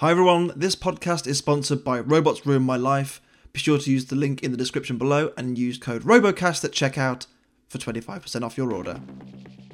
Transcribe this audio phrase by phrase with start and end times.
[0.00, 3.22] Hi everyone, this podcast is sponsored by Robots Ruin My Life.
[3.54, 6.72] Be sure to use the link in the description below and use code ROBOCAST at
[6.72, 7.26] checkout
[7.70, 9.00] for 25% off your order.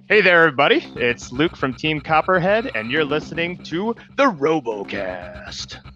[0.09, 0.89] Hey there, everybody.
[0.95, 5.92] It's Luke from Team Copperhead, and you're listening to the RoboCast.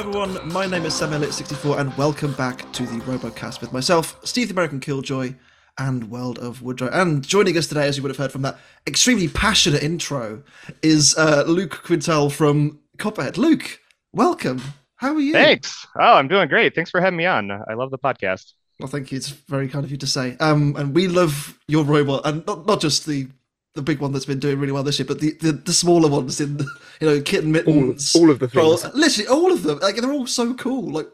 [0.00, 4.48] Everyone, my name is Sam Elliott64 and welcome back to the RoboCast with myself, Steve
[4.48, 5.34] the American Killjoy,
[5.76, 6.88] and World of Woodrow.
[6.90, 10.42] And joining us today, as you would have heard from that extremely passionate intro,
[10.80, 13.36] is uh, Luke Quintal from Copperhead.
[13.36, 13.78] Luke,
[14.14, 14.62] welcome.
[14.96, 15.34] How are you?
[15.34, 15.86] Thanks.
[15.94, 16.74] Oh, I'm doing great.
[16.74, 17.50] Thanks for having me on.
[17.50, 18.54] I love the podcast.
[18.78, 19.18] Well, thank you.
[19.18, 20.34] It's very kind of you to say.
[20.40, 23.28] Um, and we love your robot, and not, not just the
[23.74, 26.08] the big one that's been doing really well this year, but the, the, the smaller
[26.08, 26.58] ones in,
[27.00, 28.14] you know, kitten mittens.
[28.16, 28.94] all of the Well, things.
[28.94, 29.78] literally all of them.
[29.78, 30.90] Like they're all so cool.
[30.90, 31.06] Like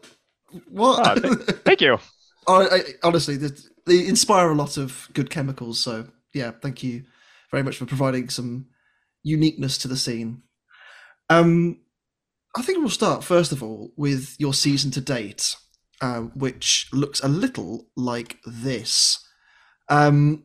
[0.69, 1.23] what?
[1.23, 1.99] Oh, th- thank you.
[2.47, 3.49] I, I, honestly, they,
[3.85, 5.79] they inspire a lot of good chemicals.
[5.79, 7.03] So yeah, thank you
[7.51, 8.67] very much for providing some
[9.23, 10.41] uniqueness to the scene.
[11.29, 11.81] Um,
[12.55, 15.55] I think we'll start first of all with your season to date,
[16.01, 19.23] uh, which looks a little like this.
[19.89, 20.43] Um,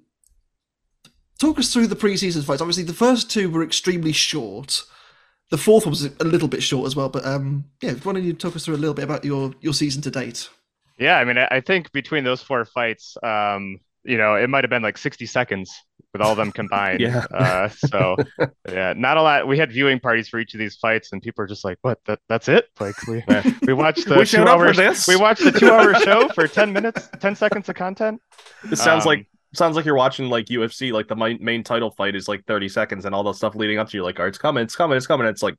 [1.43, 2.61] talk us through the preseason fights.
[2.63, 4.83] Obviously, the first two were extremely short.
[5.51, 7.09] The fourth one was a little bit short as well.
[7.09, 9.75] But um, yeah, why don't you talk us through a little bit about your your
[9.75, 10.49] season to date?
[10.99, 14.65] Yeah, I mean, I I think between those four fights, um, you know, it might
[14.65, 15.71] have been like 60 seconds
[16.13, 17.01] with all of them combined.
[17.09, 17.25] Yeah.
[17.33, 18.17] Uh, so
[18.71, 19.47] yeah, not a lot.
[19.47, 21.99] We had viewing parties for each of these fights, and people are just like, "What?
[22.07, 23.23] That that's it?" Like we
[23.67, 24.79] we watched the We two hours.
[25.09, 28.21] We watched the two-hour show for 10 minutes, 10 seconds of content.
[28.65, 30.93] This sounds Um, like sounds like you're watching like UFC.
[30.93, 33.79] Like the main, main title fight is like 30 seconds, and all the stuff leading
[33.79, 35.57] up to you, like, "Oh, it's coming, it's coming, it's coming." It's like,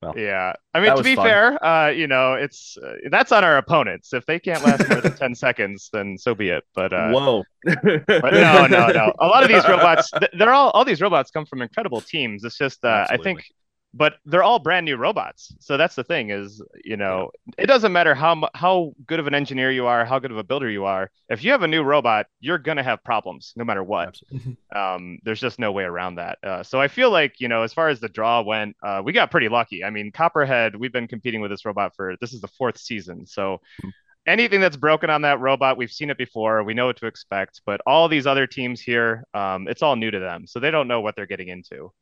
[0.00, 1.26] well, Yeah, I mean, to be fun.
[1.26, 4.12] fair, uh, you know, it's uh, that's on our opponents.
[4.12, 6.64] If they can't last more than ten seconds, then so be it.
[6.74, 7.42] But uh, whoa.
[7.64, 9.12] but no, no, no.
[9.18, 12.44] A lot of these robots, th- they're all all these robots come from incredible teams.
[12.44, 13.44] It's just, uh, I think,
[13.94, 15.54] but they're all brand new robots.
[15.60, 19.34] So that's the thing is, you know, it doesn't matter how how good of an
[19.34, 21.10] engineer you are, how good of a builder you are.
[21.28, 24.20] If you have a new robot, you're gonna have problems no matter what
[24.76, 26.38] um, there's just no way around that.
[26.42, 29.12] Uh, so I feel like, you know, as far as the draw went, uh, we
[29.12, 29.82] got pretty lucky.
[29.82, 33.26] I mean, Copperhead, we've been competing with this robot for this is the fourth season.
[33.26, 33.88] So Hmm.
[34.26, 36.62] anything that's broken on that robot, we've seen it before.
[36.62, 37.62] We know what to expect.
[37.66, 40.88] But all these other teams here, um, it's all new to them, so they don't
[40.88, 41.92] know what they're getting into.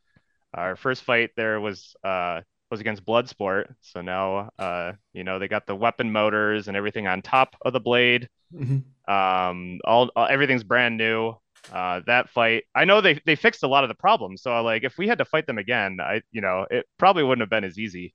[0.55, 2.41] Our first fight there was uh,
[2.71, 3.75] was against Bloodsport.
[3.81, 7.73] So now, uh, you know, they got the weapon motors and everything on top of
[7.73, 8.29] the blade.
[8.55, 8.83] Mhm.
[9.09, 11.35] Um, all, all everything's brand new.
[11.73, 14.43] Uh, that fight, I know they they fixed a lot of the problems.
[14.43, 17.43] So like, if we had to fight them again, I you know, it probably wouldn't
[17.43, 18.15] have been as easy.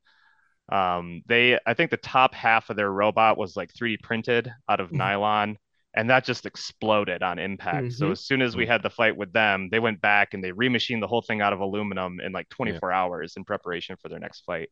[0.69, 4.80] Um, they, I think the top half of their robot was like 3D printed out
[4.80, 4.96] of Mhm.
[4.98, 5.58] nylon,
[5.94, 7.94] and that just exploded on impact.
[7.94, 8.12] So Mhm.
[8.12, 11.02] as soon as we had the fight with them, they went back and they remachined
[11.02, 14.41] the whole thing out of aluminum in like 24 hours in preparation for their next
[14.46, 14.69] fight.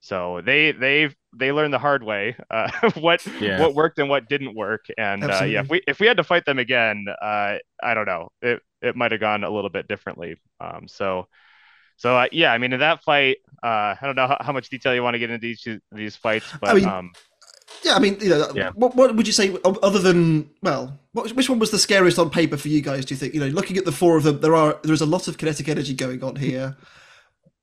[0.00, 3.58] So they they they learned the hard way uh, what Yeah.
[3.58, 4.86] what worked and what didn't work.
[4.98, 8.06] And uh, yeah, if we if we had to fight them again, uh, I don't
[8.06, 10.36] know, it it might have gone a little bit differently.
[10.60, 11.28] Um, so
[11.96, 14.70] so uh, yeah, I mean in that fight, uh, I don't know how, how much
[14.70, 17.12] detail you want to get into each of these fights, but mean, um,
[17.84, 18.70] Yeah, I mean, you know, Yeah.
[18.74, 22.30] what what would you say other than well, what, which one was the scariest on
[22.30, 23.04] paper for you guys?
[23.04, 25.06] Do you think you know, looking at the four of them, there are there's a
[25.06, 26.76] lot of kinetic energy going on here.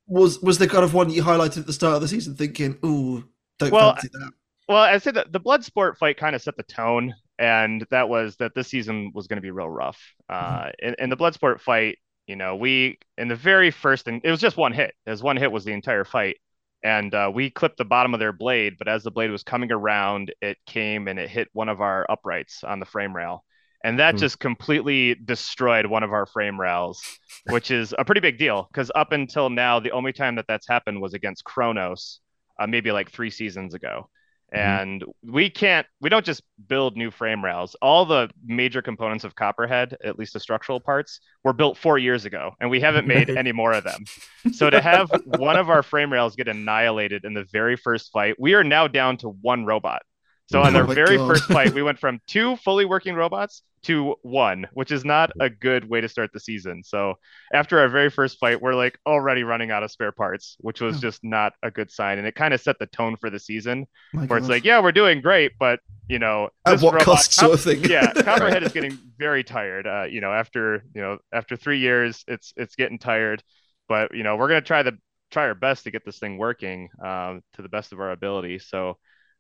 [0.08, 2.78] Was was the kind of one you highlighted at the start of the season, thinking,
[2.84, 3.24] "Ooh,
[3.60, 4.32] don't Well, fancy that."
[4.68, 8.36] Well, I said that the Bloodsport fight kind of set the tone, and that was
[8.38, 10.00] that this season was going to be real rough.
[10.28, 11.98] Uh, in, in the Bloodsport fight,
[12.28, 14.94] you know, we in the very first, and it was just one hit.
[15.08, 16.38] As one hit was the entire fight,
[16.84, 18.76] and uh, we clipped the bottom of their blade.
[18.78, 22.06] But as the blade was coming around, it came and it hit one of our
[22.10, 23.44] uprights on the frame rail,
[23.84, 24.18] and that Hmm.
[24.18, 27.14] just completely destroyed one of our frame rails,
[27.46, 30.68] which is a pretty big deal because up until now, the only time that that's
[30.68, 32.20] happened was against Kronos,
[32.60, 34.10] uh, maybe like three seasons ago
[34.54, 34.82] Mm-hmm.
[34.82, 37.76] and we can't we don't just build new frame rails.
[37.84, 42.26] All the major components of copperhead at least the structural parts were built four years
[42.26, 44.04] ago and we haven't made any more of them.
[44.54, 48.40] So to have one of our frame rails get annihilated in the very first fight
[48.40, 50.02] we are now down to one robot.
[50.50, 51.28] So on their very God.
[51.28, 55.50] first fight we went from two fully working robots to one which is not a
[55.50, 57.14] good way to start the season so
[57.54, 60.98] after our very first fight we're like already running out of spare parts which was
[60.98, 61.00] Oh.
[61.00, 63.88] just not a good sign and it kind of set the tone for the season
[64.14, 67.34] My where it's like, yeah, we're doing great, but you know, at what robot- cost,
[67.34, 67.84] sort of thing.
[67.84, 69.86] yeah, Copperhead is getting very tired.
[69.86, 73.44] Uh, you know, after you know, after three years, it's it's getting tired.
[73.88, 74.98] But you know, we're gonna try the
[75.30, 78.58] try our best to get this thing working uh, to the best of our ability.
[78.58, 78.98] So,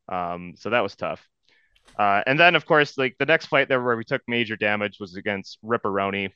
[0.09, 1.27] um, so that was tough.
[1.97, 4.97] Uh, and then, of course, like the next fight there where we took major damage
[4.99, 6.31] was against Ripperoni.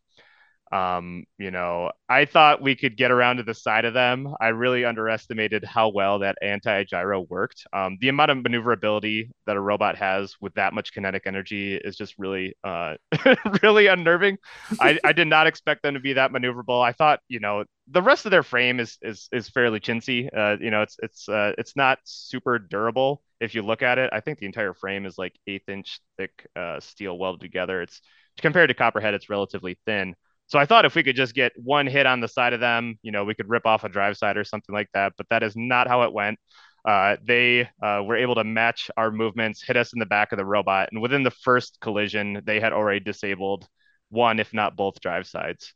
[0.74, 4.34] Um, you know, I thought we could get around to the side of them.
[4.42, 7.68] I really underestimated how well that anti gyro worked.
[7.74, 11.96] Um, the amount of maneuverability that a robot has with that much kinetic energy is
[11.96, 12.96] just really, uh,
[13.62, 14.38] really unnerving.
[14.82, 16.84] I, I did not expect them to be that maneuverable.
[16.84, 20.30] I thought, you know, the rest of their frame is is is fairly chintzy.
[20.36, 24.10] Uh, you know, it's it's uh, it's not super durable if you look at it.
[24.14, 27.82] I think the entire frame is like eighth inch thick uh, steel welded together.
[27.82, 28.02] It's
[28.40, 30.16] compared to Copperhead, it's relatively thin.
[30.48, 33.00] So I thought if we could just get one hit on the side of them,
[33.02, 35.14] you know, we could rip off a drive side or something like that.
[35.18, 36.40] But that is not how it went.
[36.86, 40.38] Uh, they uh, were able to match our movements, hit us in the back of
[40.38, 43.66] the robot, and within the first collision, they had already disabled
[44.10, 45.74] one, if not both, drive sides.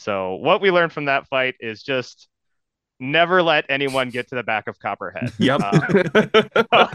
[0.00, 2.28] So what we learned from that fight is just
[2.98, 5.32] never let anyone get to the back of Copperhead.
[5.38, 5.60] Yep.
[5.60, 6.86] Uh,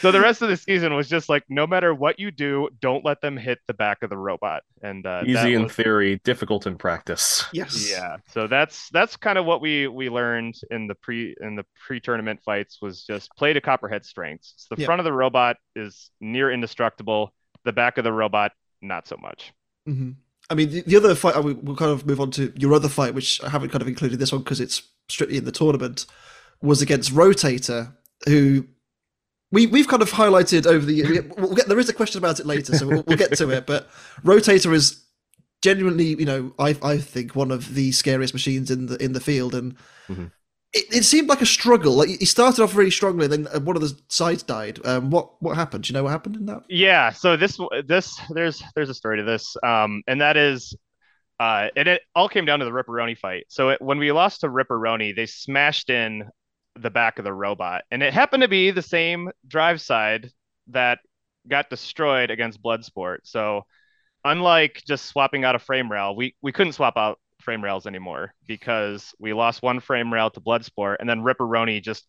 [0.00, 3.04] so the rest of the season was just like no matter what you do don't
[3.04, 6.66] let them hit the back of the robot and uh, Easy in was, theory, difficult
[6.66, 7.44] in practice.
[7.52, 7.90] Yes.
[7.90, 11.64] yeah so that's that's kind of what we we learned in the pre in the
[11.86, 14.86] pre-tournament fights was just play to copperhead strengths so the Yeah.
[14.86, 17.34] front of the robot is near indestructible
[17.64, 19.52] the back of the robot not so much
[19.86, 20.12] hmm
[20.50, 22.74] I mean, the, the other fight, I will- we'll kind of move on to your
[22.74, 25.52] other fight, which I haven't kind of included this one because it's strictly in the
[25.52, 26.06] tournament,
[26.60, 27.92] was against Rotator,
[28.26, 28.66] who
[29.52, 31.32] we, we've kind of highlighted over the.
[31.38, 33.66] We'll get, there is a question about it later, so we'll, we'll get to it.
[33.66, 33.88] But
[34.24, 35.02] Rotator is
[35.62, 39.20] genuinely, you know, I, I think one of the scariest machines in the in the
[39.20, 39.54] field.
[39.54, 39.76] And
[40.08, 40.30] Mhm.
[40.72, 41.94] It, it seemed like a struggle.
[41.94, 44.78] Like he started off really strongly, then uh, one of the sides died.
[44.84, 45.84] Um, what what happened?
[45.84, 46.62] Do you know what happened in that?
[46.68, 50.76] Yeah, so this this there's there's a story to this, um, and that is,
[51.40, 53.46] uh, and it all came down to the Ripperoni fight.
[53.48, 56.24] So it, when we lost to Ripperoni, they smashed in
[56.78, 60.30] the back of the robot, and it happened to be the same drive side
[60.68, 61.00] that
[61.48, 63.18] got destroyed against Bloodsport.
[63.24, 63.62] So
[64.24, 68.34] unlike just swapping out a frame rail, we we couldn't swap out frame rails anymore
[68.46, 72.06] because we lost one frame rail to Bloodsport, and then Ripperoni just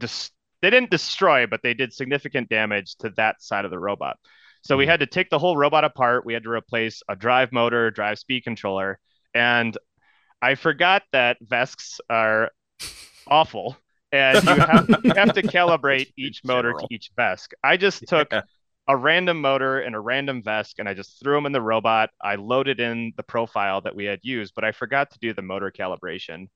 [0.00, 0.32] just
[0.62, 4.16] they didn't destroy, but they did significant damage to that side of the robot.
[4.62, 4.88] So we Mhm.
[4.88, 6.24] had to take the whole robot apart.
[6.24, 8.98] We had to replace a drive motor, drive speed controller,
[9.34, 9.76] and
[10.40, 12.50] I forgot that VESCs are
[13.26, 13.76] awful,
[14.12, 17.48] and you have, you have to calibrate each motor to each VESC.
[17.62, 18.42] I just took Yeah.
[18.88, 22.10] A random motor and a random VESC, and I just threw them in the robot.
[22.20, 25.42] I loaded in the profile that we had used, but I forgot to do the
[25.42, 26.48] motor calibration.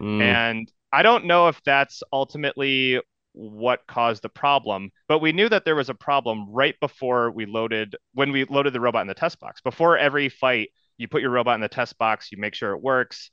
[0.00, 0.20] Mm.
[0.20, 3.00] And I don't know if that's ultimately
[3.32, 7.46] what caused the problem, but we knew that there was a problem right before we
[7.46, 9.60] loaded when we loaded the robot in the test box.
[9.60, 10.68] Before every fight,
[10.98, 13.30] you put your robot in the test box, you make sure it works.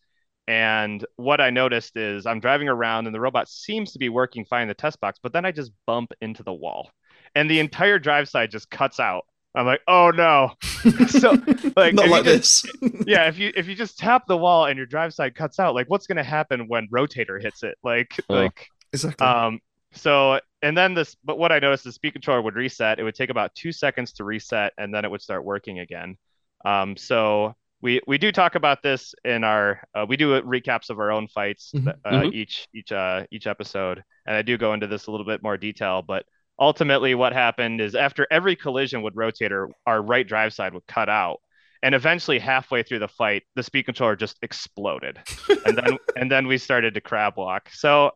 [0.47, 4.45] And what I noticed is I'm driving around and the robot seems to be working
[4.45, 6.89] fine in the test box, but then I just bump into the wall
[7.35, 9.23] and the entire drive side just cuts out.
[9.55, 10.51] I'm like, oh no.
[11.09, 11.31] So,
[11.75, 13.03] like, not like just- this.
[13.07, 15.75] yeah, if you if you just tap the wall and your drive side cuts out,
[15.75, 17.75] like what's gonna happen when rotator hits it?
[17.83, 18.35] Like Oh.
[18.35, 19.25] like exactly.
[19.25, 19.59] um
[19.91, 22.99] so and then this but what I noticed the speed controller would reset.
[22.99, 26.15] It would take about two seconds to reset and then it would start working again.
[26.63, 30.99] Um so we we do talk about this in our uh, we do recaps of
[30.99, 31.87] our own fights Mhm.
[32.05, 32.33] uh, Mhm.
[32.33, 35.57] each each uh each episode and I do go into this a little bit more
[35.57, 36.23] detail but
[36.59, 41.09] ultimately what happened is after every collision with rotator our right drive side would cut
[41.09, 41.39] out.
[41.81, 45.19] And eventually halfway through the fight the speed controller just exploded.
[45.65, 47.69] And then and then we started to crab walk.
[47.71, 48.11] So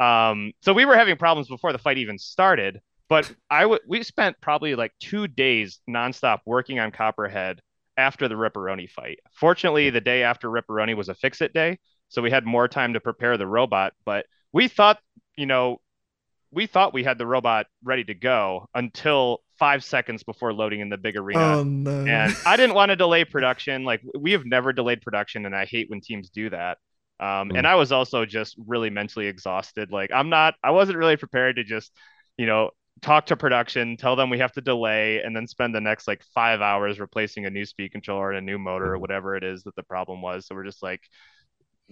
[0.00, 4.02] um so we were having problems before the fight even started but i would we
[4.02, 7.60] spent probably like two days nonstop working on copperhead
[7.98, 9.20] after the ripperoni fight.
[9.34, 12.94] Fortunately the day after ripperoni was a fix it day so we had more time
[12.94, 14.98] to prepare the robot but we thought
[15.36, 15.78] you know
[16.52, 20.88] we thought we had the robot ready to go until five seconds before loading in
[20.88, 22.04] the big arena oh no.
[22.04, 23.84] and I didn't want to delay production.
[23.84, 26.78] Like we have never delayed production, and I hate when teams do that.
[27.20, 27.58] Um, Mm.
[27.58, 29.92] And I was also just really mentally exhausted.
[29.92, 31.92] Like I'm not, I wasn't really prepared to just,
[32.36, 35.80] you know, talk to production, tell them we have to delay, and then spend the
[35.80, 39.00] next like five hours replacing a new speed controller and a new motor or Mhm.
[39.00, 40.46] whatever it is that the problem was.
[40.46, 41.00] So we're just like,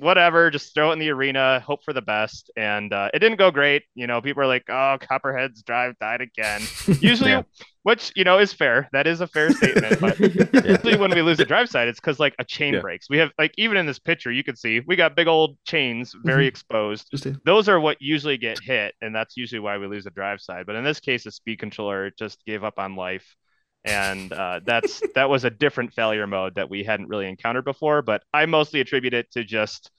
[0.01, 2.51] whatever, just throw it in the arena, hope for the best.
[2.57, 3.85] And uh, it didn't go great.
[3.95, 6.63] You know, people are like, oh, Copperhead's drive died again.
[7.01, 7.43] Usually, Yeah.
[7.83, 8.89] which you know is fair.
[8.93, 10.01] That is a fair statement.
[10.01, 12.81] But usually when we lose a drive side, it's because like a chain Yeah.
[12.81, 13.09] breaks.
[13.09, 16.15] We have like even in this picture, you can see we got big old chains,
[16.25, 16.49] very Mhm.
[16.49, 17.15] exposed.
[17.45, 20.67] Those are what usually get hit, and that's usually why we lose a drive side.
[20.67, 23.35] But in this case, the speed controller just gave up on life,
[23.85, 28.03] and uh, that's that was a different failure mode that we hadn't really encountered before.
[28.03, 29.91] But I mostly attribute it to just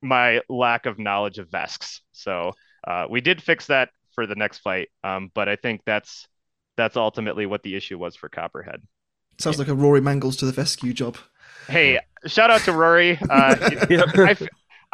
[0.00, 2.00] my lack of knowledge of VESCs.
[2.12, 2.52] So
[2.86, 6.26] uh, we did fix that for the next fight, um, but I think that's
[6.76, 8.82] that's ultimately what the issue was for Copperhead.
[9.38, 11.16] Sounds like a Rory Mangles to the Vescu job.
[11.68, 13.18] Hey, shout out to Rory.
[13.30, 14.42] Uh, I, f-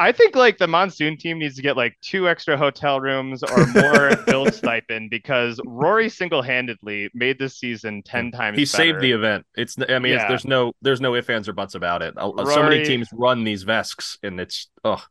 [0.01, 3.65] I think like the monsoon team needs to get like two extra hotel rooms or
[3.67, 8.57] more build stipend because Rory single-handedly made this season ten times.
[8.57, 8.67] He better.
[8.67, 9.45] saved the event.
[9.55, 12.13] It's I mean, it's, there's no there's no ifs ands or buts about it.
[12.15, 15.03] Uh, So many teams run these VESCs, and it's oh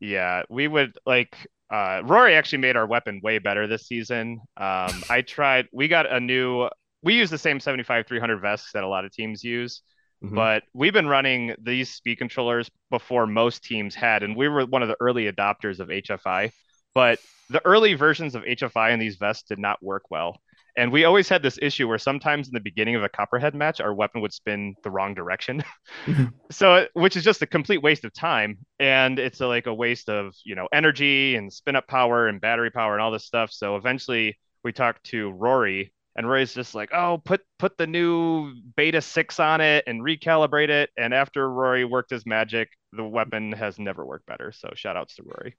[0.00, 1.36] Yeah, we would like
[1.72, 4.40] uh Rory actually made our weapon way better this season.
[4.56, 6.68] Um I tried we got a new
[7.02, 9.82] we use the same 75 300 VESCs that a lot of teams use,
[10.22, 10.34] Mhm.
[10.34, 14.82] but we've been running these speed controllers before most teams had and we were one
[14.82, 16.52] of the early adopters of HFI,
[16.94, 20.38] but the early versions of HFI in these VESCs did not work well.
[20.76, 23.80] And we always had this issue where sometimes in the beginning of a copperhead match,
[23.80, 25.64] our weapon would spin the wrong direction.
[26.06, 26.32] Mhm.
[26.52, 28.58] so, which is just a complete waste of time.
[28.78, 32.40] And it's a, like a waste of, you know, energy and spin up power and
[32.40, 33.50] battery power and all this stuff.
[33.52, 38.52] So eventually we talked to Rory and Rory's just like, oh, put, put the new
[38.76, 40.90] beta six on it and recalibrate it.
[40.98, 44.52] And after Rory worked his magic, the weapon has never worked better.
[44.52, 45.56] So shout outs to Rory.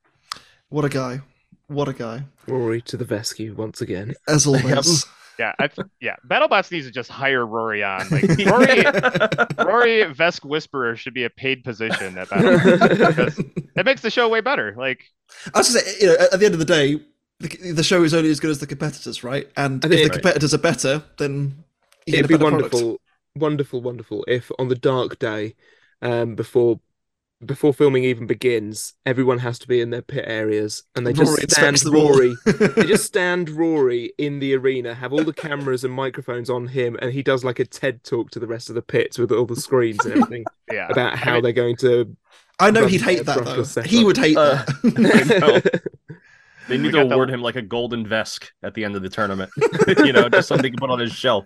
[0.70, 1.22] What a guy.
[1.66, 2.26] What a guy.
[2.46, 4.14] Rory to the rescue once again.
[4.28, 5.04] As always.
[5.40, 5.68] Yeah, I,
[6.00, 6.18] yeah.
[6.28, 8.08] BattleBots needs to just hire Rory on.
[8.12, 8.84] Like Rory,
[9.58, 13.40] Rory VESC Whisperer should be a paid position at BattleBots because
[13.76, 14.76] it makes the show way better.
[14.78, 15.06] Like,
[15.56, 17.02] I was gonna say, you know, at the end of the day,
[17.42, 19.50] the, the show is only as good as the competitors, right?
[19.58, 20.12] And I if think- the Right.
[20.14, 21.64] competitors are better, then
[22.06, 22.74] you It'd get be a better product.
[22.74, 23.02] wonderful,
[23.36, 25.56] wonderful, wonderful if on the dark day,
[26.02, 26.80] um, before
[27.44, 31.42] before filming even begins, everyone has to be in their pit areas and they Rory
[31.42, 31.92] just stand inspects.
[31.92, 32.36] Rory.
[32.46, 36.98] they just stand Rory in the arena, have all the cameras and microphones on him,
[37.02, 39.48] and he does like a TED talk to the rest of the pits with all
[39.48, 42.16] the screens and everything yeah, about I how mean, they're going to.
[42.60, 43.82] I know he'd hate that though.
[43.82, 45.82] He would hate Uh, that.
[46.72, 48.96] they need We to got the- award him like a golden VESC at the end
[48.96, 49.52] of the tournament.
[50.00, 51.46] you know, just something to put on his shelf.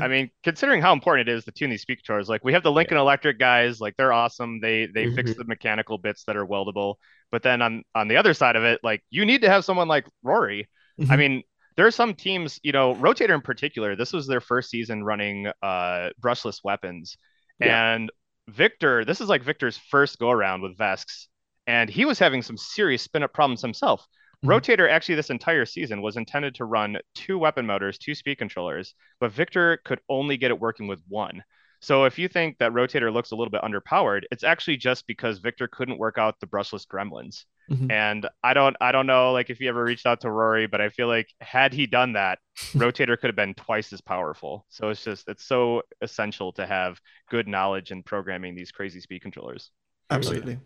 [0.00, 2.62] I mean, considering how important it is to tune these speak controllers, like we have
[2.64, 4.60] the Lincoln Electric guys, like they're awesome.
[4.60, 5.36] They they fix Mhm.
[5.36, 6.96] the mechanical bits that are weldable.
[7.30, 9.86] But then on on the other side of it, like you need to have someone
[9.86, 10.68] like Rory.
[10.98, 11.18] I Mhm.
[11.18, 11.42] mean,
[11.76, 13.94] there are some teams, you know, Rotator in particular.
[13.94, 17.16] This was their first season running uh brushless weapons,
[17.60, 17.92] Yeah.
[17.92, 18.10] and
[18.48, 19.04] Victor.
[19.04, 21.28] This is like Victor's first go around with VESCs,
[21.68, 24.04] and he was having some serious spin up problems himself.
[24.44, 24.48] Mhm.
[24.50, 28.94] Rotator actually this entire season was intended to run two weapon motors, two speed controllers,
[29.20, 31.42] but Victor could only get it working with one.
[31.80, 35.38] So if you think that Rotator looks a little bit underpowered, it's actually just because
[35.38, 37.44] Victor couldn't work out the brushless gremlins.
[37.70, 37.90] Mhm.
[37.92, 40.80] And I don't I don't know like if you ever reached out to Rory, but
[40.80, 42.38] I feel like had he done that,
[42.74, 44.66] Rotator could have been twice as powerful.
[44.68, 49.20] So it's just it's so essential to have good knowledge in programming these crazy speed
[49.22, 49.70] controllers.
[50.10, 50.58] Absolutely.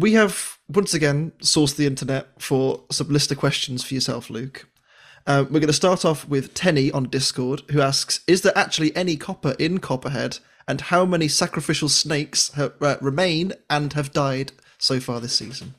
[0.00, 4.66] We have once again sourced the internet for some listener questions for yourself, Luke.
[5.26, 8.96] Uh, we're going to start off with Tenny on Discord, who asks: Is there actually
[8.96, 12.70] any copper in Copperhead, and how many sacrificial snakes uh,
[13.02, 15.74] remain and have died so far this season?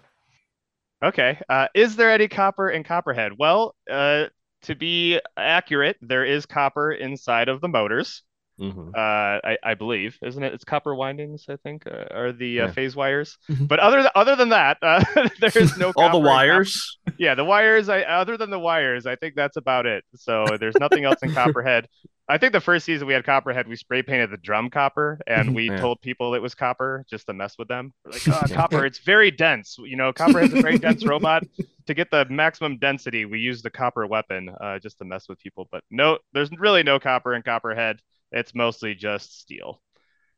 [1.04, 1.40] Okay.
[1.50, 3.32] Uh, is there any copper in Copperhead?
[3.40, 4.26] Well, uh,
[4.64, 8.22] to be accurate, there is copper inside of the motors.
[8.62, 8.90] Mhm.
[8.96, 10.54] Uh, I, I believe, isn't it?
[10.54, 12.72] It's copper windings, I think, uh, are the uh, Yeah.
[12.72, 13.38] phase wires.
[13.50, 13.68] Mhm.
[13.68, 15.04] But other th- other than that, uh,
[15.40, 17.00] there is no All the wires.
[17.18, 17.90] Yeah, the wires.
[17.90, 20.04] I other than the wires, I think that's about it.
[20.16, 21.88] So there's nothing else in Copperhead.
[22.30, 25.54] I think the first season we had Copperhead, we spray painted the drum copper, and
[25.54, 25.82] we Yeah.
[25.82, 27.92] told people it was copper just to mess with them.
[28.06, 29.76] We're like, oh, copper, it's very dense.
[29.80, 31.44] You know, Copperhead's a very dense robot.
[31.88, 35.40] To get the maximum density, we use the copper weapon uh, just to mess with
[35.40, 35.68] people.
[35.72, 38.00] But no, there's really no copper in Copperhead.
[38.32, 39.82] It's mostly just steel.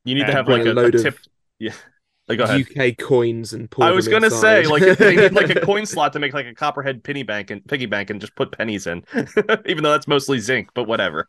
[0.04, 1.18] You need to have like a a, a load of.
[1.58, 1.72] Yeah.
[2.26, 2.66] Like, go ahead.
[2.70, 5.84] UK coins and pour I was them gonna say, like, they need like a coin
[5.84, 8.86] slot to make like a copperhead penny bank and piggy bank and just put pennies
[8.86, 9.04] in,
[9.66, 11.28] even though that's mostly zinc, but whatever.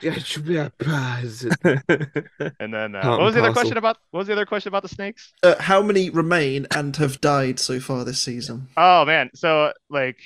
[0.00, 1.46] Yeah, it should be a prize.
[2.58, 3.96] And then uh, what was the and other question about?
[4.10, 5.32] What was the other question about the snakes?
[5.44, 8.68] Uh, how many remain and have died so far this season?
[8.76, 10.18] Oh man, so like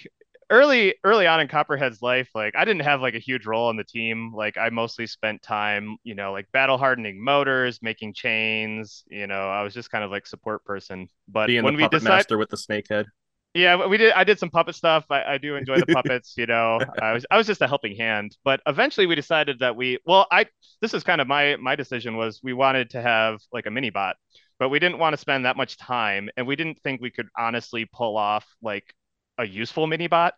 [0.50, 3.76] early early on in Copperhead's life, like I didn't have like a huge role on
[3.76, 4.33] the team.
[4.35, 9.49] Like I mostly spent time, you know, like battle hardening motors, making chains, you know,
[9.49, 11.09] I was just kind of like support person.
[11.28, 13.07] But Being when the we puppet decided master with the snake head.
[13.55, 14.12] yeah, we did.
[14.12, 15.07] I did some puppet stuff.
[15.11, 16.35] I, I do enjoy the puppets.
[16.37, 18.37] You know, I was I was just a helping hand.
[18.45, 20.47] But eventually, we decided that we well, I
[20.81, 23.90] this is kind of my my decision was we wanted to have like a mini
[23.90, 24.17] bot,
[24.59, 27.28] but we didn't want to spend that much time, and we didn't think we could
[27.37, 28.95] honestly pull off like
[29.38, 30.35] a useful mini bot.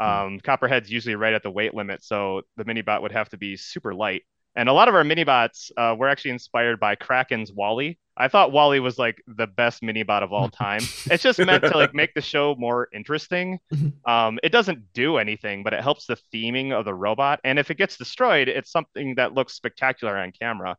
[0.00, 3.36] Um, Copperhead's usually right at the weight limit, so the mini bot would have to
[3.36, 4.22] be super light.
[4.56, 7.98] And a lot of our mini bots uh, were actually inspired by Kraken's Wally.
[8.16, 10.82] I thought Wally was like the best mini bot of all time.
[11.06, 13.58] it's just meant to like make the show more interesting.
[13.72, 13.92] Mhm.
[14.08, 17.40] Um, it doesn't do anything, but it helps the theming of the robot.
[17.42, 20.76] And if it gets destroyed, it's something that looks spectacular on camera.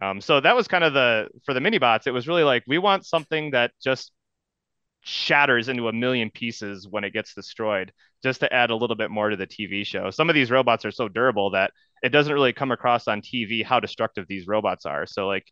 [0.00, 2.06] Um, so that was kind of the for the mini bots.
[2.06, 4.12] It was really like we want something that just
[5.08, 9.10] shatters into a million pieces when it gets destroyed, just to add a little bit
[9.10, 10.10] more to the TV show.
[10.10, 11.72] Some of these robots are so durable that
[12.02, 15.06] it doesn't really come across on TV how destructive these robots are.
[15.06, 15.44] So like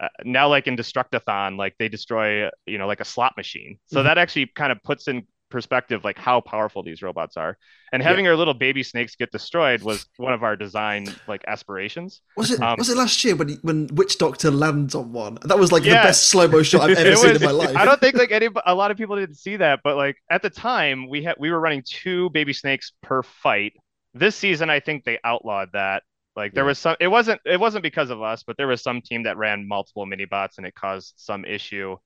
[0.00, 3.78] uh, now, like in Destructathon, like they destroy, you know, like a slot machine.
[3.86, 4.04] So Mhm.
[4.04, 7.58] that actually kind of puts in perspective like how powerful these robots are.
[7.92, 12.22] And having our little baby snakes get destroyed was one of our design like aspirations.
[12.36, 15.38] Was it Um, was it last year when when Witch Doctor lands on one?
[15.42, 16.02] That was like Yeah.
[16.02, 17.76] the best slow mo shot I've ever seen was- in my life.
[17.76, 20.42] I don't think like any a lot of people didn't see that, but like at
[20.42, 23.72] the time we had we were running two baby snakes per fight.
[24.14, 26.02] This season, I think they outlawed that.
[26.36, 26.68] Like there Yeah.
[26.68, 29.36] was some, it wasn't it wasn't because of us, but there was some team that
[29.36, 31.96] ran multiple mini bots and it caused some issue.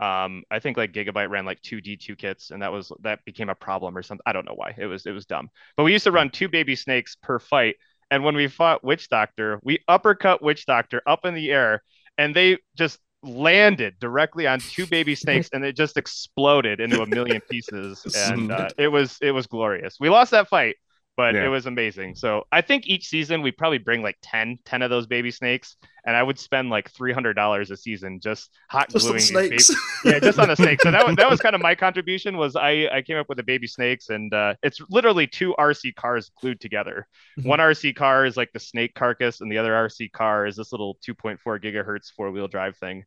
[0.00, 3.50] Um, I think like Gigabyte ran like two D2 kits and that was that became
[3.50, 4.22] a problem or something.
[4.24, 4.74] I don't know why.
[4.78, 5.50] It was it was dumb.
[5.76, 7.76] But we used to run two baby snakes per fight.
[8.10, 11.82] And when we fought Witch Doctor, we uppercut Witch Doctor up in the air
[12.18, 17.06] and they just landed directly on two baby snakes and it just exploded into a
[17.06, 20.76] million pieces and uh, it was it was glorious we lost that fight
[21.20, 21.44] but Yeah.
[21.46, 24.90] it was amazing so i think each season we probably bring like 10 10 of
[24.94, 29.20] those baby snakes and i would spend like $300 a season just hot Just gluing
[29.20, 29.68] the snakes.
[29.68, 29.80] baby-
[30.14, 32.56] yeah just on the snakes so that was that was kind of my contribution was
[32.56, 36.30] i i came up with the baby snakes and uh, it's literally two rc cars
[36.40, 37.06] glued together
[37.38, 37.46] Mhm.
[37.52, 40.72] one rc car is like the snake carcass and the other rc car is this
[40.72, 43.04] little 2.4 gigahertz four-wheel drive thing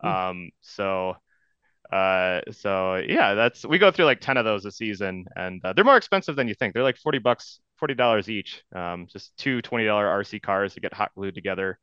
[0.00, 1.16] um so
[1.92, 5.72] uh so yeah that's we go through like 10 of those a season and uh,
[5.72, 9.36] they're more expensive than you think they're like 40 bucks 40 dollars each um just
[9.38, 11.78] two 20 dollar rc cars to get hot glued together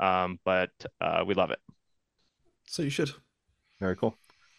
[0.00, 0.70] um but
[1.00, 1.60] uh we love it
[2.66, 3.12] so you should.
[3.80, 4.16] Very cool.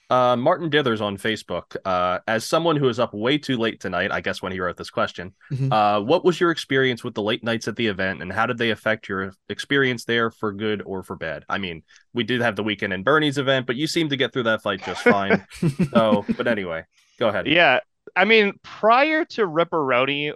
[0.09, 1.75] Uh, Martin Dithers on Facebook.
[1.83, 4.77] Uh, as someone who is up way too late tonight, I guess when he wrote
[4.77, 5.71] this question, Mhm.
[5.73, 8.59] uh, what was your experience with the late nights at the event, and how did
[8.59, 11.43] they affect your experience there for good or for bad?
[11.49, 11.81] I mean,
[12.13, 14.61] we did have the weekend in Bernie's event, but you seemed to get through that
[14.61, 15.43] fight just fine.
[15.91, 16.83] so, but anyway,
[17.19, 17.47] go ahead.
[17.47, 17.79] yeah
[18.15, 20.31] i mean prior to ripperoni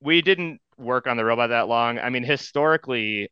[0.00, 3.28] we didn't work on the robot that long i mean historically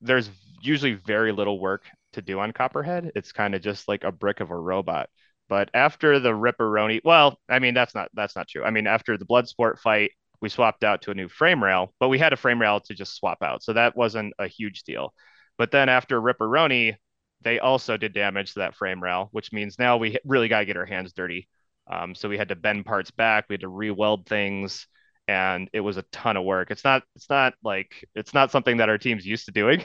[0.00, 0.30] there's
[0.62, 1.82] usually very little work
[2.12, 5.10] to do on copperhead it's kind of just like a brick of a robot
[5.48, 9.16] but after the ripperoni well i mean that's not that's not true i mean after
[9.16, 12.36] the bloodsport fight we swapped out to a new frame rail but we had a
[12.36, 15.12] frame rail to just swap out so that wasn't a huge deal
[15.58, 16.94] but then after ripperoni
[17.42, 20.66] they also did damage to that frame rail which means now we really got to
[20.66, 21.48] get our hands dirty
[21.90, 24.86] um, so we had to bend parts back, we had to re-weld things,
[25.28, 26.70] and it was a ton of work.
[26.70, 29.84] It's not it's not like it's not something that our team's used to doing.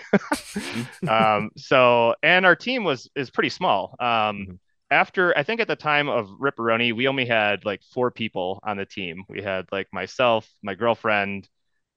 [1.09, 3.95] um, so and our team was is pretty small.
[3.99, 4.59] Um, Mhm.
[4.91, 8.77] After I think at the time of Ripperoni, we only had like four people on
[8.77, 9.23] the team.
[9.29, 11.47] We had like myself, my girlfriend,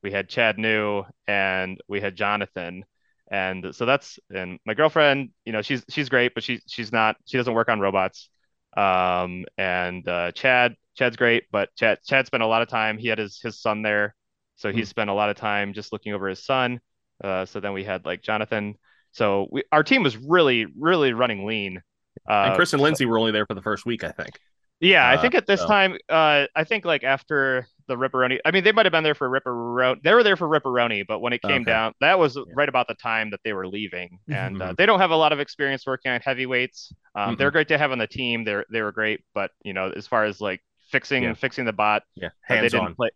[0.03, 2.85] we had Chad New, and we had Jonathan.
[3.31, 7.17] And so that's and my girlfriend, you know, she's she's great, but she she's not
[7.27, 8.29] she doesn't work on robots.
[8.77, 12.99] Um, and uh, Chad Chad's great, but Chad Chad spent a lot of time.
[12.99, 14.15] He had his his son there,
[14.57, 14.87] so he Hmm.
[14.87, 16.81] spent a lot of time just looking over his son.
[17.23, 18.75] Uh, so then we had like Jonathan.
[19.13, 21.81] So we our team was really really running lean.
[22.29, 24.39] Uh, and Chris and Lindsay were only there for the first week, I think.
[24.81, 28.39] yeah, I Uh, think at this so- time, uh, I think like after the Ripperoni,
[28.45, 30.03] I mean, they might have been there for Ripperoni.
[30.03, 31.71] They were there for Ripperoni, but when it came Okay.
[31.71, 32.43] down, that was Yeah.
[32.55, 34.77] right about the time that they were leaving, and uh, Mhm.
[34.77, 36.93] they don't have a lot of experience working on heavyweights.
[37.15, 37.39] Um, Mhm.
[37.39, 38.45] They're great to have on the team.
[38.45, 41.35] They're they were great, but you know, as far as like fixing Yeah.
[41.35, 42.95] fixing the bot, Yeah, uh, they hands didn't on.
[42.95, 43.11] play.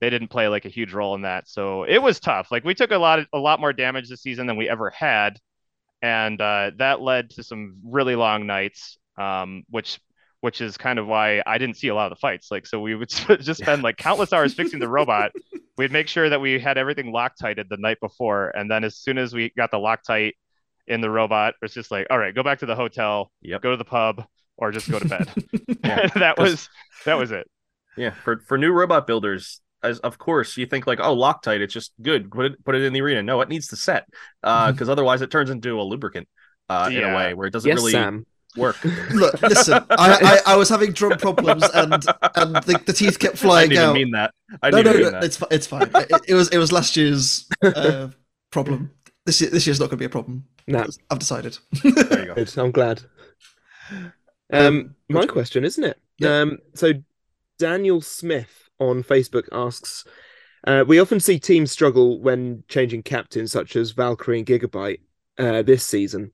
[0.00, 2.50] They didn't play like a huge role in that, so it was tough.
[2.52, 5.38] Like we took a lot a lot more damage this season than we ever had,
[6.02, 9.98] and uh, that led to some really long nights, um, which
[10.40, 12.50] which is kind of why I didn't see a lot of the fights.
[12.50, 13.08] Like, so we would
[13.40, 15.32] just spend like countless hours fixing the robot.
[15.78, 19.18] We'd make sure that we had everything Loctited the night before, and then as soon
[19.18, 20.32] as we got the Loctite
[20.86, 23.60] in the robot, it's just like, all right, go back to the hotel, Yep.
[23.60, 24.24] go to the pub,
[24.56, 25.28] or just go to bed.
[25.84, 26.68] Yeah, that was
[27.04, 27.48] that was it.
[27.96, 31.74] Yeah, for for new robot builders, as of course you think like, oh, Loctite, it's
[31.74, 32.30] just good.
[32.30, 33.22] Put it put it in the arena.
[33.22, 34.06] No, it needs to set,
[34.42, 36.28] uh, because otherwise it turns into a lubricant,
[36.68, 38.26] uh, in a way where it doesn't Yes, really Sam.
[38.56, 38.76] work.
[39.12, 39.84] Look, listen.
[39.90, 41.92] I, I, I was having drum problems, and
[42.36, 43.94] and the, the teeth kept I flying didn't out.
[43.94, 44.32] mean that.
[44.62, 45.24] I no, didn't no, no, mean that.
[45.24, 45.90] it's it's fine.
[45.94, 48.08] It, it was it was last year's uh,
[48.50, 48.90] problem.
[49.24, 50.44] This year, this year's not going to be a problem.
[50.68, 51.58] No, I've decided.
[51.82, 52.62] There you go.
[52.62, 53.02] I'm glad.
[54.52, 55.98] Um, Um, my question, isn't it?
[56.18, 56.40] Yeah.
[56.40, 56.92] Um, so
[57.58, 60.04] Daniel Smith on Facebook asks,
[60.66, 65.00] Uh, we often see teams struggle when changing captains, such as Valkyrie and Gigabyte
[65.38, 66.32] uh, this season.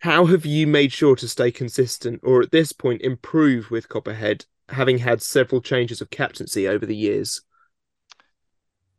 [0.00, 4.44] How have you made sure to stay consistent, or at this point improve with Copperhead,
[4.68, 7.42] having had several changes of captaincy over the years?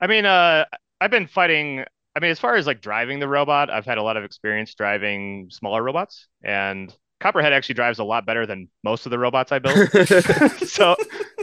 [0.02, 0.66] I mean, uh,
[1.00, 1.86] I've been fighting.
[2.16, 4.74] I mean, as far as like driving the robot, I've had a lot of experience
[4.74, 9.52] driving smaller robots, and Copperhead actually drives a lot better than most of the robots
[9.52, 9.92] I built.
[10.68, 10.96] so,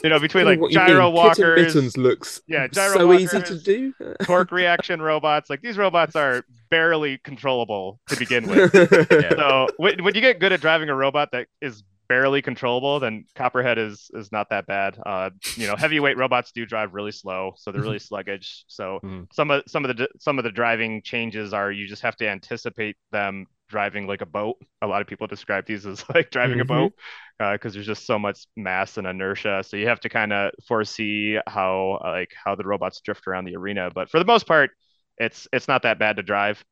[0.04, 0.88] you know, between like What you mean?
[0.88, 3.94] gyro Kitten walkers, Mittens looks yeah, gyro so walkers, easy to do.
[4.22, 8.72] torque reaction robots, like these robots are barely controllable to begin with.
[9.10, 9.30] Yeah.
[9.30, 13.24] So when, when you get good at driving a robot that is barely controllable, then
[13.34, 14.98] Copperhead is is not that bad.
[15.04, 18.64] Uh, you know, heavyweight robots do drive really slow, so they're really sluggish.
[18.68, 19.28] So Mhm.
[19.32, 22.28] some of some of the some of the driving changes are you just have to
[22.28, 24.56] anticipate them driving like a boat.
[24.82, 26.68] A lot of people describe these as like driving a Mhm.
[26.68, 26.92] boat
[27.38, 29.62] because there's just so much mass and inertia.
[29.66, 33.44] So you have to kind of foresee how uh, like how the robots drift around
[33.44, 33.90] the arena.
[33.94, 34.70] But for the most part,
[35.18, 36.64] it's it's not that bad to drive.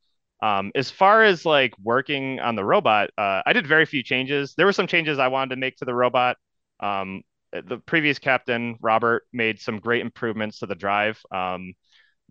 [0.43, 4.55] Um, as far as like working on the robot, uh, I did very few changes.
[4.57, 6.37] There were some changes I wanted to make to the robot.
[6.81, 11.21] Um, the previous captain, Robert, made some great improvements to the drive.
[11.31, 11.75] Um,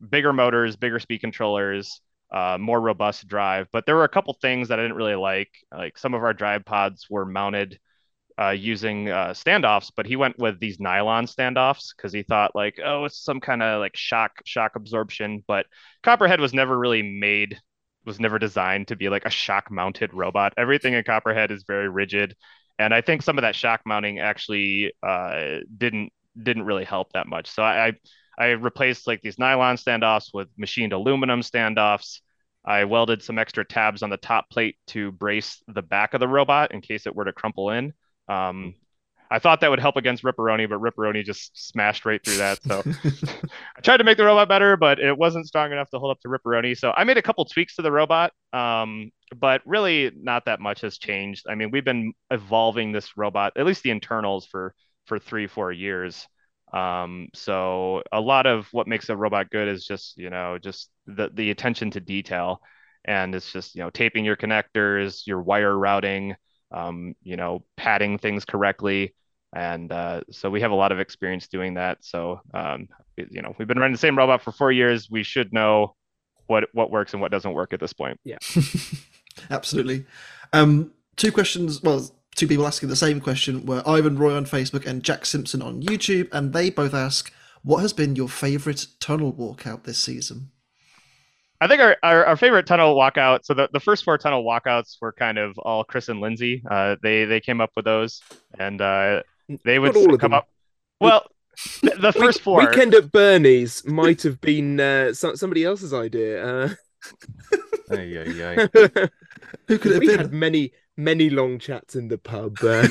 [0.10, 2.02] bigger motors, bigger speed controllers,
[2.34, 3.68] uh, more robust drive.
[3.72, 5.52] But there were a couple things that I didn't really like.
[5.72, 7.80] Like some of our drive pods were mounted
[8.40, 12.80] uh, using uh, standoffs, but he went with these nylon standoffs because he thought like,
[12.84, 15.44] oh, it's some kind of like shock shock absorption.
[15.48, 15.66] But
[16.04, 17.60] Copperhead was never really made
[18.06, 20.54] was never designed to be like a shock mounted robot.
[20.58, 22.36] Everything in Copperhead is very rigid,
[22.80, 26.12] and I think some of that shock mounting actually uh, didn't
[26.42, 27.50] didn't really help that much.
[27.50, 27.94] So I
[28.38, 32.22] I replaced like these nylon standoffs with machined aluminum standoffs.
[32.64, 36.28] I welded some extra tabs on the top plate to brace the back of the
[36.28, 37.94] robot in case it were to crumple in.
[38.28, 38.76] Um,
[39.32, 42.62] I thought that would help against Ripperoni, but Ripperoni just smashed right through that.
[42.64, 42.84] So
[43.78, 46.20] I tried to make the robot better, but it wasn't strong enough to hold up
[46.22, 46.78] to Ripperoni.
[46.78, 50.82] So I made a couple tweaks to the robot, um, but really not that much
[50.82, 51.46] has changed.
[51.50, 55.72] I mean, we've been evolving this robot, at least the internals, for for three, four
[55.72, 56.28] years.
[56.74, 60.90] Um, so a lot of what makes a robot good is just you know just
[61.08, 62.62] the the attention to detail,
[63.06, 66.36] and it's just you know taping your connectors, your wire routing,
[66.72, 69.16] um, you know padding things correctly
[69.54, 71.98] and uh, so we have a lot of experience doing that.
[72.02, 72.88] So um,
[73.18, 75.10] you know, we've been running the same robot for four years.
[75.10, 75.96] We should know
[76.48, 78.20] what what works and what doesn't work at this point.
[78.24, 78.38] Yeah,
[79.50, 80.06] absolutely.
[80.54, 81.82] Um, two questions.
[81.82, 85.62] Well, two people asking the same question were Ivan Roy on Facebook and Jack Simpson
[85.62, 87.32] on YouTube, and they both ask,
[87.64, 90.52] "What has been your favourite tunnel walkout this season?"
[91.62, 93.46] I think our, our, our favorite tunnel walkout.
[93.46, 96.64] So the, the first four tunnel walkouts were kind of all Chris and Lindsay.
[96.70, 98.22] Uh, they they came up with those,
[98.58, 99.22] and uh,
[99.64, 100.48] they would all come up.
[101.00, 101.26] Well,
[101.82, 102.60] the, the first Week- four.
[102.62, 106.46] Weekend at Bernie's might have been uh, somebody else's idea.
[106.46, 106.70] Uh,
[107.92, 108.56] Ay, ay, ay.
[109.68, 112.58] Who could it we have had many, many long chats in the pub.
[112.64, 112.88] Uh,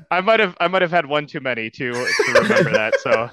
[0.10, 2.94] I might have I might have had one too many to to remember that.
[3.00, 3.28] So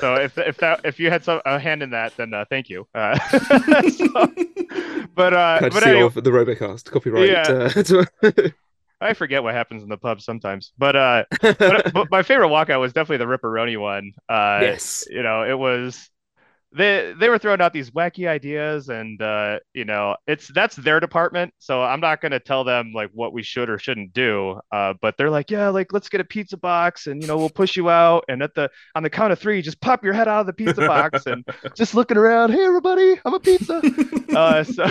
[0.00, 2.68] so if if that if you had some a hand in that, then uh, thank
[2.68, 2.86] you.
[2.94, 3.18] Uh,
[3.90, 4.32] so-
[5.14, 7.28] but uh, but courtesy anyway, the Robocast copyright.
[7.30, 8.50] Yeah.
[9.00, 10.72] Uh, I forget what happens in the pub sometimes.
[10.78, 11.58] But uh, but,
[11.92, 14.12] but my favorite walkout was definitely the Ripperoni one.
[14.28, 15.04] Uh, yes.
[15.10, 16.10] you know, it was
[16.72, 21.00] they they were throwing out these wacky ideas, and uh, you know, it's that's their
[21.00, 24.60] department, so I'm not gonna tell them like what we should or shouldn't do.
[24.70, 27.50] Uh, but they're like, yeah, like let's get a pizza box, and you know, we'll
[27.50, 30.28] push you out, and at the on the count of three, just pop your head
[30.28, 33.82] out of the pizza box, and just looking around, hey everybody, I'm a pizza.
[34.36, 34.88] uh, so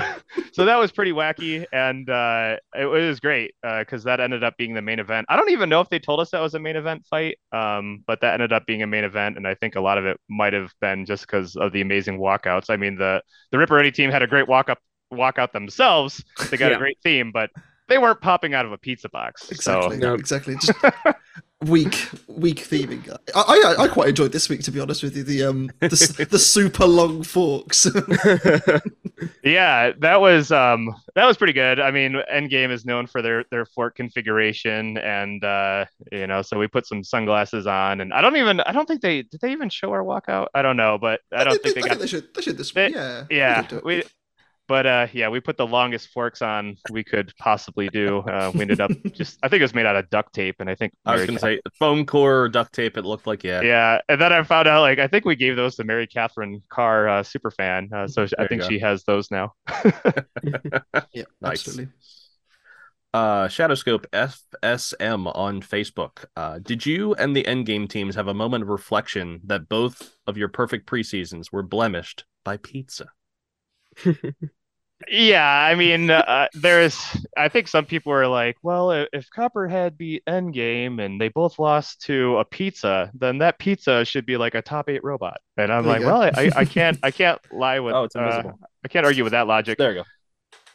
[0.52, 4.58] so that was pretty wacky, and uh, it, it was great because that ended up
[4.58, 5.28] being the main event.
[5.30, 8.04] I don't even know if they told us that was a main event fight, um,
[8.06, 10.20] but that ended up being a main event, and I think a lot of it
[10.30, 12.70] might have been just because of the amazing walkouts.
[12.70, 14.80] I mean, the the Ripperoni team had a great walk up
[15.14, 16.24] walkout themselves.
[16.50, 16.76] They got Yeah.
[16.78, 17.50] a great theme, but
[17.88, 19.50] they weren't popping out of a pizza box.
[19.52, 19.98] Exactly.
[19.98, 20.14] So No.
[20.14, 20.56] Exactly.
[20.56, 20.74] Just
[21.66, 23.10] weak, weak theming.
[23.36, 25.24] I, I I quite enjoyed this week, to be honest with you.
[25.24, 27.86] The um the, the super long forks.
[29.44, 31.80] yeah, that was um that was pretty good.
[31.80, 36.58] I mean, Endgame is known for their their fork configuration, and uh, you know, so
[36.58, 39.52] we put some sunglasses on, and I don't even I don't think they did they
[39.52, 40.48] even show our walkout.
[40.54, 42.34] I don't know, but I don't think they I got they should.
[42.34, 42.72] They should this.
[42.72, 43.26] They- yeah.
[43.30, 43.86] yeah they could do it.
[43.86, 44.04] we.
[44.70, 48.20] But uh, yeah, we put the longest forks on we could possibly do.
[48.20, 50.70] Uh, we ended up just I think it was made out of duct tape, and
[50.70, 52.96] I think I was gonna Kath- say foam core or duct tape.
[52.96, 53.62] It looked like yeah.
[53.62, 56.62] yeah, and then I found out like I think we gave those to Mary Catherine
[56.70, 57.90] Carr, uh, super fan.
[57.92, 59.54] Uh, so I There you think she has those now.
[61.14, 61.68] Yeah, Nice.
[61.68, 61.88] absolutely.
[63.12, 66.26] Uh, Shadowscope FSM on Facebook.
[66.36, 70.38] Uh, did you and the Endgame teams have a moment of reflection that both of
[70.38, 73.08] your perfect preseasons were blemished by pizza?
[75.08, 77.00] Yeah, I mean, uh, there's.
[77.38, 82.02] I think some people are like, well, if Copperhead beat Endgame and they both lost
[82.02, 85.38] to a pizza, then that pizza should be like a top eight robot.
[85.56, 87.96] And I'm There like, well, I, I can't, I can't lie with.
[87.96, 88.44] Oh, it's uh.
[88.84, 89.78] I can't argue with that logic.
[89.78, 90.04] There you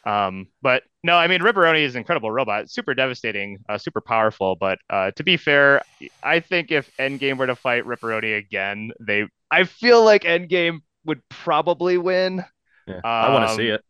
[0.04, 0.10] go.
[0.10, 4.56] Um, but no, I mean, Ripperoni is an incredible robot, super devastating, uh, super powerful.
[4.56, 5.82] But uh, to be fair,
[6.22, 11.20] I think if Endgame were to fight Ripperoni again, they, I feel like Endgame would
[11.28, 12.44] probably win.
[12.86, 13.82] Yeah, I want to Um, see it.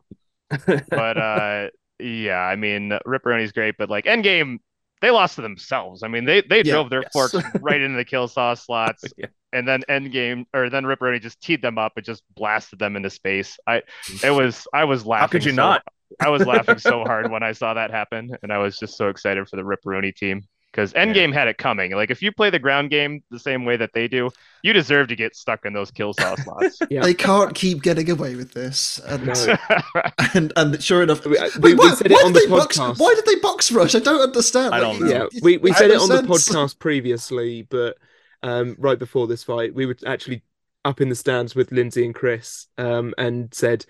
[0.91, 4.59] But uh, yeah, I mean, Ripperoni's great, but like Endgame,
[5.01, 6.03] they lost to themselves.
[6.03, 7.13] I mean, they they Yeah, drove their yes.
[7.13, 9.27] forks right into the kill saw slots, Yeah.
[9.53, 13.11] and then Endgame or then Ripperoni just teed them up and just blasted them into
[13.11, 13.59] space.
[13.67, 13.83] I
[14.23, 15.23] it was I was laughing.
[15.23, 15.83] How could you so- not?
[16.21, 19.09] I was laughing so hard when I saw that happen, and I was just so
[19.09, 20.43] excited for the Ripperoni team
[20.75, 21.93] because Endgame had it coming.
[21.93, 24.31] Like if you play the ground game the same way that they do,
[24.65, 26.81] you deserve to get stuck in those kill saw slots.
[26.91, 27.03] Yeah.
[27.03, 28.99] They can't keep getting away with this.
[29.07, 29.57] And No.
[30.35, 32.51] and, and sure enough, We- Wait, we- we why, said it on did the they
[32.59, 32.77] box?
[32.77, 32.99] podcast.
[32.99, 33.95] Why did they box rush?
[33.95, 34.75] I don't understand.
[34.75, 35.07] I don't know.
[35.07, 37.97] Yeah, we, we it said it on no the podcast previously, but
[38.43, 40.43] um, right before this fight, we were actually
[40.85, 43.87] up in the stands with Lindsay and Chris um, and said,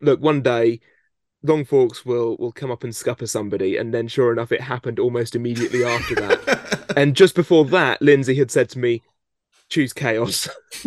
[0.00, 0.80] look, one day
[1.44, 4.98] Long Forks will will come up and scupper somebody, and then sure enough, it happened
[4.98, 6.92] almost immediately after that.
[6.96, 9.02] and just before that, Lindsay had said to me,
[9.68, 10.48] "Choose chaos,"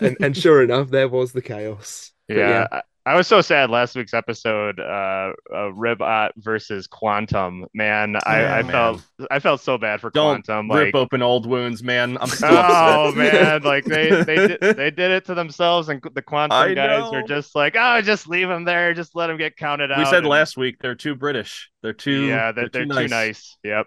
[0.00, 2.10] and and sure enough, there was the chaos.
[2.26, 7.66] But Yeah, I, I was so sad last week's episode, uh, uh Ribbot versus Quantum.
[7.74, 8.70] Man, I, Oh, I man.
[8.70, 10.70] felt I felt so bad for Don't Quantum.
[10.70, 12.18] rip Like, open old wounds, man.
[12.20, 13.16] I'm still oh upset.
[13.16, 17.12] man, like they they did, they did it to themselves, and the Quantum I guys
[17.12, 19.98] are just like, oh, just leave him there, just let him get counted out.
[19.98, 21.70] We said and- last week they're too British.
[21.82, 23.56] They're too yeah, they're, they're too nice.
[23.64, 23.86] Yep.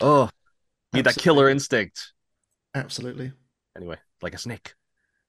[0.00, 0.30] Oh,
[0.92, 2.12] need that killer instinct.
[2.74, 3.32] Absolutely.
[3.76, 4.74] Anyway, like a snake.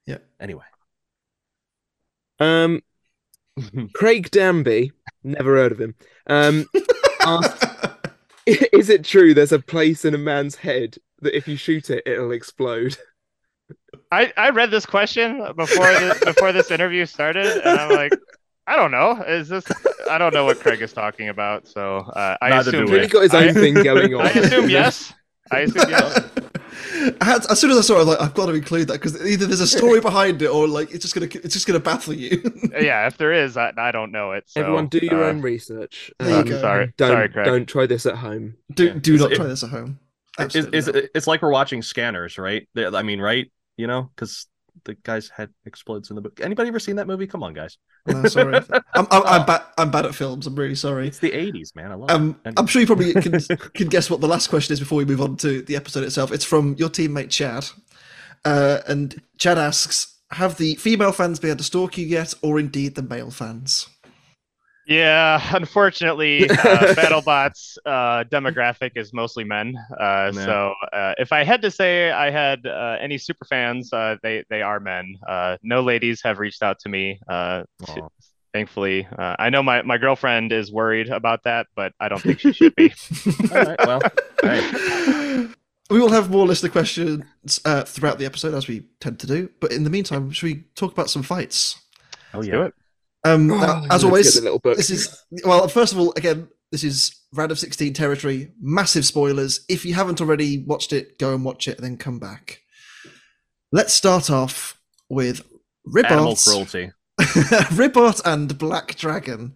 [0.06, 0.18] Yeah.
[0.40, 0.64] Anyway.
[2.38, 2.80] Um,
[3.94, 5.94] Craig Danby, never heard of him.
[6.26, 6.66] Um,
[7.22, 7.64] asked,
[8.46, 12.02] is it true there's a place in a man's head that if you shoot it,
[12.06, 12.96] it'll explode?
[14.12, 18.12] I, I read this question before this, before this interview started, and I'm like,
[18.66, 19.22] I don't know.
[19.22, 19.64] Is this?
[20.10, 21.66] I don't know what Craig is talking about.
[21.68, 22.92] So uh, I Neither assume we.
[22.92, 24.26] Really got his own I- thing going on.
[24.26, 25.12] I assume yes.
[25.50, 26.30] I assume yes.
[27.20, 28.88] I had, as soon as I saw it, I was like, I've got to include
[28.88, 31.66] that because either there's a story behind it or like it's just gonna it's just
[31.66, 32.42] gonna baffle you.
[32.80, 34.44] Yeah, if there is, I, I don't know it.
[34.46, 36.10] So, Everyone, do your uh, own research.
[36.18, 36.60] There you Um, go.
[36.60, 37.44] Sorry, Don't sorry, Craig.
[37.46, 38.54] don't try this at home.
[38.72, 38.92] do Yeah.
[38.94, 39.98] do not It- try this at home.
[40.38, 41.04] It's, Absolutely it's, not.
[41.14, 42.66] it's like we're watching scanners, right?
[42.76, 43.50] I mean, right?
[43.76, 44.46] You know, because
[44.84, 46.40] the guy's head explodes in the book.
[46.42, 47.26] Anybody ever seen that movie?
[47.26, 47.78] Come on, guys.
[48.06, 48.56] No, sorry.
[48.94, 49.62] I'm, I'm, I'm bad.
[49.78, 50.46] I'm bad at films.
[50.46, 51.08] I'm really sorry.
[51.08, 51.92] It's the 80s, man.
[51.92, 52.54] I love Um, it.
[52.56, 53.40] I'm sure you probably can
[53.74, 56.32] can guess what the last question is before we move on to the episode itself.
[56.32, 57.66] It's from your teammate Chad,
[58.44, 62.58] uh, and Chad asks, "Have the female fans been able to stalk you yet, or
[62.58, 63.88] indeed the male fans?"
[64.90, 69.76] Yeah, unfortunately, uh, BattleBot's uh, demographic is mostly men.
[69.92, 70.44] Uh, Yeah.
[70.44, 74.44] So uh, if I had to say I had uh, any super fans, uh, they
[74.50, 75.16] they are men.
[75.26, 77.20] Uh, no ladies have reached out to me.
[77.28, 78.00] Uh, t-
[78.52, 82.40] thankfully, uh, I know my, my girlfriend is worried about that, but I don't think
[82.40, 82.92] she should be.
[83.52, 84.00] All right, well,
[84.42, 85.48] hey.
[85.90, 87.24] We will have more listener questions
[87.64, 89.50] uh, throughout the episode, as we tend to do.
[89.58, 91.80] But in the meantime, should we talk about some fights?
[92.32, 92.68] Oh, Let's yeah.
[93.24, 93.34] Do it.
[93.34, 94.76] Um, now, Oh, as always, get the little book.
[94.76, 95.66] this is well.
[95.68, 98.52] First of all, again, this is round of sixteen territory.
[98.60, 99.64] Massive spoilers.
[99.68, 102.60] If you haven't already watched it, go and watch it, and then come back.
[103.72, 105.40] Let's start off with
[105.96, 106.92] Animal Ribbot, cruelty.
[107.72, 109.54] Ribbot and Black Dragon.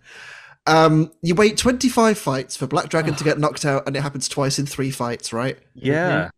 [0.66, 4.02] Um, you wait twenty five fights for Black Dragon to get knocked out, and it
[4.02, 5.58] happens twice in three fights, right?
[5.74, 6.30] Yeah.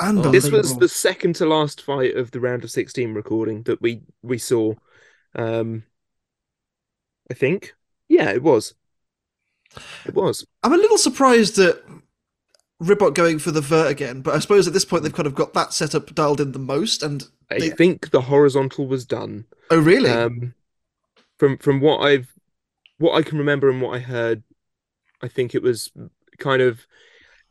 [0.00, 0.32] Unbelievable.
[0.32, 4.02] This was the second to last fight of the round of 16 recording that we
[4.22, 4.74] we saw.
[5.34, 5.82] Um
[7.30, 7.74] I think.
[8.08, 8.74] Yeah, it was.
[10.06, 10.46] It was.
[10.62, 11.82] I'm a little surprised that
[12.80, 15.34] Ribbot going for the vert again, but I suppose at this point they've kind of
[15.34, 17.02] got that setup dialed in the most.
[17.02, 19.46] And I think the horizontal was done.
[19.70, 20.10] oh, really?
[20.10, 20.54] Um
[21.38, 22.32] from from what I've
[22.98, 24.42] what I can remember and what I heard,
[25.22, 25.90] I think it was
[26.38, 26.86] kind of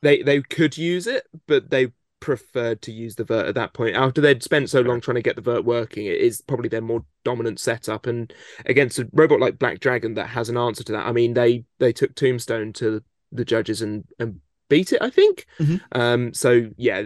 [0.01, 3.95] they they could use it, but they preferred to use the vert at that point.
[3.95, 6.81] After they'd spent so long trying to get the vert working, it is probably their
[6.81, 8.07] more dominant setup.
[8.07, 8.33] And
[8.65, 11.65] against a robot like Black Dragon that has an answer to that, I mean they
[11.79, 13.01] they took Tombstone to
[13.31, 15.45] the judges and and beat it, I think.
[15.59, 15.81] Mhm.
[15.91, 17.03] Um so yeah,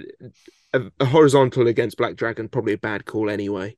[0.73, 3.75] a, a horizontal against Black Dragon probably a bad call anyway.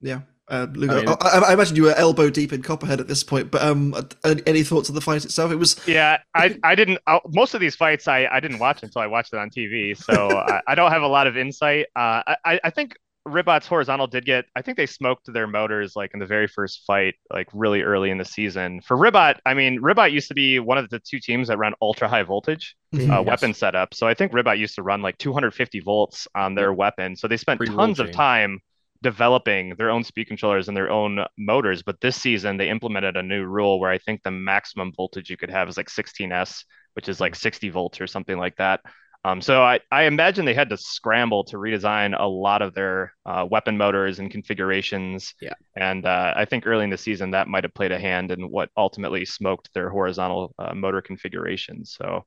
[0.00, 0.20] yeah.
[0.50, 3.06] Uh, Lugo, I mean- I, I, I imagine you were elbow deep in Copperhead at
[3.08, 5.52] this point, but um, any, any thoughts on the fight itself?
[5.52, 6.98] It was Yeah, I, I didn't.
[7.06, 9.96] uh, Most of these fights I, I didn't watch until I watched it on TV,
[9.96, 10.12] so
[10.48, 11.86] I, I don't have a lot of insight.
[11.96, 14.46] Uh, I- I I think Ribbot's horizontal did get.
[14.56, 18.10] I think they smoked their motors like in the very first fight, like really early
[18.10, 18.80] in the season.
[18.80, 21.74] For Ribbot, I mean, Ribbot used to be one of the two teams that ran
[21.82, 23.10] ultra high voltage Mhm.
[23.10, 23.26] uh, Yes.
[23.26, 23.92] weapon setup.
[23.94, 27.14] So I think Ribbot used to run like 250 volts on their weapon.
[27.14, 28.16] So they spent Pre-rule tons of change.
[28.16, 28.60] time
[29.02, 31.82] developing their own speed controllers and their own motors.
[31.82, 35.36] But this season they implemented a new rule where I think the maximum voltage you
[35.36, 38.80] could have is like 16s, which is like 60 volts or something like that.
[39.22, 43.12] Um, so I, I imagine they had to scramble to redesign a lot of their
[43.26, 45.34] uh, weapon motors and configurations.
[45.42, 45.52] Yeah.
[45.76, 48.48] And uh, I think early in the season that might have played a hand in
[48.50, 51.84] what ultimately smoked their horizontal uh, motor configuration.
[51.84, 52.24] So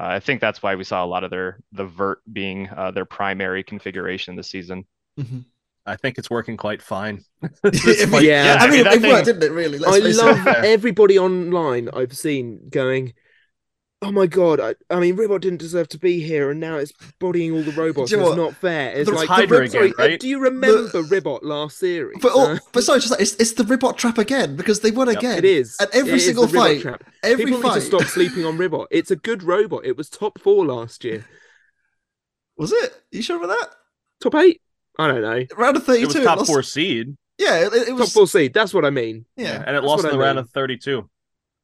[0.00, 2.92] uh, I think that's why we saw a lot of their the vert being uh,
[2.92, 4.84] their primary configuration this season.
[5.20, 5.44] Mhm.
[5.84, 7.22] I think it's working quite fine.
[7.42, 7.48] I
[8.06, 8.56] mean, Yeah.
[8.60, 9.52] I I mean, mean, that it worked, thing- didn't it?
[9.54, 10.22] Really, Let's I face it.
[10.24, 13.14] love everybody online I've seen going,
[14.00, 14.60] "Oh my god!
[14.60, 17.72] I, I mean, Ribbot didn't deserve to be here, and now it's bodying all the
[17.72, 18.10] robots.
[18.10, 20.10] Do you know it's not fair." It's The- like the Hydra Rib- again, sorry, uh,
[20.10, 20.20] right?
[20.20, 22.18] Do you remember Ribbot last series?
[22.22, 24.92] But, all, Uh, but sorry, just like, it's, it's the Ribbot trap again because they
[24.92, 25.16] won Yep.
[25.18, 25.38] again.
[25.38, 27.04] it is At every It is single the Ribbot fight, trap.
[27.24, 28.86] Every People fight need to stop sleeping on Ribbot.
[28.92, 29.84] It's a good robot.
[29.84, 31.24] It was top four last year.
[32.56, 32.94] was it?
[33.10, 33.70] you sure about that?
[34.22, 34.60] Top eight?
[34.98, 35.44] I don't know.
[35.56, 36.06] Round of It thirty-two.
[36.06, 37.16] was it top lost- four seed.
[37.38, 38.52] Yeah, it, it Top four seed.
[38.54, 39.24] That's what I mean.
[39.36, 41.08] Yeah, and it that's lost what in the I round of 32.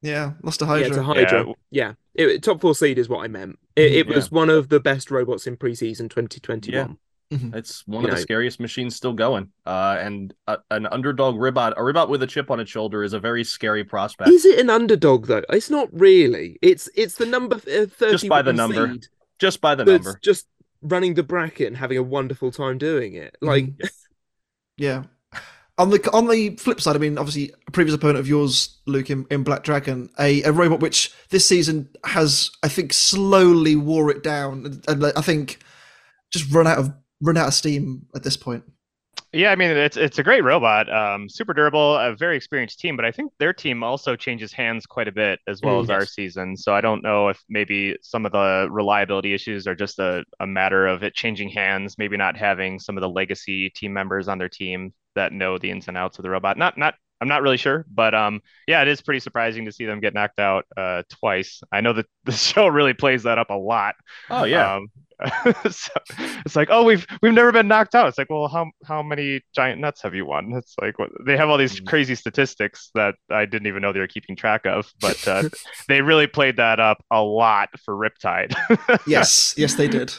[0.03, 0.89] yeah, lost to Hydra.
[0.89, 1.53] it's a Hydra.
[1.71, 3.59] Yeah, It- top four seed is what I meant.
[3.77, 4.15] It, it Yeah.
[4.17, 6.97] was one of the best robots in preseason 2021.
[7.31, 9.51] It's one You of the scariest machines still going.
[9.67, 13.13] Uh, and uh, an underdog Ribbot, a Ribbot with a chip on its shoulder, is
[13.13, 14.31] a very scary prospect.
[14.31, 15.43] Is it an underdog though?
[15.51, 16.59] It's not really.
[16.63, 18.89] It's it's the number uh, 30 Just by the number.
[18.95, 19.07] seed
[19.39, 20.19] Just by the that's number.
[20.25, 20.47] just
[20.83, 23.37] running the bracket and having a wonderful time doing it.
[23.41, 23.89] Like mm.
[24.79, 25.05] Yeah.
[25.77, 29.11] On the on the flip side, I mean, obviously, a previous opponent of yours, Luke,
[29.11, 34.11] in, in Black Dragon, a, a robot which this season has, I think, slowly wore
[34.11, 35.61] it down, and, and I think
[36.33, 38.65] just run out of run out of steam at this point.
[39.33, 42.97] Yeah, I mean it's it's a great robot, um, super durable, a very experienced team,
[42.97, 45.91] but I think their team also changes hands quite a bit as well Mm, as
[45.91, 46.57] our season.
[46.57, 50.47] So I don't know if maybe some of the reliability issues are just a, a
[50.47, 54.39] matter of it changing hands, maybe not having some of the legacy team members on
[54.39, 56.57] their team that know the ins and outs of the robot.
[56.57, 59.85] Not not I'm not really sure, but um yeah, it is pretty surprising to see
[59.85, 61.61] them get knocked out uh twice.
[61.71, 63.95] I know that the show really plays that up a lot.
[64.31, 64.73] oh, yeah.
[64.77, 64.87] Um,
[65.71, 65.91] so
[66.45, 68.09] it's like, oh, we've we've never been knocked out.
[68.09, 70.53] It's like, well, how how many giant nuts have you won?
[70.55, 71.87] It's like what, they have all these Mm.
[71.87, 75.49] crazy statistics that I didn't even know they were keeping track of, but uh,
[75.89, 78.55] they really played that up a lot for Riptide.
[79.07, 80.13] Yes, yes, they did.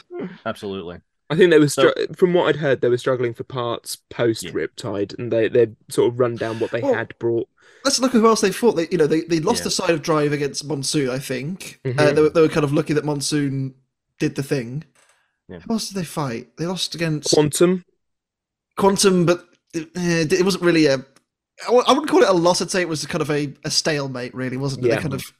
[0.46, 1.00] Absolutely.
[1.28, 4.42] I think they were So- from what I'd heard, they were struggling for parts post
[4.44, 4.50] Yeah.
[4.52, 7.48] Riptide, and they they sort of run down what they Well, had brought.
[7.84, 8.72] Let's look at who else they fought.
[8.76, 9.64] They, you know, they, they lost Yeah.
[9.64, 11.08] the side of drive against Monsoon.
[11.08, 12.14] I think uh, Mhm.
[12.14, 13.74] they, were, they were kind of lucky that Monsoon
[14.18, 14.84] did the thing.
[15.50, 15.58] Yeah.
[15.60, 16.56] Who else did they fight?
[16.56, 17.84] They lost against Quantum,
[18.76, 21.04] Quantum, but it, eh, it wasn't really a.
[21.68, 22.62] I wouldn't call it a loss.
[22.62, 24.88] I'd say it was kind of a, a stalemate, really, wasn't it?
[24.88, 24.96] Yeah.
[24.96, 25.32] They kind of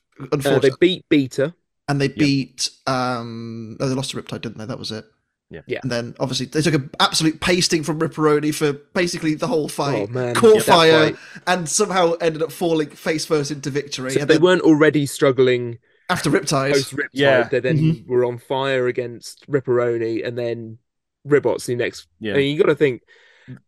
[0.47, 1.55] uh, they beat Beta.
[1.89, 2.71] and they beat.
[2.87, 4.67] um oh, they lost to Riptide, didn't they?
[4.67, 5.07] That was it.
[5.49, 5.63] Yeah.
[5.67, 5.79] Yeah.
[5.83, 9.69] And then obviously they took an absolute pasting from Ripperoni for basically the whole Oh
[9.69, 10.11] fight.
[10.11, 11.17] man, Caught that fire fight.
[11.47, 14.11] and somehow ended up falling face first into victory.
[14.13, 15.79] So and they then weren't already struggling
[16.11, 17.09] after Riptide, post Riptide.
[17.13, 17.49] Yeah.
[17.49, 18.07] They then Mhm.
[18.07, 20.79] were on fire against Ripperoni, and then
[21.25, 22.09] Ribbot's the next.
[22.19, 22.35] Yeah.
[22.35, 23.03] I mean, you got to think,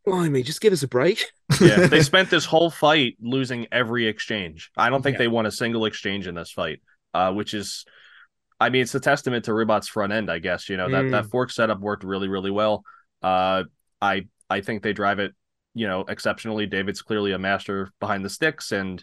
[0.05, 1.31] blimey, just give us a break.
[1.61, 4.71] yeah, they spent this whole fight losing every exchange.
[4.77, 5.19] I don't think Yeah.
[5.21, 6.81] they won a single exchange in this fight,
[7.15, 7.85] uh, which is,
[8.61, 10.69] I mean, it's a testament to Ribbot's front end, I guess.
[10.69, 11.11] You know that Mm.
[11.13, 12.85] that fork setup worked really, really well.
[13.23, 13.65] Uh,
[14.01, 15.35] I I think they drive it,
[15.75, 16.67] you know, exceptionally.
[16.67, 19.03] David's clearly a master behind the sticks, and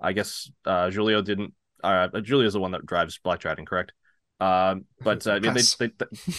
[0.00, 1.54] I guess uh, Julio didn't.
[1.82, 3.92] Uh, Julio's the one that drives Black Dragon, correct?
[4.40, 5.90] Um, but uh, I mean, they, they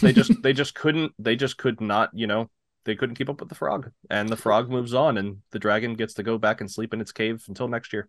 [0.02, 2.50] they just they just couldn't they just could not you know
[2.86, 5.96] they couldn't keep up with the frog and the frog moves on and the dragon
[5.96, 8.08] gets to go back and sleep in its cave until next year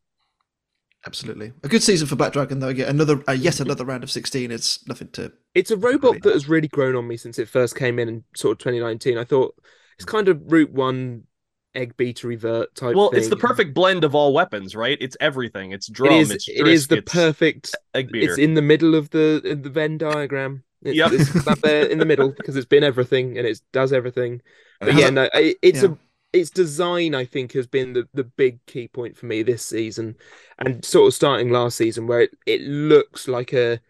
[1.06, 2.68] absolutely a good season for Black Dragon though.
[2.68, 4.50] Yet another, uh, yet another round of sixteen.
[4.50, 5.32] It's nothing to.
[5.54, 6.20] It's a robot Really?
[6.20, 9.18] that has really grown on me since it first came in in sort of 2019.
[9.18, 9.54] I thought
[9.96, 11.24] it's kind of Route One
[11.74, 12.96] egg beater revert type.
[12.96, 16.30] well it's the perfect blend of all weapons right it's everything it's drum It is.
[16.32, 17.70] it's it is the it's perfect.
[17.94, 20.64] egg beater It's in the middle of the in the Venn diagram.
[20.82, 21.12] It's, Yep.
[21.12, 24.40] it's up there in the middle because it's been everything and it does everything.
[24.80, 24.98] But uh-huh.
[24.98, 25.90] yeah, no, I- it's yeah.
[25.90, 25.96] a
[26.32, 27.14] its design.
[27.14, 30.16] I think has been the the big key point for me this season,
[30.58, 33.80] and sort of starting last season where it, it looks like a.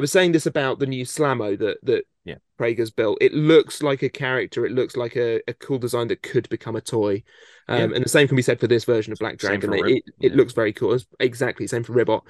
[0.00, 2.36] I was saying this about the new Slamo that that Yeah.
[2.58, 3.18] Prager's built.
[3.20, 4.64] It looks like a character.
[4.64, 7.22] It looks like a, a cool design that could become a toy.
[7.68, 7.96] Um, Yeah.
[7.96, 9.72] And the same can be said for this version of Black Dragon.
[9.74, 10.36] It, it, it yeah.
[10.36, 10.94] looks very cool.
[10.94, 12.22] It's exactly same for Ribbot.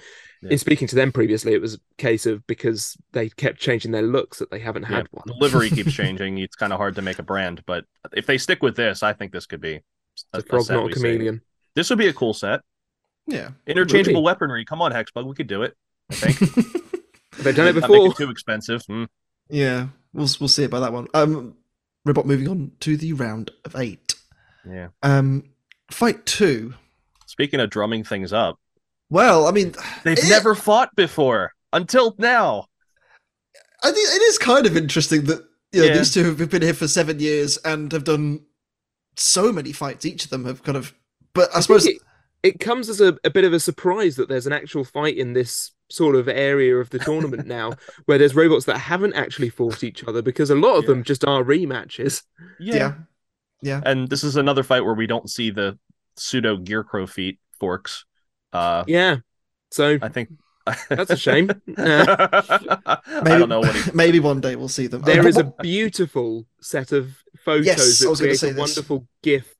[0.42, 0.50] Yeah.
[0.50, 4.02] In speaking to them previously, it was a case of because they kept changing their
[4.02, 5.38] looks that they haven't Yeah, had the one.
[5.38, 6.38] livery keeps changing.
[6.38, 9.12] It's kind of hard to make a brand, but if they stick with this, I
[9.12, 9.74] think this could be
[10.14, 11.00] It's a frog, set not a we say.
[11.00, 11.40] chameleon.
[11.76, 12.62] This would be a cool set.
[13.28, 13.50] Yeah.
[13.66, 14.64] Interchangeable weaponry.
[14.64, 15.76] Come on, Hexbug, we could do it.
[16.10, 16.82] I think.
[17.38, 18.06] They've done it Not make before.
[18.10, 18.82] it too expensive.
[18.86, 19.04] Hmm.
[19.48, 19.88] yeah.
[20.12, 21.06] We'll we'll see about that one.
[21.14, 21.56] Um,
[22.04, 24.14] Robot moving on to the round of eight.
[24.68, 24.88] Yeah.
[25.02, 25.50] Um,
[25.90, 26.74] fight two.
[27.26, 28.58] Speaking of drumming things up,
[29.08, 29.74] Well, I mean,
[30.04, 30.28] they've Eh.
[30.28, 32.66] never fought before until now.
[33.82, 35.98] I think it is kind of interesting that you know, Yeah.
[35.98, 38.44] these two have been here for seven years and have done
[39.16, 40.04] so many fights.
[40.04, 40.92] Each of them have kind of,
[41.34, 42.02] but I, I suppose think it,
[42.42, 45.32] it comes as a, a bit of a surprise that there's an actual fight in
[45.34, 47.72] this sort of area of the tournament now
[48.06, 50.88] where there's robots that haven't actually fought each other because a lot of Yeah.
[50.88, 52.22] them just are rematches.
[52.58, 52.94] yeah,
[53.62, 55.78] yeah, And this is another fight where we don't see the
[56.16, 58.04] pseudo gear crow feet forks.
[58.52, 59.16] Uh, Yeah.
[59.70, 60.30] So I think
[60.88, 61.50] that's a shame.
[61.76, 63.90] Uh, I don't know what he.
[63.92, 65.02] maybe one day we'll see them.
[65.02, 68.56] there Uh, a beautiful set of photos Yes, that was gonna create a this.
[68.58, 69.54] wonderful gif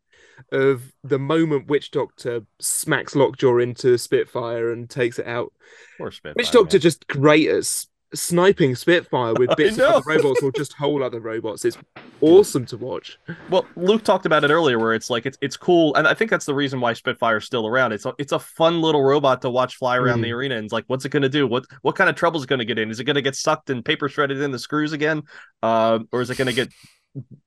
[0.53, 5.53] of the moment Witch Doctor smacks Lockjaw into Spitfire and takes it out.
[5.99, 6.81] Spitfire, Witch Doctor man.
[6.83, 7.65] just great at
[8.13, 11.65] sniping Spitfire with bits of other robots or just whole other robots.
[11.65, 11.79] It's
[12.21, 13.19] awesome to watch.
[13.51, 16.31] Well, Luke talked about it earlier, where it's like it's it's cool, and I think
[16.31, 17.93] that's the reason why Spitfire's still around.
[17.93, 20.23] It's a, it's a fun little robot to watch fly around Mm.
[20.25, 21.47] the arena, and it's like, what's it going to do?
[21.47, 22.91] What what kind of trouble is it going to get in?
[22.91, 25.23] Is it going to get sucked and paper shredded in the screws again,
[25.63, 26.69] uh, or is it going to get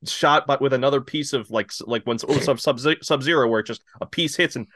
[0.06, 3.60] shot but with another piece of like like when oh, sub sub sub zero where
[3.60, 4.66] it just a piece hits and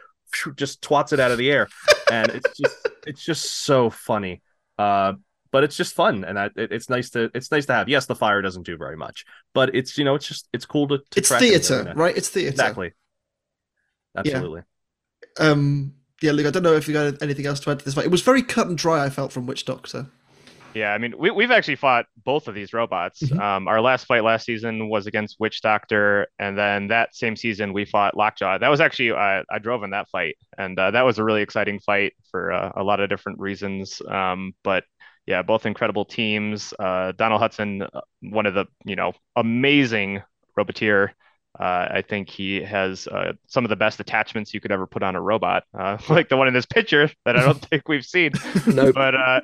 [0.57, 1.69] just twats it out of the air,
[2.11, 4.43] and it's just it's just so funny.
[4.79, 5.15] Uh,
[5.51, 7.89] but it's just fun, and that it, it's nice to it's nice to have.
[7.89, 9.25] Yes, the fire doesn't do very much,
[9.55, 10.99] but it's you know it's just it's cool to.
[10.99, 12.17] to it's track it in the theater, right?
[12.17, 12.51] It's theater.
[12.51, 12.93] Exactly.
[14.17, 14.63] Absolutely.
[15.39, 16.47] Um, yeah, Luke.
[16.47, 18.05] I don't know if you got anything else to add to this fight.
[18.05, 19.05] It was very cut and dry.
[19.05, 20.07] I felt from Witch Doctor.
[20.75, 23.23] Yeah, I mean, we, we've actually fought both of these robots.
[23.23, 23.41] Mhm.
[23.41, 27.73] Um, our last fight last season was against Witch Doctor, and then that same season
[27.73, 28.59] we fought Lockjaw.
[28.59, 31.43] That was actually uh, I drove in that fight, and uh, that was a really
[31.43, 34.01] exciting fight for uh, a lot of different reasons.
[34.07, 34.85] Um, but
[35.27, 36.73] yeah, both incredible teams.
[36.79, 40.23] Uh, Donald Hudson, uh, one of the you know amazing
[40.57, 41.11] roboteer.
[41.59, 45.03] Uh, I think he has uh, some of the best attachments you could ever put
[45.03, 48.05] on a robot, uh, like the one in this picture that I don't think we've
[48.05, 48.33] seen
[48.67, 48.95] Nope.
[48.95, 49.41] but uh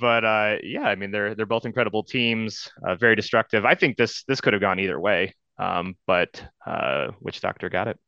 [0.00, 3.96] but uh yeah i mean they're they're both incredible teams uh, very destructive i think
[3.96, 7.98] this this could have gone either way um but uh Witch Doctor got it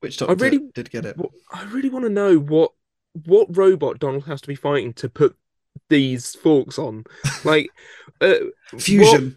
[0.00, 1.16] Witch Doctor really- did get it.
[1.52, 2.72] I really want to know what
[3.26, 5.36] what robot Donald has to be fighting to put
[5.88, 7.04] these forks on.
[7.44, 7.68] Like
[8.20, 8.34] uh,
[8.78, 9.36] Fusion.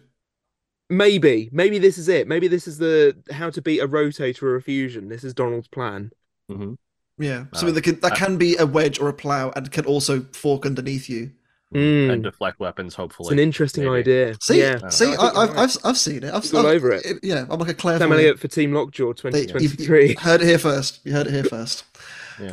[0.88, 2.26] maybe, maybe this is it.
[2.26, 5.08] Maybe this is the how to beat a rotator or a fusion.
[5.08, 6.10] This is Donald's plan.
[6.48, 6.74] hmm
[7.18, 9.70] Yeah, Uh, something that can that uh, can be a wedge or a plow and
[9.70, 11.30] can also fork underneath you.
[11.74, 12.10] Mm.
[12.12, 13.26] And deflect weapons, hopefully.
[13.26, 13.98] It's an interesting maybe.
[13.98, 14.36] idea.
[14.40, 15.58] See, yeah, see, I I, think you're I've, right.
[15.58, 16.32] I've I've seen it.
[16.32, 17.04] I've, He's all over it.
[17.24, 17.98] Yeah, I'm like a Claire.
[17.98, 18.14] Sam for.
[18.14, 20.08] Elliott for Team Lockjaw They- you- 2023.
[20.10, 21.00] you heard it here first.
[21.04, 21.84] You heard it here first.
[22.40, 22.52] Yeah.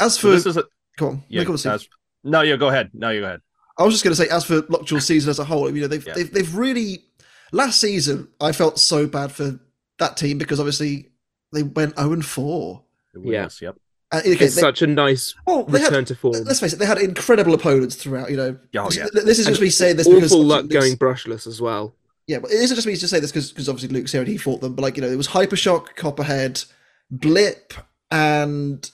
[0.00, 0.64] As So for this is a
[0.96, 1.44] go on, yeah.
[1.44, 1.88] make as-
[2.24, 2.56] no, yeah.
[2.56, 2.90] Go ahead.
[2.94, 3.40] No, you go ahead.
[3.76, 5.88] I was just going to say, as for Lockjaw season as a whole, you know,
[5.88, 6.14] they've, Yeah.
[6.14, 7.04] they've they've really
[7.52, 8.28] last season.
[8.40, 9.58] I felt so bad for
[9.98, 11.10] that team because obviously
[11.52, 12.82] they went zero and four.
[13.22, 13.76] Yes, Yep.
[14.18, 16.34] And, okay, it's they, such a nice well, they had, return to form.
[16.44, 18.30] let's face it, they had incredible opponents throughout.
[18.30, 19.06] You know, Oh, this, yeah.
[19.12, 21.94] this is just me saying this because Awful luck Luke's- going brushless as well.
[22.26, 24.38] Yeah, but it isn't just me to say this because obviously Luke's here and he
[24.38, 24.74] fought them.
[24.74, 26.62] But like you know, it was Hypershock, Copperhead,
[27.10, 27.74] Blip,
[28.10, 28.90] and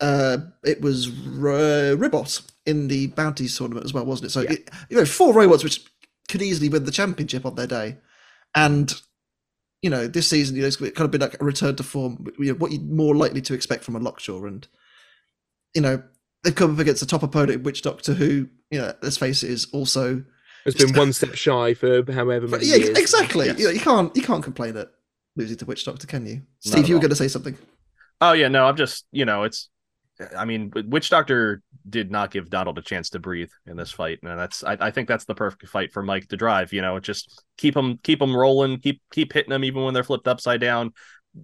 [0.00, 4.30] uh, it was R- Ribbot in the Bounties tournament as well, wasn't it?
[4.32, 4.52] So Yeah.
[4.52, 5.84] it, you know, four robots which
[6.28, 7.96] could easily win the championship on their day,
[8.54, 8.92] and
[9.84, 12.26] you know, this season you know it's kind of been like a return to form.
[12.38, 14.66] You know, what you're more likely to expect from a Lockjaw, and
[15.74, 16.02] you know
[16.42, 19.50] they've come up against a top opponent, Witch Doctor, who you know, let's face it,
[19.50, 20.24] is also
[20.64, 22.98] Has been one step shy for however but many yeah, years.
[22.98, 23.44] exactly.
[23.44, 23.58] Yes.
[23.58, 24.88] You, know, you can't you can't complain at
[25.36, 26.40] losing to Witch Doctor, can you?
[26.60, 27.58] Steve, you were going to say something.
[28.22, 28.48] Oh yeah.
[28.48, 29.68] No, I'm just you know it's.
[30.36, 34.20] I mean, Witch Doctor did not give Donald a chance to breathe in this fight,
[34.22, 36.72] and that's I, I think that's the perfect fight for Mike to drive.
[36.72, 40.04] You know, just keep them keep them rolling, keep keep hitting them even when they're
[40.04, 40.92] flipped upside down.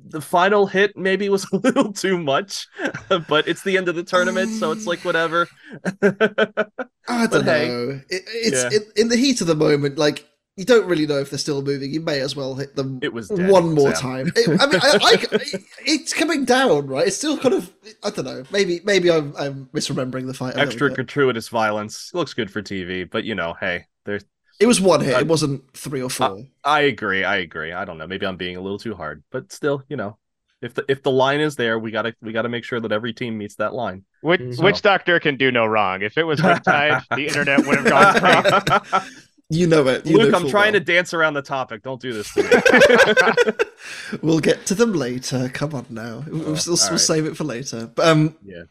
[0.07, 2.69] The final hit maybe was a little too much,
[3.29, 5.49] but it's the end of the tournament, so it's like whatever.
[6.03, 8.01] I don't hey, know.
[8.09, 8.79] It, it's yeah.
[8.79, 9.99] in, in the heat of the moment.
[9.99, 10.30] Like
[10.61, 11.91] you don't really know if they're still moving.
[11.93, 14.03] You may as well hit them It was dead, one more Sam.
[14.03, 14.33] time.
[14.37, 17.07] It- I mean, I, I, it's coming down, right?
[17.07, 17.73] It's still kind of.
[18.05, 18.43] I don't know.
[18.53, 20.57] Maybe maybe I'm I'm misremembering the fight.
[20.57, 24.25] Extra gratuitous violence looks good for TV, but you know, hey, there's
[24.61, 25.15] It was one hit.
[25.17, 26.45] I- it wasn't three or four.
[26.63, 27.25] I agree.
[27.25, 27.73] I agree.
[27.73, 28.07] I don't know.
[28.07, 30.19] Maybe I'm being a little too hard, but still, you know,
[30.63, 33.15] if the if the line is there, we gotta we gotta make sure that every
[33.15, 34.05] team meets that line.
[34.21, 34.63] Which Mhm.
[34.63, 36.03] Witch Doctor can do no wrong.
[36.03, 39.07] If it was Riptide, the internet would have gone crazy.
[39.51, 40.07] you know it.
[40.07, 40.81] You Luke, know I'm trying well.
[40.81, 41.83] to dance around the topic.
[41.83, 44.19] Don't do this to me.
[44.23, 45.49] we'll get to them later.
[45.53, 46.25] Come on now.
[46.27, 47.01] We'll, Oh, we'll, we'll right.
[47.01, 47.91] save it for later.
[47.95, 48.63] But um, Yeah.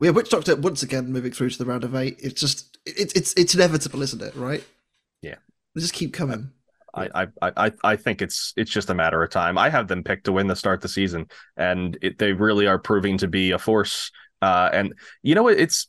[0.00, 2.18] we have Witch Doctor once again moving through to the round of eight.
[2.20, 4.34] It's just it's it's it's inevitable, isn't it?
[4.36, 4.64] Right?
[5.22, 5.36] Yeah.
[5.74, 6.52] They just keep coming.
[6.94, 9.58] I, I I I think it's it's just a matter of time.
[9.58, 11.26] I have them picked to win the start of the season,
[11.56, 14.10] and it, they really are proving to be a force.
[14.40, 15.58] Uh, and you know what?
[15.58, 15.88] It's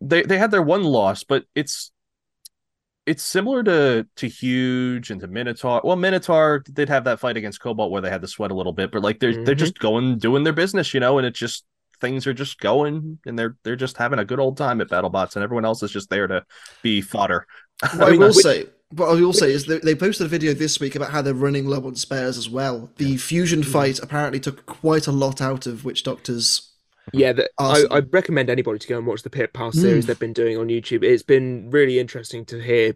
[0.00, 1.92] they they had their one loss, but it's
[3.06, 5.80] it's similar to to Huge and to Minotaur.
[5.84, 8.72] Well, Minotaur did have that fight against Cobalt where they had to sweat a little
[8.72, 9.58] bit, but like they're they're Mhm.
[9.58, 11.64] just going doing their business, you know, and it just
[12.00, 15.34] things are just going and they're they're just having a good old time at BattleBots,
[15.36, 16.44] and everyone else is just there to
[16.82, 17.46] be fodder.
[17.96, 20.28] What I, mean, will which- say, what I will say is they, they posted a
[20.28, 22.90] video this week about how they're running low on spares as well.
[22.96, 23.70] The fusion Hmm.
[23.70, 26.69] fight apparently took quite a lot out of Witch Doctor's.
[27.12, 27.92] Yeah, that I, Awesome.
[27.92, 29.80] I'd recommend anybody to go and watch the Pit Pass Mm.
[29.80, 31.02] series they've been doing on YouTube.
[31.04, 32.94] It's been really interesting to hear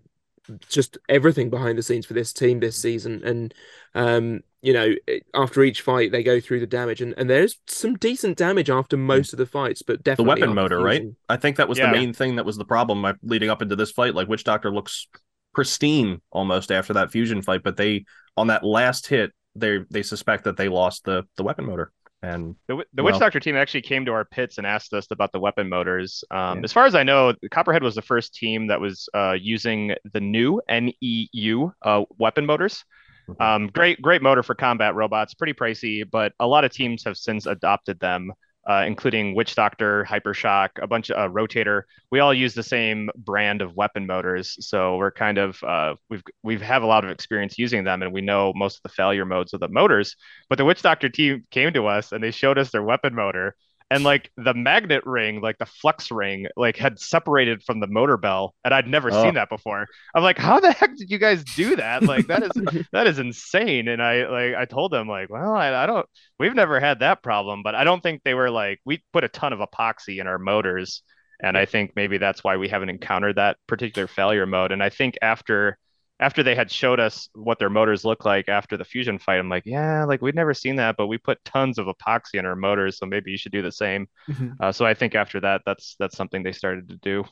[0.68, 3.22] just everything behind the scenes for this team this season.
[3.24, 3.54] And
[3.94, 4.94] um, you know,
[5.34, 8.96] after each fight, they go through the damage, and, and there's some decent damage after
[8.96, 11.02] most of the fights, but definitely the weapon after motor, right?
[11.28, 11.86] I think that was Yeah.
[11.90, 14.14] the main thing that was the problem leading up into this fight.
[14.14, 15.06] Like Witch Doctor looks
[15.54, 18.04] pristine almost after that fusion fight, but they
[18.36, 21.92] on that last hit, they they suspect that they lost the the weapon motor.
[22.24, 25.06] And The, the Witch Well- Doctor team actually came to our pits and asked us
[25.10, 26.24] about the weapon motors.
[26.30, 26.64] Um, Yeah.
[26.64, 30.20] As far as I know, Copperhead was the first team that was uh, using the
[30.20, 32.84] new NEU uh, weapon motors.
[33.28, 33.40] Mhm.
[33.40, 35.34] Um, great, great motor for combat robots.
[35.34, 38.32] Pretty pricey, but a lot of teams have since adopted them,
[38.66, 41.82] uh, including Witch Doctor, Hypershock, a bunch of uh, Rotator.
[42.10, 46.22] We all use the same brand of weapon motors, so we're kind of uh, we've
[46.42, 49.24] we've have a lot of experience using them, and we know most of the failure
[49.24, 50.16] modes of the motors.
[50.48, 53.56] But the Witch Doctor team came to us and they showed us their weapon motor.
[53.90, 58.16] And like the magnet ring, like the flex ring, like had separated from the motor
[58.16, 59.22] bell, and I'd never Oh.
[59.22, 59.86] seen that before.
[60.14, 62.04] I'm like, how the heck did you guys do that?
[62.04, 62.50] Like that is
[62.92, 63.88] that is insane.
[63.88, 66.06] And I like I told them like, well, I, I don't,
[66.40, 69.28] we've never had that problem, but I don't think they were like we put a
[69.28, 71.02] ton of epoxy in our motors,
[71.42, 74.72] and I think maybe that's why we haven't encountered that particular failure mode.
[74.72, 75.78] And I think after
[76.20, 79.48] after they had showed us what their motors look like after the fusion fight, I'm
[79.48, 82.54] like, yeah, like we'd never seen that, but we put tons of epoxy in our
[82.56, 84.06] motors, so maybe you should do the same.
[84.28, 84.54] Mhm.
[84.60, 87.24] Uh, so I think after that, that's that's something they started to do.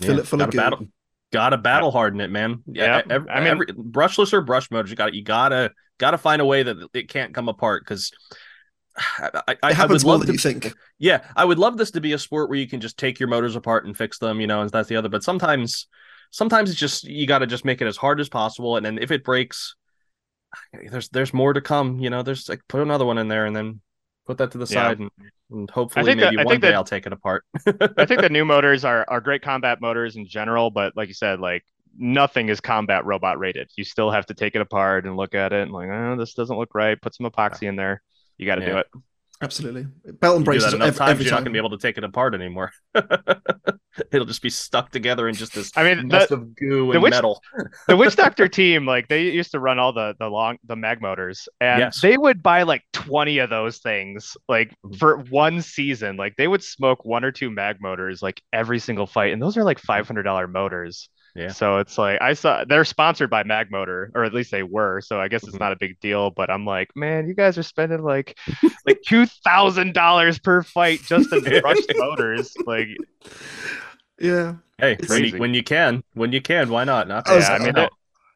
[0.00, 0.58] Fill it full of gotta goo.
[0.58, 0.86] battle,
[1.32, 2.62] gotta battle harden it, man.
[2.66, 6.18] Yeah, Yeah, ev- I mean- every, brushless or brush motors, you got you gotta gotta
[6.18, 8.10] find a way that it can't come apart because.
[8.96, 10.74] I, I, It I would happens more love than to you think.
[10.98, 13.28] Yeah, I would love this to be a sport where you can just take your
[13.28, 15.08] motors apart and fix them, you know, and that's the other.
[15.08, 15.86] But sometimes,
[16.32, 18.98] sometimes it's just you got to just make it as hard as possible, and then
[18.98, 19.76] if it breaks,
[20.90, 22.00] there's there's more to come.
[22.00, 23.80] You know, there's like put another one in there, and then
[24.26, 24.88] put that to the Yeah.
[24.88, 25.10] side, and,
[25.50, 27.44] and hopefully that- maybe one day that- I'll take it apart.
[27.96, 31.14] I think the new motors are are great combat motors in general, but like you
[31.14, 31.64] said, like
[31.96, 33.70] nothing is combat robot rated.
[33.76, 36.32] You still have to take it apart and look at it and like, oh, this
[36.34, 37.00] doesn't look right.
[37.00, 38.02] Put some epoxy in there.
[38.38, 38.86] You got to do it.
[39.42, 39.86] Absolutely.
[40.20, 41.70] Belt and You do braces that enough ev- times, every you're not gonna be able
[41.70, 42.70] to take it apart anymore.
[44.10, 46.92] It'll just be stuck together in just this I mean, mess the, of goo the
[46.92, 47.42] and witch- metal.
[47.88, 51.02] the Witch Doctor team, like they used to run all the the long the mag
[51.02, 52.00] motors, and Yes.
[52.00, 54.98] they would buy like twenty of those things, like Mhm.
[54.98, 56.16] for one season.
[56.16, 59.56] Like they would smoke one or two mag motors like every single fight, and those
[59.58, 61.10] are like five hundred dollar motors.
[61.34, 61.48] Yeah.
[61.48, 65.00] So it's like I saw they're sponsored by Mag Motor, or at least they were.
[65.00, 65.60] So I guess it's Mhm.
[65.60, 66.30] not a big deal.
[66.30, 68.36] But I'm like, man, you guys are spending like
[68.86, 72.54] like two thousand dollars per fight just in brushed motors.
[72.66, 72.88] Like,
[74.18, 74.54] Yeah.
[74.78, 77.06] Hey, when you, when you can, when you can, why not?
[77.08, 77.88] Not I yeah, I mean, they're,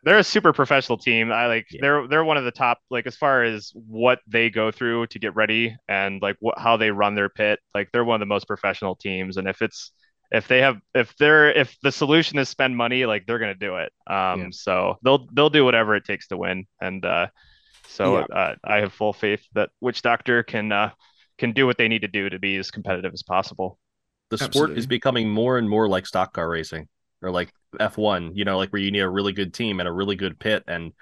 [0.05, 1.33] they're a super professional team.
[1.33, 1.79] I like Yeah.
[1.83, 5.19] they're they're one of the top like as far as what they go through to
[5.19, 7.59] get ready and like what how they run their pit.
[7.75, 9.37] Like they're one of the most professional teams.
[9.37, 9.91] And if it's
[10.33, 13.77] if they have if they're if the solution is spend money, like they're gonna do
[13.77, 13.93] it.
[14.07, 14.49] Um, Yeah.
[14.53, 16.67] so they'll they'll do whatever it takes to win.
[16.81, 17.29] And uh,
[17.87, 20.91] so uh, I have full faith that Witch Doctor can uh
[21.39, 23.79] can do what they need to do to be as competitive as possible.
[24.31, 24.79] the sport Absolutely.
[24.79, 26.89] is becoming more and more like stock car racing
[27.23, 29.93] or like F1, you know, like where you need a really good team and a
[29.93, 30.93] really good pit and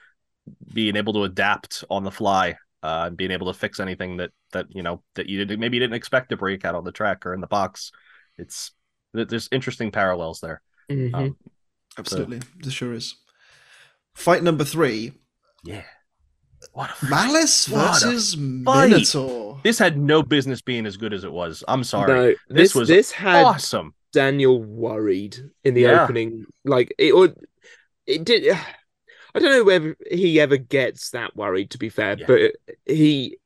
[0.72, 4.31] being able to adapt on the fly, uh, and being able to fix anything that,
[4.53, 6.93] that, you know, that you didn't, maybe you didn't expect to break out on the
[6.93, 7.93] track or in the box.
[8.39, 8.84] It's, there-
[9.15, 10.61] there's interesting parallels there.
[10.91, 11.15] Mhm.
[11.15, 11.37] Um,
[11.97, 12.41] Absolutely.
[12.61, 13.15] There sure is.
[14.15, 15.12] Fight number three
[15.65, 15.85] yeah.
[16.73, 18.91] What a Malice What a versus fight.
[18.91, 19.61] Minotaur.
[19.65, 21.62] This had no business being as good as it was.
[21.69, 22.12] I'm sorry.
[22.12, 23.95] No, This this was this had awesome.
[24.12, 26.03] Daniel worried in the Yeah.
[26.05, 26.45] opening.
[26.65, 27.37] Like it would
[28.07, 28.57] it did.
[29.37, 31.71] I don't know whether he ever gets that worried.
[31.71, 32.27] To be fair, Yeah.
[32.27, 32.53] but
[32.87, 33.39] he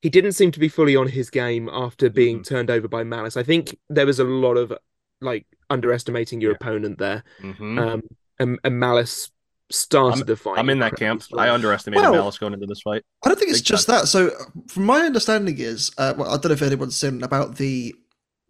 [0.00, 2.46] he didn't seem to be fully on his game after being Mhm.
[2.46, 3.36] turned over by Malice.
[3.36, 4.72] I think there was a lot of
[5.20, 6.56] like underestimating your Yeah.
[6.60, 7.78] opponent there, Mhm.
[7.80, 8.02] um,
[8.38, 9.30] and, and Malice
[9.70, 10.58] started I'm- the fight.
[10.58, 11.22] I'm in that camp.
[11.36, 13.02] I underestimated Well- Malice going into this fight.
[13.24, 14.08] I don't think it's Big just that.
[14.08, 14.30] So,
[14.68, 17.94] from my understanding, is uh, well, I don't know if anyone's seen about the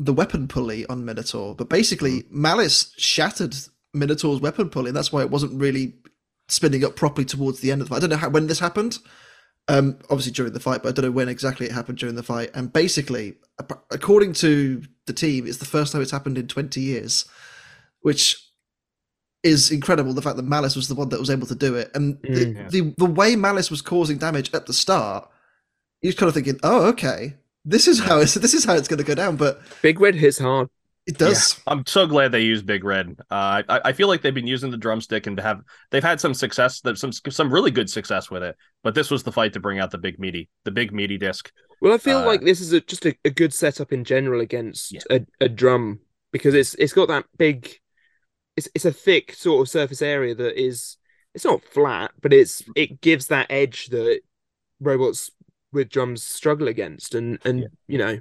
[0.01, 3.57] the weapon pulley on Minotaur, but basically Malice shattered
[3.93, 5.95] Minotaur's weapon pulley, and that's why it wasn't really
[6.49, 7.99] spinning up properly towards the end of the fight.
[7.99, 8.99] I don't know how, when this happened.
[9.71, 12.23] Um, obviously during the fight, but I don't know when exactly it happened during the
[12.23, 12.51] fight.
[12.55, 13.35] And basically,
[13.91, 17.27] according to the team, it's the first time it's happened in 20 years,
[18.01, 18.43] which
[19.43, 20.15] is incredible.
[20.15, 22.29] The fact that Malice was the one that was able to do it, and the,
[22.47, 22.55] Mm.
[22.57, 22.69] Yeah.
[22.71, 25.29] the the way Malice was causing damage at the start,
[26.03, 28.99] you're kind of thinking, "Oh, okay, this is how it's this is how it's going
[28.99, 30.71] to go down." But Big Red hits hard.
[31.09, 31.61] It does.
[31.67, 33.17] I'm so glad they use Big Red.
[33.31, 36.35] Uh, I, I feel like they've been using the drumstick and have they've had some
[36.35, 38.57] success, some some really good success with it.
[38.83, 41.51] But this was the fight to bring out the big meaty, the big meaty disc.
[41.81, 44.41] Well, I feel Uh, like this is a, just a, a good setup in general
[44.41, 45.01] against Yeah.
[45.11, 46.01] a, a drum
[46.33, 47.73] because it's it's got that big,
[48.57, 50.97] it's it's a thick sort of surface area that is
[51.35, 54.21] it's not flat, but it's it gives that edge that
[54.81, 55.31] robots
[55.73, 57.67] with drums struggle against, and and Yeah.
[57.87, 58.19] you know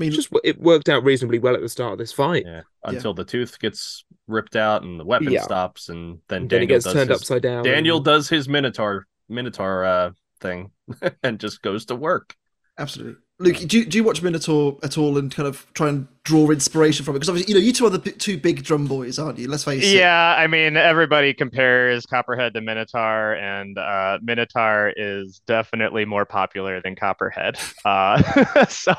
[0.00, 2.44] I mean, just it worked out reasonably well at the start of this fight.
[2.46, 5.42] Yeah, until the tooth gets ripped out and the weapon Yeah.
[5.42, 7.64] stops, and then And then Daniel gets does turned his, upside down.
[7.64, 10.70] Daniel and- does his Minotaur Minotaur uh, thing
[11.22, 12.34] and just goes to work.
[12.78, 13.16] absolutely.
[13.40, 16.50] Luke, do you, do you watch Minotaur at all and kind of try and draw
[16.50, 17.20] inspiration from it?
[17.20, 19.48] Because obviously, you know, you two are the b- two big drum boys, aren't you?
[19.48, 19.96] Let's face it.
[19.96, 26.82] Yeah, I mean, everybody compares Copperhead to Minotaur, and uh, Minotaur is definitely more popular
[26.82, 27.58] than Copperhead.
[27.84, 28.92] Uh, so,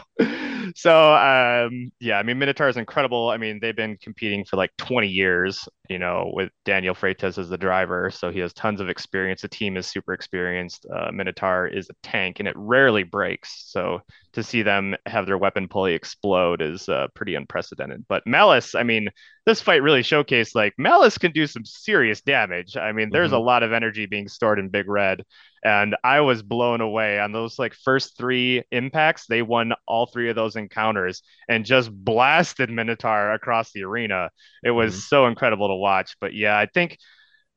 [0.73, 3.29] so um, yeah, I mean, Minotaur is incredible.
[3.29, 7.49] I mean, they've been competing for like 20 years, you know, with Daniel Freitas as
[7.49, 9.41] the driver, so he has tons of experience.
[9.41, 10.87] The team is super experienced.
[10.91, 13.65] Uh, Minotaur is a tank, and it rarely breaks.
[13.67, 14.01] So
[14.33, 18.05] to see them have their weapon pulley explode is uh, pretty unprecedented.
[18.07, 19.09] But Malice, I mean,
[19.45, 22.77] this fight really showcased like Malice can do some serious damage.
[22.77, 23.45] I mean, there's a mm-hmm.
[23.45, 25.25] lot of energy being stored in Big Red,
[25.61, 29.25] and I was blown away on those like first three impacts.
[29.27, 34.29] They won all three of those encounters and just blasted Minotaur across the arena.
[34.63, 34.99] It was mm-hmm.
[35.01, 36.15] so incredible to watch.
[36.21, 36.97] But yeah, I think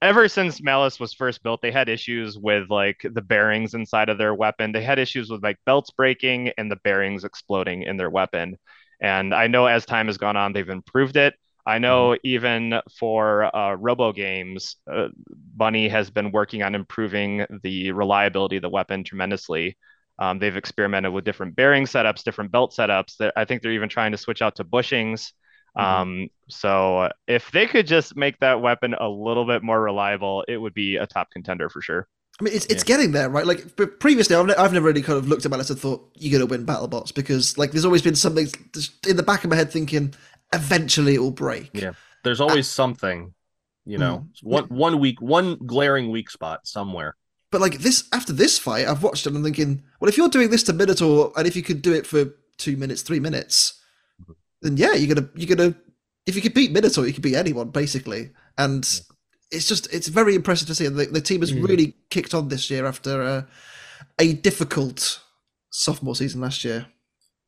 [0.02, 4.18] ever since Malice was first built, they had issues with like the bearings inside of
[4.18, 4.72] their weapon.
[4.72, 8.56] They had issues with like belts breaking and the bearings exploding in their weapon.
[9.02, 11.34] And I know as time has gone on, they've improved it.
[11.66, 15.08] I know even for uh, RoboGames, uh,
[15.56, 19.76] Bunny has been working on improving the reliability of the weapon tremendously.
[20.18, 23.16] Um, they've experimented with different bearing setups, different belt setups.
[23.18, 25.32] That I think they're even trying to switch out to bushings.
[25.76, 25.82] Mhm.
[25.82, 30.56] Um, so if they could just make that weapon a little bit more reliable, it
[30.56, 32.08] would be a top contender for sure.
[32.42, 33.46] I mean, it's it's getting there, right?
[33.46, 36.10] Like, but previously, I've, ne- I've never really kind of looked at Malice and thought
[36.16, 39.44] you're going to win BattleBots because, like, there's always been something just in the back
[39.44, 40.12] of my head thinking
[40.52, 41.70] eventually it will break.
[41.72, 41.92] Yeah.
[42.24, 43.32] There's always something,
[43.86, 44.42] you know, Mm.
[44.42, 47.14] one one weak, one glaring weak spot somewhere.
[47.52, 50.28] But like this, after this fight, I've watched it and I'm thinking, well, if you're
[50.28, 53.80] doing this to Minotaur, and if you could do it for two minutes, three minutes,
[54.62, 55.76] then yeah, you're gonna you're gonna
[56.26, 58.30] if you could beat Minotaur, you could beat anyone basically.
[58.58, 58.84] And
[59.52, 60.88] it's just it's very impressive to see.
[60.88, 61.68] The, the team has Mm.
[61.68, 63.42] really kicked on this year after uh,
[64.18, 65.20] a difficult
[65.70, 66.86] sophomore season last year.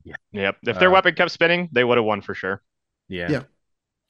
[0.05, 0.17] Yeah.
[0.33, 0.57] Yep.
[0.67, 2.63] If their Uh, weapon kept spinning, they would have won for sure.
[3.09, 3.31] Yeah.
[3.31, 3.43] Yeah.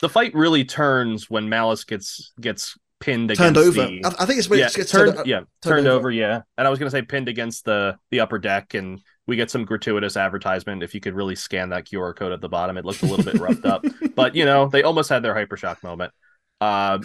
[0.01, 3.89] The fight really turns when Malice gets gets pinned Turned against over.
[3.89, 5.87] the- I, I think it's when yeah, it gets turned, turned, uh, yeah, turned turned
[5.87, 5.97] over.
[6.09, 6.11] over.
[6.11, 6.43] yeah.
[6.59, 9.65] And I was gonna say pinned against the the upper deck, and we get some
[9.65, 10.83] gratuitous advertisement.
[10.83, 13.25] If you could really scan that QR code at the bottom, it looked a little
[13.25, 13.85] bit roughed up,
[14.17, 16.13] but you know they almost had their hypershock moment.
[16.61, 17.03] Um,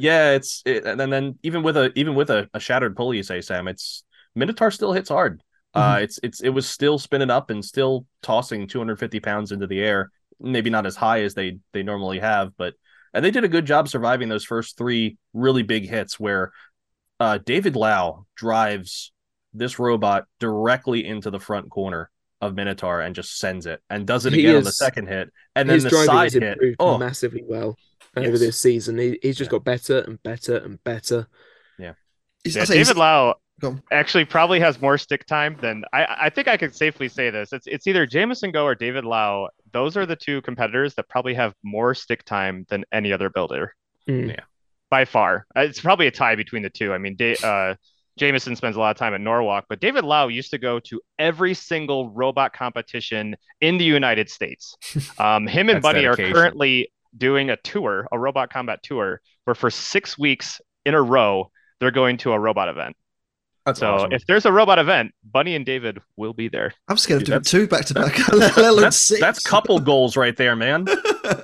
[0.00, 3.22] yeah, it's it, and then, even with a even with a, a shattered pulley, you
[3.22, 5.42] say Sam, it's Minotaur still hits hard.
[5.72, 9.80] Uh, it's it's it was still spinning up and still tossing 250 pounds into the
[9.80, 10.10] air.
[10.40, 12.74] Maybe not as high as they they normally have, but
[13.14, 16.52] and they did a good job surviving those first three really big hits where
[17.20, 19.12] uh, David Lau drives
[19.52, 24.26] this robot directly into the front corner of Minotaur and just sends it and does
[24.26, 26.42] it He again on the second hit and then the side hit.
[26.42, 27.76] improved Oh, massively well
[28.16, 28.40] over Yes.
[28.40, 28.98] this season.
[28.98, 29.58] He, he's just Yeah.
[29.58, 31.26] got better and better and better.
[32.42, 33.34] He's- Yeah, I say he's- David Lau
[33.92, 36.16] actually probably has more stick time than I.
[36.22, 37.52] I think I could safely say this.
[37.52, 39.50] It's it's either Jamison Go or David Lau.
[39.72, 43.74] Those are the two competitors that probably have more stick time than any other builder
[44.08, 44.28] Mm.
[44.28, 44.40] Yeah.
[44.90, 45.44] by far.
[45.54, 46.94] Uh, It's probably a tie between the two.
[46.94, 47.74] I mean, Da- uh,
[48.18, 51.00] Jamison spends a lot of time at Norwalk, but David Lau used to go to
[51.18, 54.74] every single robot competition in the United States.
[55.20, 56.32] Um, him and Bunny dedication.
[56.32, 61.02] are currently doing a tour, a robot combat tour, where for six weeks in a
[61.02, 61.50] row
[61.80, 62.96] they're going to a robot event.
[63.66, 64.12] That's so awesome.
[64.12, 66.72] if there's a robot event, Bunny and David will be there.
[66.88, 68.16] I'm scared of Dude, doing that's- two back to back.
[68.80, 69.20] that's, six.
[69.20, 70.86] that's couple goals right there, man.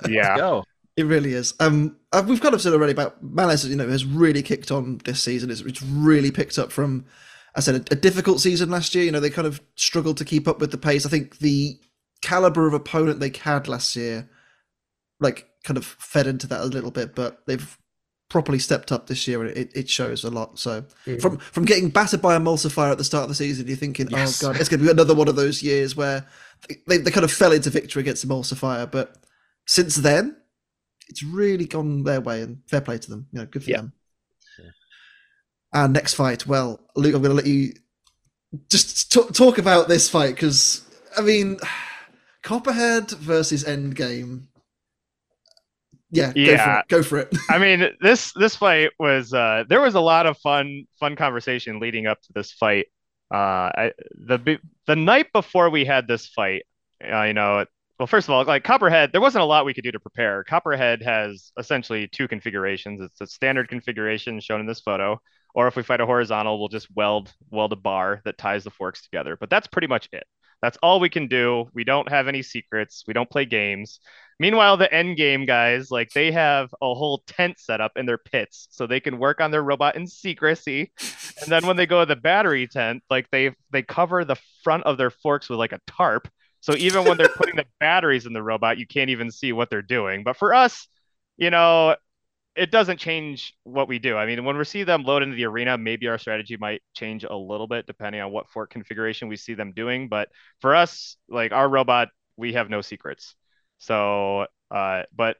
[0.09, 0.35] Yeah.
[0.35, 0.63] Go.
[0.97, 1.53] It really is.
[1.61, 3.63] Um, uh, we've kind of said already about Malice.
[3.63, 5.49] You know, has really kicked on this season.
[5.49, 7.05] It's, it's really picked up from,
[7.55, 9.05] I said, a, a difficult season last year.
[9.05, 11.05] You know, they kind of struggled to keep up with the pace.
[11.05, 11.79] I think the
[12.21, 14.27] caliber of opponent they had last year,
[15.21, 17.13] like, kind of fed into that a little bit.
[17.13, 17.77] But they've
[18.29, 20.57] properly stepped up this year, and it, it shows a lot.
[20.59, 21.21] So Mm.
[21.21, 24.07] from from getting battered by a emulsifier at the start of the season, you're thinking,
[24.09, 24.43] Yes.
[24.43, 26.25] oh god, it's going to be another one of those years where
[26.87, 28.89] they, they kind of fell into victory against emulsifier.
[28.89, 29.15] But
[29.65, 30.35] since then,
[31.09, 33.27] it's really gone their way, and fair play to them.
[33.31, 33.77] You know, good for Yeah.
[33.77, 33.93] them.
[35.73, 37.73] Our next fight, well, Luke, I'm going to let you
[38.69, 40.81] just t- talk about this fight because
[41.17, 41.57] I mean,
[42.43, 44.46] Copperhead versus Endgame.
[46.09, 46.81] Yeah, Yeah.
[46.87, 47.31] go for it.
[47.31, 47.51] Go for it.
[47.51, 51.79] I mean, this this fight was uh, there was a lot of fun fun conversation
[51.79, 52.87] leading up to this fight.
[53.33, 53.37] Uh,
[53.75, 56.63] I, the the night before we had this fight,
[57.03, 57.65] uh, you know,
[57.99, 60.43] well, first of all, like Copperhead, there wasn't a lot we could do to prepare.
[60.45, 63.01] Copperhead has essentially two configurations.
[63.01, 65.19] It's a standard configuration shown in this photo,
[65.55, 68.69] or if we fight a horizontal, we'll just weld weld a bar that ties the
[68.71, 69.35] forks together.
[69.37, 70.23] But that's pretty much it.
[70.61, 71.69] That's all we can do.
[71.73, 73.03] We don't have any secrets.
[73.07, 73.99] We don't play games.
[74.39, 78.19] Meanwhile, the end game guys, like they have a whole tent set up in their
[78.19, 80.91] pits so they can work on their robot in secrecy.
[81.41, 84.83] And then when they go to the battery tent, like they they cover the front
[84.83, 86.27] of their forks with like a tarp.
[86.61, 89.69] So even when they're putting the batteries in the robot, you can't even see what
[89.69, 90.23] they're doing.
[90.23, 90.87] But for us,
[91.37, 91.95] you know,
[92.55, 94.17] it doesn't change what we do.
[94.17, 97.23] I mean, when we see them load into the arena, maybe our strategy might change
[97.23, 100.09] a little bit depending on what fork configuration we see them doing.
[100.09, 100.29] But
[100.59, 103.35] for us, like our robot, we have no secrets.
[103.79, 105.37] So, uh, but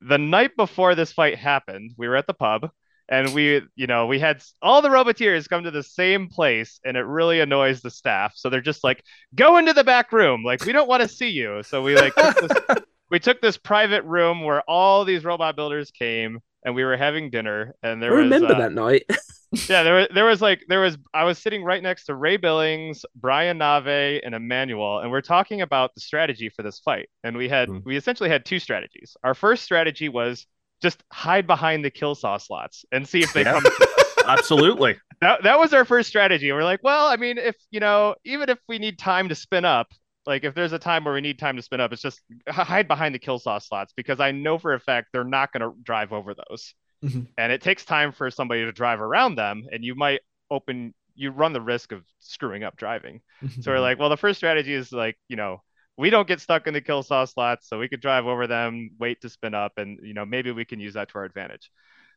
[0.00, 2.70] the night before this fight happened, we were at the pub
[3.08, 6.96] and we, you know, we had all the Roboteers come to the same place and
[6.96, 8.32] it really annoys the staff.
[8.36, 9.02] So they're just like,
[9.34, 10.42] go into the back room.
[10.44, 11.62] Like, we don't want to see you.
[11.62, 12.78] So we like, took this,
[13.10, 17.30] we took this private room where all these robot builders came and we were having
[17.30, 19.04] dinner and I there was, remember uh, that night.
[19.68, 22.36] yeah, there was there was like there was I was sitting right next to Ray
[22.36, 27.08] Billings, Brian Nave, and Emmanuel, and we're talking about the strategy for this fight.
[27.24, 27.78] And we had Hmm.
[27.84, 29.16] we essentially had two strategies.
[29.24, 30.46] Our first strategy was
[30.82, 33.60] just hide behind the kill saw slots and see if they Yeah.
[33.60, 33.64] come.
[34.26, 34.96] Absolutely.
[35.20, 36.48] That that was our first strategy.
[36.48, 39.34] And we're like, well, I mean, if you know, even if we need time to
[39.34, 39.92] spin up,
[40.26, 42.86] like if there's a time where we need time to spin up, it's just hide
[42.88, 45.76] behind the kill saw slots because I know for a fact they're not going to
[45.82, 46.74] drive over those.
[47.02, 47.26] Mhm.
[47.36, 51.30] And it takes time for somebody to drive around them, and you might open, you
[51.30, 53.20] run the risk of screwing up driving.
[53.60, 55.62] So we're like, well, the first strategy is like, you know,
[55.96, 58.90] we don't get stuck in the kill saw slots, so we could drive over them,
[58.98, 61.70] wait to spin up, and you know, maybe we can use that to our advantage.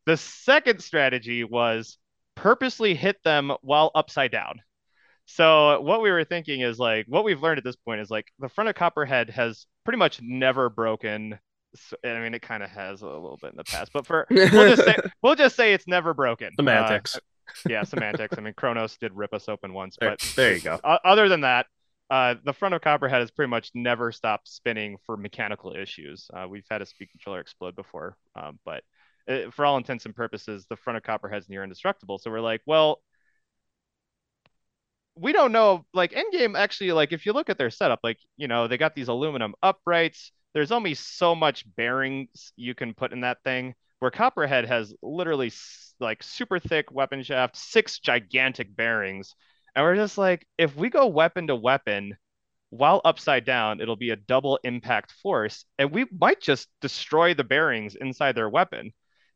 [0.05, 1.97] The second strategy was
[2.35, 4.61] purposely hit them while upside down.
[5.25, 8.27] So what we were thinking is like what we've learned at this point is like
[8.39, 11.39] the front of Copperhead has pretty much never broken.
[11.77, 14.25] S- I mean, it kind of has a little bit in the past, but for
[14.31, 16.47] we'll just say we'll just say it's never broken.
[16.47, 17.19] Uh, Semantics.
[17.69, 18.37] yeah, semantics.
[18.37, 20.79] I mean, Kronos did rip us open once, but there you go.
[20.83, 21.67] o- other than that,
[22.09, 26.27] uh, the front of Copperhead has pretty much never stopped spinning for mechanical issues.
[26.33, 28.83] Uh, we've had a speed controller explode before, um, but
[29.29, 32.17] uh for all intents and purposes, the front of Copperhead's near indestructible.
[32.19, 33.01] So we're like, well,
[35.17, 35.85] we don't know.
[35.93, 38.95] Like Endgame, actually, like if you look at their setup, like you know, they got
[38.95, 40.31] these aluminum uprights.
[40.55, 43.75] There's only so much bearings you can put in that thing.
[43.99, 45.51] Where Copperhead has literally
[45.99, 49.35] like super thick weapon shaft, six gigantic bearings,
[49.75, 52.17] and we're just like, if we go weapon to weapon
[52.69, 57.43] while upside down, it'll be a double impact force, and we might just destroy the
[57.43, 58.91] bearings inside their weapon.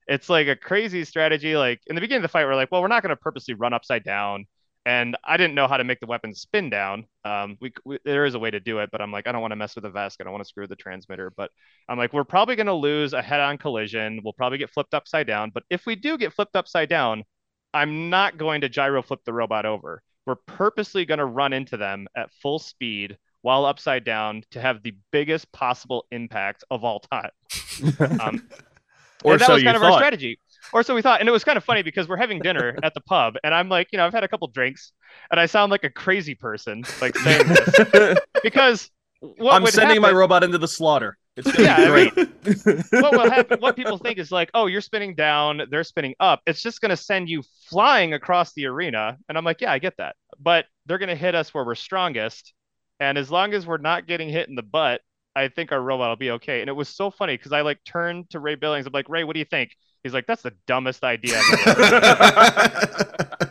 [0.08, 1.56] It's like a crazy strategy.
[1.56, 3.54] Like in the beginning of the fight, we're like, well, we're not going to purposely
[3.54, 4.46] run upside down.
[4.90, 7.06] And I didn't know how to make the weapon spin down.
[7.24, 9.42] Um, we, we there is a way to do it, but I'm like, I don't
[9.42, 10.16] want to mess with the VESC.
[10.20, 11.32] I don't want to screw the transmitter.
[11.38, 11.52] But
[11.88, 14.20] I'm like, we're probably going to lose a head-on collision.
[14.24, 15.52] We'll probably get flipped upside down.
[15.54, 17.24] But if we do get flipped upside down,
[17.72, 20.02] I'm not going to gyro flip the robot over.
[20.26, 24.82] We're purposely going to run into them at full speed while upside down to have
[24.82, 27.30] the biggest possible impact of all time.
[28.20, 28.50] Um,
[29.24, 30.40] Or and that so was you kind of our strategy.
[30.72, 31.20] Or so we thought.
[31.20, 33.70] And it was kind of funny because we're having dinner at the pub, and I'm
[33.70, 34.92] like, you know, I've had a couple drinks,
[35.32, 37.80] and I sound like a crazy person, like saying this
[38.44, 38.90] because
[39.20, 41.18] what I'm would sending my robot into the slaughter.
[41.36, 42.12] It's gonna Yeah, be I mean,
[43.00, 43.60] what will happen?
[43.60, 46.42] What people think is like, oh, you're spinning down, they're spinning up.
[46.46, 49.18] It's just going to send you flying across the arena.
[49.30, 50.16] And I'm like, yeah, I get that.
[50.40, 52.54] But they're going to hit us where we're strongest.
[53.00, 55.02] And as long as we're not getting hit in the butt,
[55.36, 56.62] I think our robot will be okay.
[56.62, 58.86] And it was so funny because I like turned to Ray Billings.
[58.86, 59.72] I'm like, Ray, what do you think?
[60.04, 61.36] He's like, that's the dumbest idea.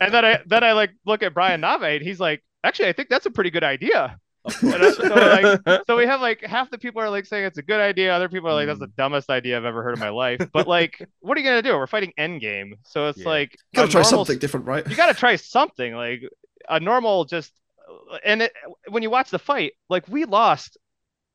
[0.01, 1.83] and then I then I like look at Brian Nave.
[1.83, 4.19] And he's like, actually, I think that's a pretty good idea.
[4.49, 7.81] so, like, so we have like half the people are like saying it's a good
[7.81, 8.15] idea.
[8.15, 8.97] Other people are like, that's the mm.
[8.97, 10.41] dumbest idea I've ever heard in my life.
[10.53, 11.77] But like, what are you gonna do?
[11.77, 13.29] We're fighting Endgame, so it's Yeah.
[13.29, 14.89] like Gotta try normal- something different, right?
[14.89, 16.23] You gotta try something like
[16.69, 17.53] a normal just.
[18.25, 18.53] And it,
[18.89, 20.77] when you watch the fight, like we lost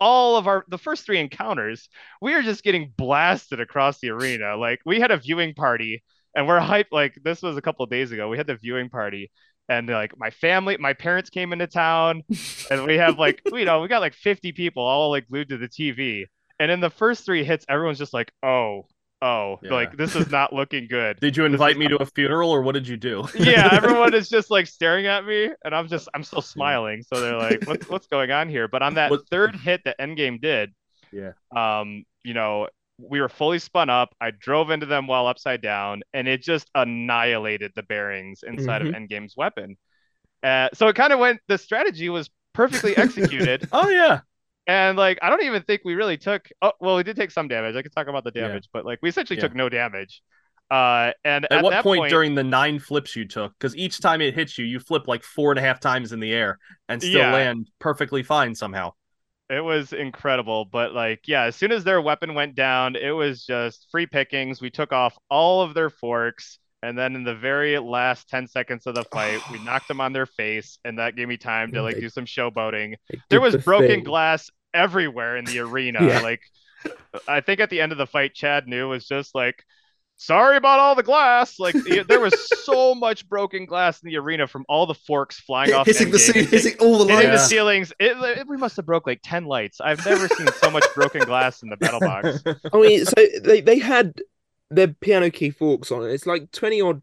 [0.04, 1.88] all of our the first three encounters.
[2.22, 4.58] We were just getting blasted across the arena.
[4.58, 6.04] Like we had a viewing party,
[6.36, 6.92] and we're hyped.
[6.92, 8.28] Like this was a couple days ago.
[8.28, 9.32] We had the viewing party,
[9.70, 12.24] and like my family, my parents came into town,
[12.70, 15.58] and we have like you know we got like 50 people all like glued to
[15.58, 16.26] the TV.
[16.60, 18.88] And in the first three hits, everyone's just like, oh,
[19.24, 19.72] oh, Yeah.
[19.74, 21.20] like this is not looking good.
[21.22, 23.24] Did you invite me to a funeral or what did you do?
[23.36, 27.02] yeah, everyone is just like staring at me, and I'm just I'm still smiling.
[27.04, 29.98] So they're like, "What's what's going on here?" But on that What- third hit that
[30.00, 30.74] Endgame did,
[31.12, 31.32] Yeah.
[31.56, 32.68] um, you know,
[33.00, 34.14] we were fully spun up.
[34.22, 38.90] I drove into them while upside down, and it just annihilated the bearings inside Mhm.
[38.90, 39.78] of Endgame's weapon.
[40.44, 41.40] Uh, so it kind of went.
[41.48, 44.20] The strategy was perfectly executed, Oh yeah.
[44.68, 46.50] And like I don't even think we really took.
[46.62, 47.76] Oh, well, we did take some damage.
[47.76, 48.48] I could talk about the Yeah.
[48.48, 49.48] damage, but like we essentially Yeah.
[49.48, 50.22] took no damage.
[50.72, 53.54] Uh, and At, at, what that point, during the nine flips you took?
[53.60, 56.20] Because each time it hits you, you flip like four and a half times in
[56.20, 56.58] the air
[56.90, 57.34] and still Yeah.
[57.34, 58.94] land perfectly fine somehow.
[59.50, 63.46] It was incredible, but like, yeah, as soon as their weapon went down, it was
[63.46, 64.62] just free pickings.
[64.62, 68.86] We took off all of their forks, and then in the very last 10 seconds
[68.86, 71.82] of the fight, we knocked them on their face, and that gave me time to
[71.82, 72.96] like They- do some showboating.
[73.30, 74.04] There was the broken thing.
[74.04, 76.00] glass everywhere in the arena.
[76.08, 76.20] Yeah.
[76.20, 76.42] Like,
[77.28, 79.64] I think at the end of the fight, Chad knew was just like,
[80.18, 81.58] sorry about all the glass.
[81.60, 81.76] Like,
[82.08, 82.34] there was
[82.66, 85.86] so much broken glass in the arena from all the forks flying off.
[85.88, 87.94] hitting the ceiling, hitting all the Hitting the ceilings.
[88.00, 89.80] It, it- we must have broke like 10 lights.
[89.80, 92.44] I've never seen so much broken glass in the battle box.
[92.74, 93.14] I mean, so
[93.44, 94.14] they, they had
[94.76, 96.12] their piano key forks on it.
[96.14, 97.02] It's like twenty odd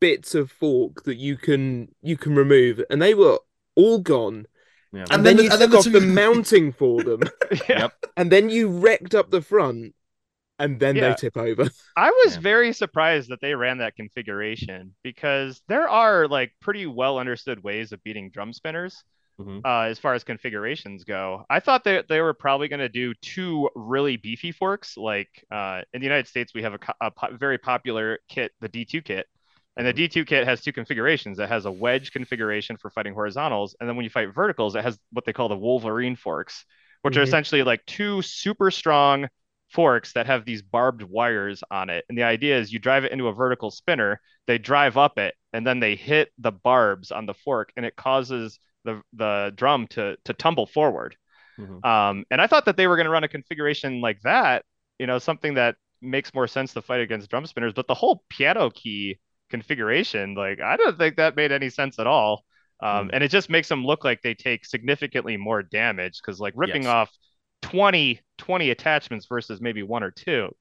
[0.00, 3.38] bits of fork that you can you can remove, and they were
[3.76, 4.46] all gone.
[4.92, 5.02] Yeah.
[5.02, 7.22] And, And then, then you the- and took the off the mounting for them,
[7.68, 7.88] Yeah.
[8.16, 9.94] and then you wrecked up the front,
[10.58, 11.08] and then Yeah.
[11.10, 11.68] they tip over.
[11.96, 12.40] I was Yeah.
[12.40, 17.90] very surprised that they ran that configuration because there are like pretty well understood ways
[17.92, 19.02] of beating drum spinners
[19.40, 19.64] Mhm.
[19.64, 21.44] uh, as far as configurations go.
[21.50, 24.96] I thought that they were probably going to do two really beefy forks.
[24.96, 28.68] Like uh, in the United States, we have a, a po- very popular kit, the
[28.68, 29.26] D2 kit.
[29.76, 31.38] And the D2 kit has two configurations.
[31.40, 33.74] It has a wedge configuration for fighting horizontals.
[33.80, 36.64] And then when you fight verticals, it has what they call the Wolverine forks,
[37.02, 37.24] which are Mhm.
[37.24, 39.28] essentially like two super strong
[39.70, 42.04] forks that have these barbed wires on it.
[42.08, 45.34] And the idea is you drive it into a vertical spinner, they drive up it,
[45.52, 49.86] and then they hit the barbs on the fork, and it causes the the drum
[49.88, 51.16] to to tumble forward.
[51.58, 51.84] Mhm.
[51.84, 54.64] Um, and I thought that they were going to run a configuration like that,
[54.98, 57.72] you know, something that makes more sense to fight against drum spinners.
[57.74, 59.18] But the whole piano key
[59.50, 62.44] configuration, like I don't think that made any sense at all.
[62.80, 63.10] Um, Mm.
[63.14, 66.84] and it just makes them look like they take significantly more damage because like ripping
[66.84, 66.88] Yes.
[66.88, 67.10] off
[67.62, 70.54] 20 20 attachments versus maybe one or two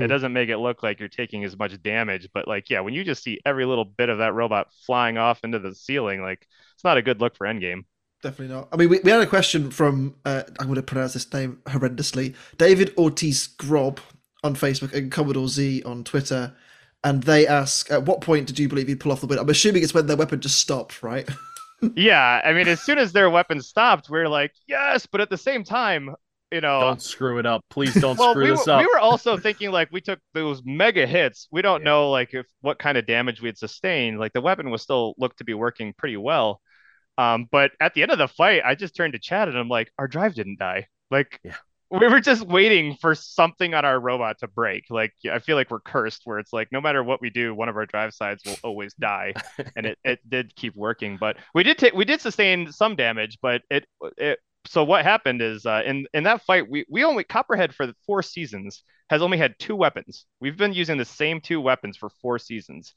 [0.00, 0.08] it Mm.
[0.08, 3.04] doesn't make it look like you're taking as much damage but like yeah when you
[3.04, 6.46] just see every little bit of that robot flying off into the ceiling like
[6.80, 7.82] it's not a good look for endgame
[8.22, 8.68] Definitely not.
[8.70, 11.58] I mean, we, we had a question from, uh, I'm going to pronounce this name
[11.64, 13.98] horrendously, David Ortiz Grob
[14.44, 16.54] on Facebook and Commodore Z on Twitter.
[17.02, 19.38] And they ask, at what point did you believe you'd pull off the win?
[19.38, 21.26] I'm assuming it's when their weapon just stopped, right?
[21.96, 25.30] yeah i mean as soon as their weapon stopped we are like yes but at
[25.30, 26.14] the same time
[26.52, 27.64] you know Don't screw it up.
[27.70, 28.80] Please don't well, screw we this were, up.
[28.80, 31.46] we were also thinking like we took those mega hits.
[31.52, 31.84] We don't Yeah.
[31.84, 34.18] know like if what kind of damage we had sustained.
[34.18, 36.60] Like the weapon was still looked to be working pretty well.
[37.20, 39.68] Um, but at the end of the fight, I just turned to Chad and I'm
[39.68, 40.86] like, our drive didn't die.
[41.10, 41.56] Like Yeah.
[41.90, 44.84] we were just waiting for something on our robot to break.
[44.90, 47.68] Like I feel like we're cursed where it's like no matter what we do, one
[47.68, 49.34] of our drive sides will always die.
[49.76, 51.18] and it, it did keep working.
[51.20, 53.84] But we did take we did sustain some damage, but it
[54.16, 57.86] it so what happened is uh, in in that fight we we only Copperhead for
[57.86, 60.26] the four seasons has only had two weapons.
[60.40, 62.94] We've been using the same two weapons for four seasons.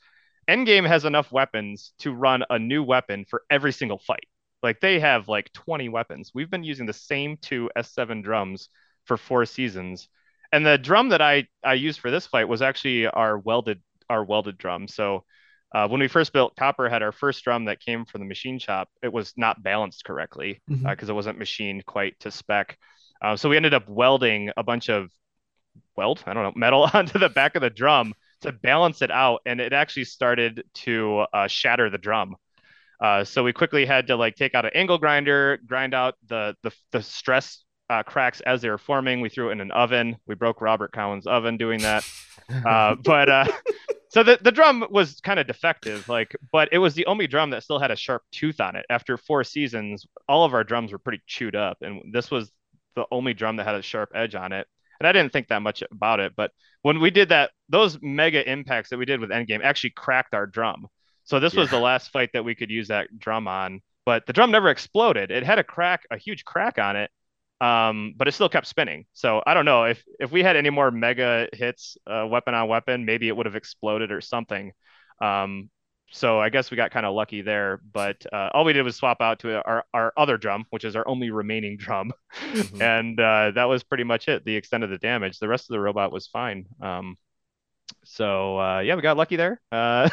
[0.48, 4.28] Endgame has enough weapons to run a new weapon for every single fight.
[4.62, 6.32] Like they have like 20 weapons.
[6.34, 8.70] We've been using the same two S7 drums
[9.06, 10.08] for four seasons.
[10.52, 14.24] And the drum that I I used for this fight was actually our welded our
[14.24, 14.88] welded drum.
[14.88, 15.24] So
[15.74, 18.90] uh, when we first built Copperhead our first drum that came from the machine shop,
[19.02, 22.78] it was not balanced correctly because it wasn't machined quite to spec.
[23.22, 25.10] Uh, so we ended up welding a bunch of
[25.96, 28.14] weld, I don't know, metal onto the back of the drum
[28.44, 32.36] to balance it out, and it actually started to uh, shatter the drum.
[33.00, 36.56] Uh, so we quickly had to like take out an angle grinder, grind out the
[36.64, 39.22] the, the stress uh, cracks as they were forming.
[39.22, 40.18] We threw it in an oven.
[40.26, 42.06] We broke Robert Cowan's oven doing that.
[42.66, 43.46] Uh, but uh,
[44.10, 47.50] so the, the drum was kind of defective, like, but it was the only drum
[47.50, 48.86] that still had a sharp tooth on it.
[48.90, 52.52] After four seasons, all of our drums were pretty chewed up, and this was
[52.96, 54.68] the only drum that had a sharp edge on it.
[55.04, 56.52] And I didn't think that much about it, but
[56.82, 60.48] when we did that, those mega impacts that we did with Endgame actually cracked our
[60.48, 60.88] drum.
[61.26, 64.32] So this was the last fight that we could use that drum on, but the
[64.32, 65.30] drum never exploded.
[65.30, 67.12] It had a crack, a huge crack on it,
[67.60, 69.06] um, but it still kept spinning.
[69.12, 72.70] So I don't know if if we had any more mega hits, uh, weapon on
[72.70, 74.72] weapon, maybe it would have exploded or something.
[75.22, 75.70] Um,
[76.14, 77.82] so I guess we got kind of lucky there.
[77.92, 80.96] But uh, all we did was swap out to our our other drum, which is
[80.96, 82.14] our only remaining drum,
[82.56, 82.82] Mhm.
[82.82, 84.46] and uh, that was pretty much it.
[84.46, 85.40] The extent of the damage.
[85.40, 86.68] The rest of the robot was fine.
[86.82, 87.18] Um,
[88.06, 89.62] so uh, yeah, we got lucky there.
[89.72, 90.10] Uh,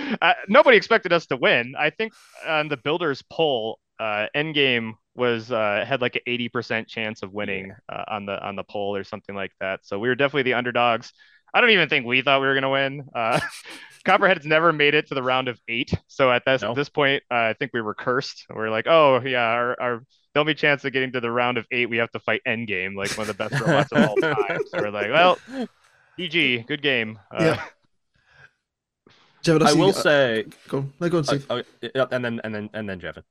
[0.48, 1.74] nobody expected us to win.
[1.78, 2.12] I think
[2.46, 7.32] on the builders poll, uh, Endgame was uh, had like an eighty percent chance of
[7.32, 9.80] winning uh, on the on the poll or something like that.
[9.84, 11.12] So we were definitely the underdogs.
[11.54, 13.08] I don't even think we thought we were gonna win.
[13.14, 13.40] Uh,
[14.04, 15.90] Copperhead's never made it to the round of eight.
[16.08, 16.74] So at this No.
[16.74, 18.44] this point, uh, I think we were cursed.
[18.50, 21.56] We are like, oh yeah, our, our the only chance of getting to the round
[21.56, 24.16] of eight, we have to fight Endgame, like one of the best robots of all
[24.20, 24.58] time.
[24.68, 25.38] So we're like, well,
[26.18, 27.18] GG, good game.
[27.30, 27.64] Uh, Yeah.
[29.44, 30.92] Jevon, I see- will uh, say, Go on.
[31.00, 31.46] No, go on, uh, Steve.
[31.50, 31.62] uh,
[31.94, 33.22] yeah, and then and then and then Jevin.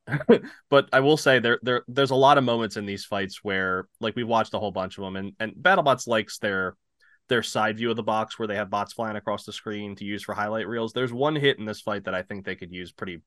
[0.69, 3.87] but I will say there there there's a lot of moments in these fights where
[3.99, 6.75] like we've watched a whole bunch of them, and and BattleBots likes their
[7.29, 10.05] their side view of the box where they have bots flying across the screen to
[10.05, 10.93] use for highlight reels.
[10.93, 13.21] There's one hit in this fight that I think they could use pretty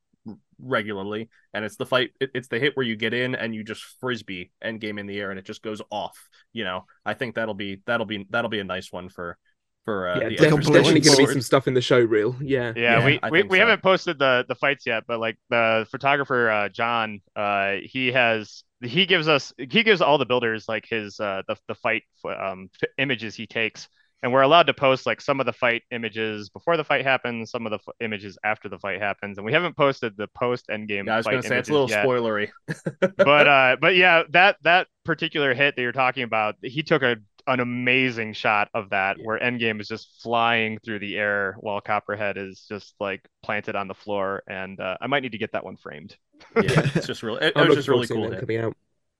[0.61, 2.11] regularly, and it's the fight.
[2.21, 5.19] It's the hit where you get in and you just frisbee end game in the
[5.19, 6.29] air and it just goes off.
[6.53, 9.39] You know, I think that'll be that'll be that'll be a nice one for
[9.87, 11.81] for uh, yeah, the definitely, extras compilation definitely going to be some stuff in the
[11.81, 12.37] show reel.
[12.43, 12.73] Yeah.
[12.77, 13.61] Yeah, Yeah, we, we, think we so.
[13.61, 18.65] haven't posted the the fights yet, but like the photographer uh, John, uh, he has
[18.87, 22.71] he gives us he gives all the builders like his uh, the the fight um,
[22.99, 23.89] images he takes,
[24.23, 27.51] and we're allowed to post like some of the fight images before the fight happens,
[27.51, 30.67] some of the f- images after the fight happens, and we haven't posted the post
[30.71, 31.07] end game.
[31.07, 32.05] Yeah, I was going to say it's a little yet.
[32.05, 32.51] spoilery.
[33.17, 37.17] but uh, but yeah, that that particular hit that you're talking about, he took a
[37.47, 39.25] an amazing shot of that Yeah.
[39.25, 43.89] where Endgame is just flying through the air while Copperhead is just like planted on
[43.89, 46.17] the floor, and uh, I might need to get that one framed.
[46.57, 48.29] yeah, it's just really it, it was just really cool.
[48.31, 48.77] that coming out.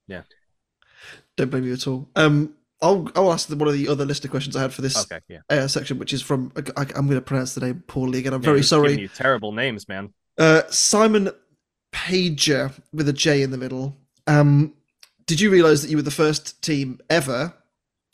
[0.07, 0.21] Yeah.
[1.35, 2.07] Don't blame you at all.
[2.15, 4.97] Um, I'll I'll ask one of the other list of questions I had for this
[5.11, 5.39] Okay, yeah.
[5.49, 8.33] uh, section, which is from I, am going to pronounce the name poorly again.
[8.33, 8.99] I'm Yeah, very sorry.
[8.99, 10.13] You terrible names, man.
[10.37, 11.29] Uh, Simon
[11.91, 13.95] Pager with a J in the middle.
[14.27, 14.73] Um,
[15.25, 17.53] did you realize that you were the first team ever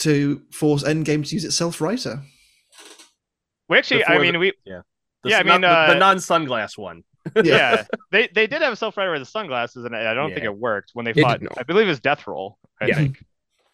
[0.04, 2.22] to force Endgame to use its self-righter?
[3.70, 4.84] We actually, I mean, the- we The,
[5.26, 7.04] Yeah, I not- mean, the, uh, the non-sunglass one.
[7.46, 10.44] yeah, they they did have a self righter with the sunglasses, and I don't think
[10.44, 11.42] it worked when they It fought.
[11.42, 11.58] not.
[11.58, 12.58] I believe it was Death Roll.
[12.82, 12.96] I Yeah.
[12.96, 13.24] think.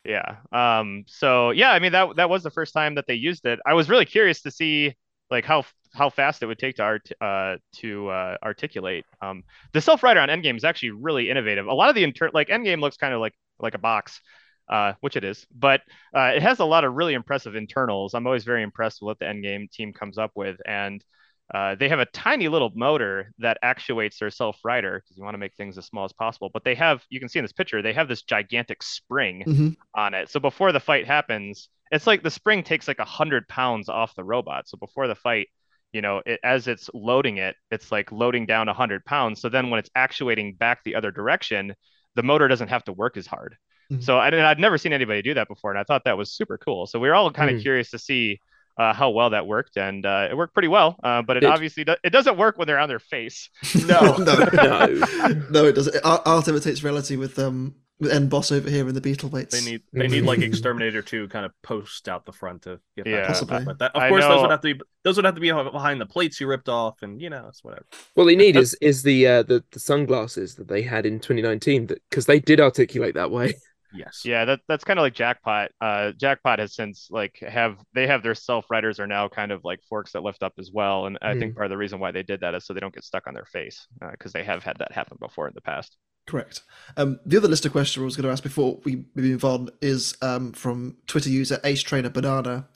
[0.05, 0.35] Yeah.
[0.51, 1.03] Um.
[1.07, 3.59] So yeah, I mean that that was the first time that they used it.
[3.65, 4.95] I was really curious to see
[5.31, 5.65] like how
[5.95, 9.05] how fast it would take to art uh to uh, articulate.
[9.19, 9.43] Um.
[9.73, 11.65] The self righter on Endgame is actually really innovative.
[11.65, 14.21] A lot of the inter like Endgame looks kind of like like a box.
[14.69, 15.81] Uh, which it is, but
[16.15, 18.13] uh, it has a lot of really impressive internals.
[18.13, 21.03] I'm always very impressed with what the Endgame team comes up with, and
[21.51, 25.39] uh, they have a tiny little motor that actuates their self-righter because you want to
[25.39, 26.51] make things as small as possible.
[26.53, 29.75] But they have, you can see in this picture, they have this gigantic spring Mhm.
[29.95, 30.29] on it.
[30.29, 34.13] So before the fight happens, it's like the spring takes like a hundred pounds off
[34.13, 34.67] the robot.
[34.67, 35.47] So before the fight,
[35.93, 39.41] you know, it, as it's loading it, it's like loading down a hundred pounds.
[39.41, 41.73] So then when it's actuating back the other direction,
[42.13, 43.57] the motor doesn't have to work as hard.
[43.91, 44.03] Mhm.
[44.03, 46.31] So I, and I'd never seen anybody do that before, and I thought that was
[46.31, 46.85] super cool.
[46.87, 47.61] So we were all kind of Mm.
[47.63, 48.39] curious to see
[48.77, 50.95] uh, how well that worked, and uh, it worked pretty well.
[51.03, 51.49] Uh, but it Did.
[51.49, 53.49] obviously do- it doesn't work when they're on their face.
[53.87, 54.35] no, No.
[54.53, 54.85] no,
[55.51, 55.97] no, it doesn't.
[56.05, 59.59] Art, art imitates reality with um with N Boss over here in the Beetle weights.
[59.59, 63.03] They need they need like Exterminator 2 kind of post out the front to get
[63.03, 63.11] that.
[63.11, 63.27] Yeah.
[63.27, 63.65] Possibly.
[63.65, 65.51] But that, of I course, those would have to be those would have to be
[65.51, 67.85] behind the plates you ripped off, and you know, it's whatever.
[68.13, 71.87] What they need is is the uh, the the sunglasses that they had in 2019
[71.87, 73.55] that because they did articulate that way.
[73.93, 74.21] Yes.
[74.23, 75.71] Yeah, that that's kind of like Jackpot.
[75.81, 79.63] Uh, Jackpot has since like have they have their self righters are now kind of
[79.63, 82.11] like forks that lift up as well, and I think part of the reason why
[82.11, 84.63] they did that is so they don't get stuck on their face because they have
[84.63, 85.97] had that happen before in the past.
[86.27, 86.61] Correct.
[86.95, 89.69] Um, the other list of questions I was going to ask before we move on
[89.81, 92.67] is um, from Twitter user Ace Trainer Banana,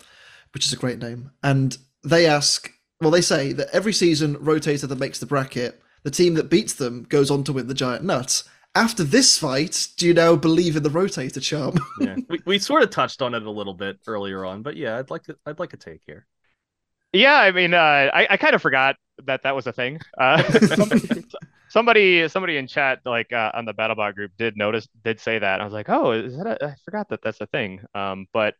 [0.53, 4.87] which is a great name, and they ask, well, they say that every season rotator
[4.87, 8.03] that makes the bracket, the team that beats them goes on to win the giant
[8.03, 8.43] nut.
[8.75, 11.75] After this fight, do you now believe in the rotator charm?
[11.97, 12.17] Yeah.
[12.29, 15.09] we, we sort of touched on it a little bit earlier on, but yeah, I'd
[15.11, 16.25] like to I'd like a take here.
[17.11, 18.95] Yeah, I mean, uh, I I kind of forgot
[19.25, 19.99] that that was a thing.
[20.17, 20.41] Uh,
[21.69, 25.59] somebody somebody in chat like uh, on the battlebot group did notice did say that
[25.59, 28.53] i was like oh is that a, i forgot that that's a thing um but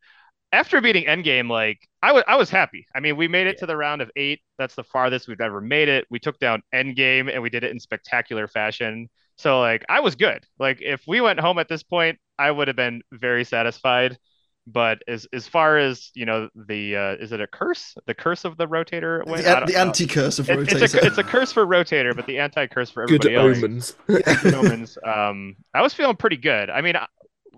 [0.51, 3.59] after beating endgame like i was i was happy i mean we made it Yeah.
[3.59, 6.63] to the round of eight that's the farthest we've ever made it we took down
[6.73, 11.01] endgame and we did it in spectacular fashion so like i was good like if
[11.07, 14.17] we went home at this point i would have been very satisfied
[14.65, 18.45] but as as far as you know the uh is it a curse the curse
[18.45, 19.43] of the rotator win?
[19.43, 20.81] The, the anti-curse of It- rotator.
[20.83, 23.57] it's a it's a curse for rotator, but the anti-curse for Good everybody else.
[23.57, 23.95] omens.
[24.41, 24.97] Good omens.
[25.03, 26.69] Um, I was feeling pretty good.
[26.69, 26.95] I mean,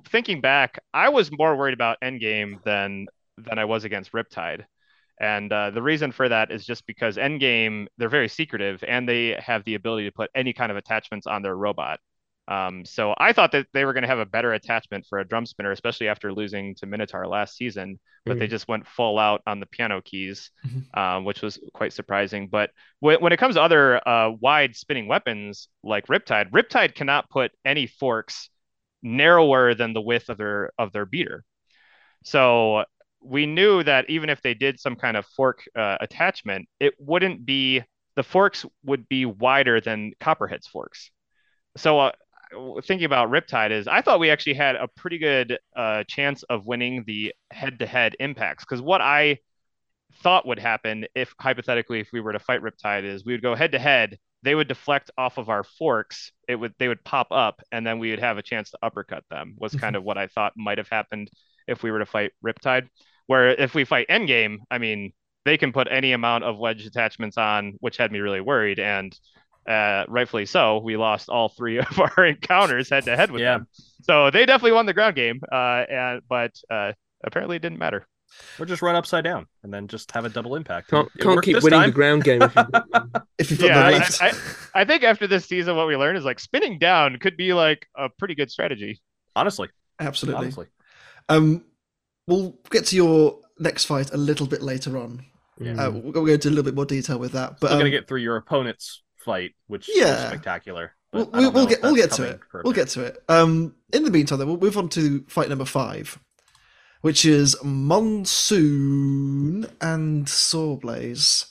[0.07, 3.05] thinking back, I was more worried about Endgame than
[3.37, 4.63] than I was against Riptide,
[5.19, 9.35] and uh, the reason for that is just because Endgame they're very secretive and they
[9.39, 11.99] have the ability to put any kind of attachments on their robot.
[12.47, 15.27] Um, so I thought that they were going to have a better attachment for a
[15.27, 18.51] drum spinner, especially after losing to Minotaur last season, but they Mm.
[18.51, 20.95] just went full out on the piano keys, Mhm.
[20.95, 22.47] um, which was quite surprising.
[22.49, 27.29] But when, when it comes to other uh, wide spinning weapons like Riptide, Riptide cannot
[27.31, 28.49] put any forks
[29.01, 31.43] narrower than the width of their of their beater.
[32.23, 32.85] So
[33.25, 37.45] we knew that even if they did some kind of fork uh, attachment, it wouldn't
[37.45, 37.83] be
[38.15, 41.11] the forks would be wider than Copperhead's forks.
[41.75, 42.11] So uh,
[42.83, 46.65] thinking about Riptide is I thought we actually had a pretty good uh, chance of
[46.65, 49.39] winning the head-to-head impacts because what I
[50.21, 53.55] thought would happen if hypothetically if we were to fight Riptide is we would go
[53.55, 54.17] head to head.
[54.43, 56.31] They would deflect off of our forks.
[56.47, 59.23] It would they would pop up, and then we would have a chance to uppercut
[59.31, 59.55] them.
[59.57, 61.31] Was kind of what I thought might have happened
[61.67, 62.87] if we were to fight Riptide.
[63.27, 65.13] Where if we fight Endgame, I mean
[65.45, 69.17] they can put any amount of wedge attachments on, which had me really worried, and
[69.69, 70.79] uh, rightfully so.
[70.79, 73.59] We lost all three of our encounters head to head with Yeah.
[73.59, 73.67] them.
[74.03, 78.07] So they definitely won the ground game, uh, and but uh, apparently it didn't matter.
[78.59, 80.89] Or just run upside down and then just have a double impact.
[80.89, 81.89] Can't can't keep winning time.
[81.89, 82.41] the ground game.
[82.41, 82.63] If you...
[83.37, 84.27] if you put Yeah, them I-
[84.75, 87.53] I, I think after this season, what we learned is like spinning down could be
[87.53, 88.99] like a pretty good strategy.
[89.35, 89.69] Honestly,
[89.99, 90.39] Absolutely.
[90.43, 90.65] honestly.
[91.29, 91.63] Um,
[92.27, 95.25] we'll get to your next fight a little bit later on.
[95.59, 95.79] Mm.
[95.79, 97.59] Uh, we'll go into a little bit more detail with that.
[97.61, 100.27] But Still gonna um, get through your opponent's fight, which is Yeah.
[100.27, 100.91] spectacular.
[101.13, 102.41] we'll, but I we'll get we'll get to it.
[102.51, 102.81] for We'll bit.
[102.81, 103.23] get to it.
[103.29, 106.19] Um, in the meantime, then we'll move on to fight number five,
[107.01, 107.55] which is
[108.55, 111.45] Monsoon and Sawblaze.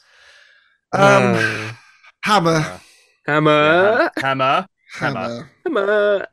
[0.93, 1.01] Um,
[1.37, 1.81] Ah.
[2.25, 2.79] Hammer, Uh,
[3.27, 4.67] hammer, yeah, hammer.
[4.95, 5.21] hammer.
[5.25, 5.51] hammer.
[5.65, 6.27] hammer.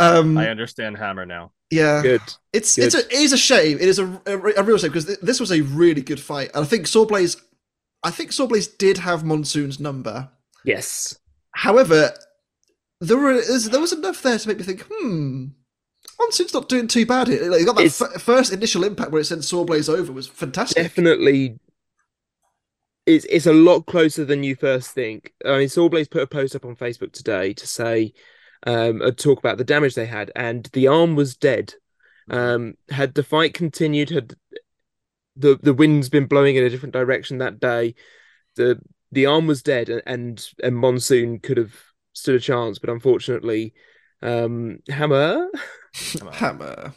[0.00, 1.52] Um, I understand hammer now.
[1.72, 2.20] Yeah, Good.
[2.52, 2.84] It's Good.
[2.86, 3.78] it's a it is a shame.
[3.78, 6.50] It is a, a, a real shame because th- this was a really good fight,
[6.54, 7.40] and I think Sawblaze,
[8.02, 10.30] I think Sawblaze did have Monsoon's number.
[10.64, 11.18] Yes.
[11.52, 12.12] However,
[13.00, 15.46] there were there's- there was enough there to make me think, hmm,
[16.20, 17.50] Monsoon's not doing too bad here.
[17.50, 20.82] Like, he got that f- first initial impact where it sent Sawblaze over was fantastic.
[20.82, 21.58] Definitely.
[23.06, 25.32] It's it's a lot closer than you first think.
[25.44, 28.12] I mean, Sawblaze put a post up on Facebook today to say,
[28.64, 31.74] um, uh, talk about the damage they had, and the arm was dead.
[32.30, 34.34] Um, had the fight continued, had
[35.36, 37.94] the the wind's been blowing in a different direction that day,
[38.56, 41.74] the the arm was dead, and and, and Monsoon could have
[42.12, 43.74] stood a chance, but unfortunately,
[44.22, 45.48] um, Hammer.
[46.32, 46.94] Hammer.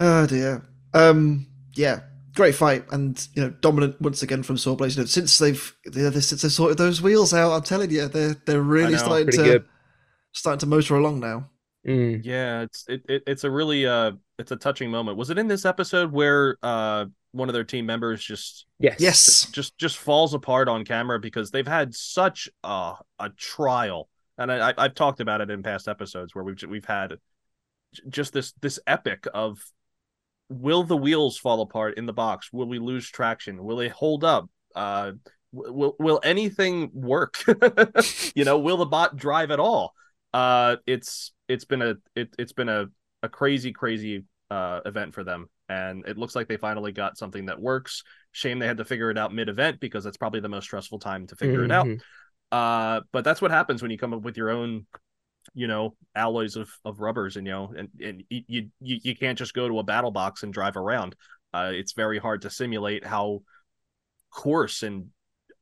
[0.00, 0.62] Oh dear.
[0.94, 2.00] Um, yeah,
[2.34, 4.96] great fight, and you know, dominant once again from Sawblaze.
[4.96, 8.08] You know, since they've you know, since they sorted those wheels out, I'm telling you,
[8.08, 9.64] they're they're really know, starting to good.
[10.32, 11.48] Starting to motor along now.
[11.86, 12.20] Mm.
[12.24, 15.16] Yeah, it's it, it it's a really uh it's a touching moment.
[15.16, 18.96] Was it in this episode where uh one of their team members just Yes.
[18.98, 19.46] Yes.
[19.50, 24.08] just just falls apart on camera because they've had such a a trial,
[24.38, 27.14] and I, I I've talked about it in past episodes where we've we've had
[28.08, 29.64] just this this epic of
[30.48, 32.52] will the wheels fall apart in the box?
[32.52, 33.64] Will we lose traction?
[33.64, 34.48] Will it hold up?
[34.74, 35.12] Uh,
[35.52, 37.42] will will anything work?
[38.34, 39.94] you know, will the bot drive at all?
[40.32, 42.86] Uh, it's it's been a it, it's been a
[43.22, 45.48] a crazy crazy uh event for them.
[45.68, 48.02] And it looks like they finally got something that works.
[48.32, 51.26] Shame they had to figure it out mid-event because that's probably the most stressful time
[51.28, 51.86] to figure it out.
[51.86, 52.00] Mhm.
[52.50, 54.86] uh but that's what happens when you come up with your own
[55.54, 59.38] you know alloys of of rubbers and you know and, and you you you can't
[59.38, 61.16] just go to a battle box and drive around.
[61.54, 63.42] Uh it's very hard to simulate how
[64.30, 65.08] coarse and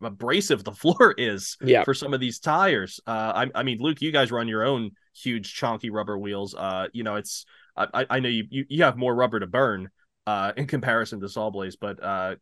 [0.03, 1.85] abrasive the floor is Yeah.
[1.85, 3.01] for some of these tires.
[3.07, 6.55] Uh I, I mean luke you guys run your own huge chonky rubber wheels.
[6.55, 7.45] Uh you know it's
[7.77, 9.89] i I- i know you you, you have more rubber to burn
[10.27, 12.35] uh in comparison to sawblaze but uh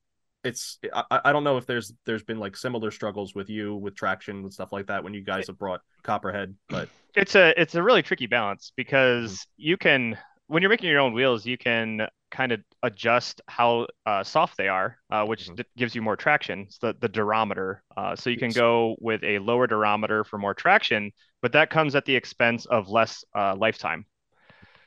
[0.45, 3.95] it's I, I don't know if there's there's been like similar struggles with you with
[3.97, 7.75] traction and stuff like that when you guys have brought copperhead but It's a it's
[7.75, 10.17] a really tricky balance because you can
[10.49, 14.69] when you're making your own wheels, you can kind of adjust how uh, soft they
[14.69, 15.57] are, uh, which Mhm.
[15.57, 16.61] d- gives you more traction.
[16.63, 17.81] It's the the durometer.
[17.97, 21.13] Uh, so you can go with a lower durometer for more traction,
[21.43, 24.07] but that comes at the expense of less uh, lifetime.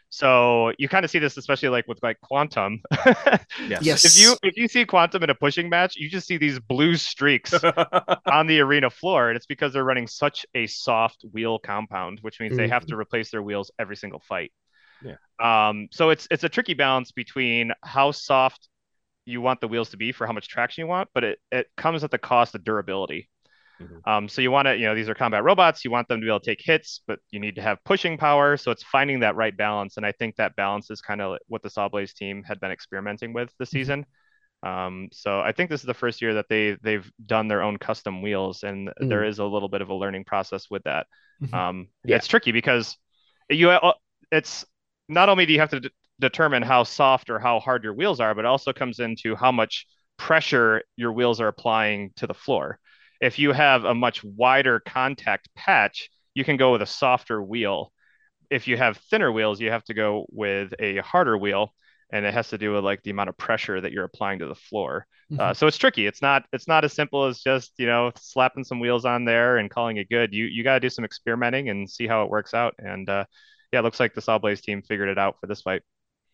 [0.10, 2.82] So you kind of see this, especially like with like Quantum.
[3.58, 3.84] Yes.
[3.86, 4.06] Yes.
[4.06, 6.96] If you if you see Quantum in a pushing match, you just see these blue
[6.98, 7.54] streaks
[8.30, 12.40] on the arena floor, and it's because they're running such a soft wheel compound, which
[12.40, 14.52] means they have to replace their wheels every single fight.
[15.04, 15.16] Yeah.
[15.70, 18.68] Um, so it's it's a tricky balance between how soft
[19.26, 21.68] you want the wheels to be for how much traction you want, but it, it
[21.78, 23.30] comes at the cost of durability.
[23.82, 24.08] Mhm.
[24.08, 25.84] Um, so you want to, you know, these are combat robots.
[25.84, 28.18] You want them to be able to take hits, but you need to have pushing
[28.18, 28.58] power.
[28.58, 31.64] So it's finding that right balance, and I think that balance is kind of what
[31.64, 34.06] the Sawblaze team had been experimenting with this season.
[34.64, 37.78] Um, so I think this is the first year that they they've done their own
[37.78, 39.30] custom wheels, and there Mm.
[39.30, 41.08] is a little bit of a learning process with that.
[41.42, 41.54] Mhm.
[41.54, 42.18] Um, Yeah.
[42.18, 42.96] It's tricky because
[43.50, 43.94] you uh,
[44.32, 44.66] it's
[45.12, 48.34] not only do you have to determine how soft or how hard your wheels are,
[48.34, 49.86] but it also comes into how much
[50.18, 52.80] pressure your wheels are applying to the floor.
[53.20, 57.92] If you have a much wider contact patch, you can go with a softer wheel.
[58.50, 61.74] If you have thinner wheels, you have to go with a harder wheel,
[62.12, 64.48] and it has to do with like the amount of pressure that you're applying to
[64.48, 65.06] the floor.
[65.38, 66.06] Uh, so it's tricky.
[66.08, 69.58] It's not it's not as simple as just you know slapping some wheels on there
[69.58, 70.34] and calling it good.
[70.34, 72.76] You you got to do some experimenting and see how it works out.
[72.80, 73.26] And uh,
[73.72, 75.82] yeah, it looks like the Sawblaze team figured it out for this fight.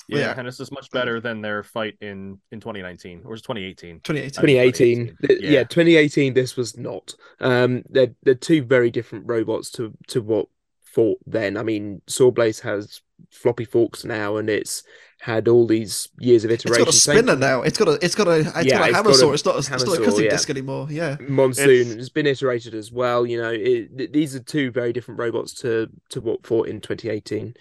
[0.07, 0.33] yeah, Yeah.
[0.37, 3.99] and this is much better than their fight in in 2019 or was 2018?
[4.01, 4.29] 2018.
[4.31, 5.07] 2018.
[5.07, 5.17] 2018.
[5.27, 5.49] Th- Yeah.
[5.51, 5.63] Yeah.
[5.65, 6.33] 2018.
[6.33, 7.13] This was not.
[7.39, 10.47] Um, they're they're two very different robots to to what
[10.83, 11.57] fought then.
[11.57, 13.01] I mean, Sawblaze has
[13.31, 14.83] floppy forks now, and it's
[15.19, 16.85] had all these years of It's iteration.
[16.85, 17.61] got a Same- spinner now.
[17.63, 19.31] It's got a it's got a it's Yeah, got a it's hammer got saw.
[19.33, 20.29] It's not a, it's not a saw, cutting yeah.
[20.29, 20.87] disc anymore.
[20.89, 21.17] Yeah.
[21.27, 23.25] Monsoon It's- has been iterated as well.
[23.25, 26.81] You know, it, th- these are two very different robots to to what fought in
[26.81, 27.55] 2018.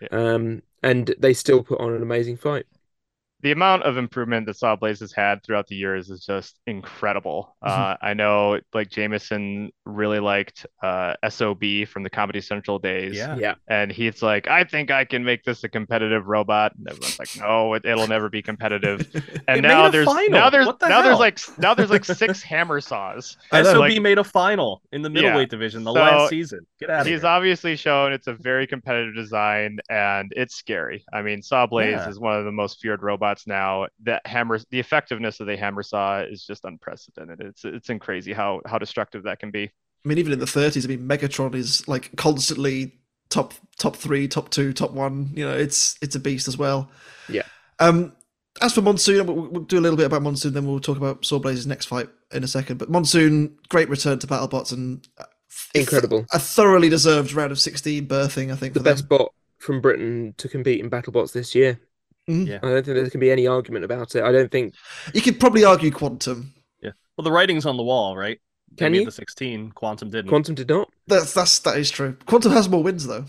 [0.00, 0.08] Yeah.
[0.12, 2.64] Um, and they still put on an amazing fight.
[3.42, 7.56] The amount of improvement that Sawblaze has had throughout the years is just incredible.
[7.62, 13.16] Uh, I know like Jamison really liked uh, SOB from the Comedy Central days.
[13.16, 13.36] Yeah.
[13.38, 16.72] Yeah, And he's like, I think I can make this a competitive robot.
[16.76, 19.06] And everyone's like, no, it, it'll never be competitive.
[19.48, 23.36] And now there's now there's the now there's like now there's like six hammer saws.
[23.52, 25.22] SOB Like- made a final in the Yeah.
[25.22, 26.60] middleweight division the So, last season.
[26.78, 27.14] Get out of here.
[27.16, 27.30] He's here.
[27.30, 31.04] obviously shown it's a very competitive design and it's scary.
[31.12, 32.08] I mean, Sawblaze Yeah.
[32.08, 33.86] is one of the most feared robots now.
[34.04, 37.40] That hammer, the effectiveness of the hammer saw is just unprecedented.
[37.40, 39.64] It's it's in crazy how how destructive that can be.
[40.04, 44.26] I mean, even in the 30s, I mean, Megatron is like constantly top top three,
[44.28, 45.30] top two, top one.
[45.34, 46.90] You know, it's it's a beast as well.
[47.28, 47.42] Yeah.
[47.78, 48.12] Um,
[48.60, 51.22] as for Monsoon, we'll, we'll do a little bit about Monsoon, then we'll talk about
[51.22, 52.78] Sawblaze's next fight in a second.
[52.78, 55.24] But Monsoon, great return to BattleBots and uh,
[55.74, 56.26] incredible.
[56.32, 58.50] a thoroughly deserved round of 16 berthing.
[58.50, 58.94] I think The for them.
[58.94, 61.78] best bot from Britain to compete in BattleBots this year.
[62.28, 62.46] Mhm.
[62.46, 62.58] Yeah.
[62.62, 64.22] I don't think there can be any argument about it.
[64.22, 64.74] I don't think
[65.14, 66.52] You could probably argue Quantum.
[66.82, 66.90] Yeah.
[67.16, 68.40] Well, the writing's on the wall, right?
[68.72, 69.04] They Can made you?
[69.06, 69.72] the 16.
[69.72, 70.28] Quantum didn't.
[70.28, 70.88] Quantum did not.
[71.08, 72.16] That's that's that is true.
[72.26, 73.24] Quantum has more wins though.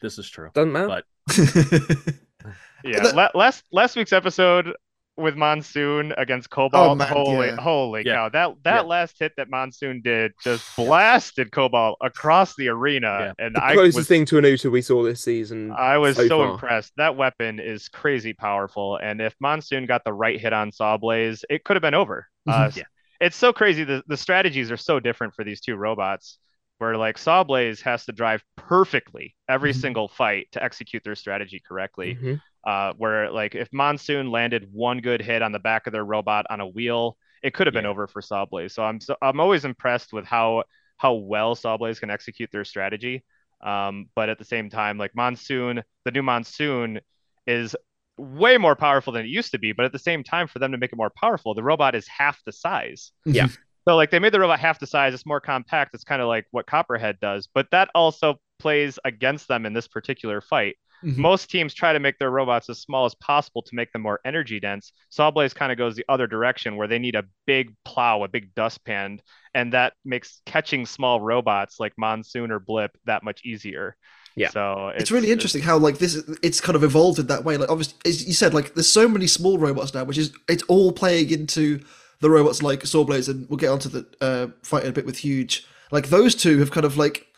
[0.00, 0.50] This is true.
[0.54, 0.88] Doesn't matter.
[0.88, 1.04] But-
[2.84, 4.74] Yeah, That- la- last last week's episode
[5.16, 6.90] with Monsoon against Cobalt.
[6.90, 7.56] Oh, man, holy yeah.
[7.60, 8.14] holy Yeah.
[8.14, 8.28] cow!
[8.30, 8.80] That that Yeah.
[8.82, 13.96] last hit that Monsoon did just blasted Cobalt across the arena, and the I closest
[13.96, 15.72] was thing to an OOTA we saw this season.
[15.72, 16.92] I was so so, impressed.
[16.96, 21.64] That weapon is crazy powerful, and if Monsoon got the right hit on Sawblaze, it
[21.64, 22.26] could have been over.
[22.46, 22.82] Uh, Yeah.
[23.20, 23.84] It's so crazy.
[23.84, 26.38] The the strategies are so different for these two robots.
[26.78, 29.80] Where like Sawblaze has to drive perfectly every Mhm.
[29.80, 32.16] single fight to execute their strategy correctly.
[32.20, 32.40] Mhm.
[32.66, 36.46] Uh, where like if Monsoon landed one good hit on the back of their robot
[36.48, 37.90] on a wheel, it could have been Yeah.
[37.90, 38.72] over for Sawblaze.
[38.72, 40.64] So I'm so I'm always impressed with how
[40.96, 43.22] how well Sawblaze can execute their strategy.
[43.62, 47.00] Um, but at the same time, like Monsoon, the new Monsoon
[47.46, 47.76] is
[48.16, 49.72] way more powerful than it used to be.
[49.72, 52.06] But at the same time, for them to make it more powerful, the robot is
[52.08, 53.12] half the size.
[53.26, 53.48] Yeah.
[53.86, 55.12] So like they made the robot half the size.
[55.12, 55.94] It's more compact.
[55.94, 57.48] It's kind of like what Copperhead does.
[57.52, 60.76] But that also plays against them in this particular fight.
[61.04, 61.18] Mhm.
[61.18, 64.20] Most teams try to make their robots as small as possible to make them more
[64.24, 64.92] energy dense.
[65.12, 68.54] Sawblaze kind of goes the other direction where they need a big plow, a big
[68.54, 69.20] dustpan,
[69.54, 73.96] and that makes catching small robots like Monsoon or Blip that much easier.
[74.36, 74.50] Yeah.
[74.50, 77.70] So it's, really interesting how like this it's kind of evolved in that way like
[77.70, 80.90] obviously as you said like there's so many small robots now which is it's all
[80.90, 81.80] playing into
[82.18, 85.18] the robots like Sawblaze and we'll get onto the uh, fight in a bit with
[85.18, 87.28] Huge like those two have kind of like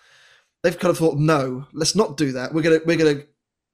[0.62, 3.24] they've kind of thought no let's not do that we're gonna we're gonna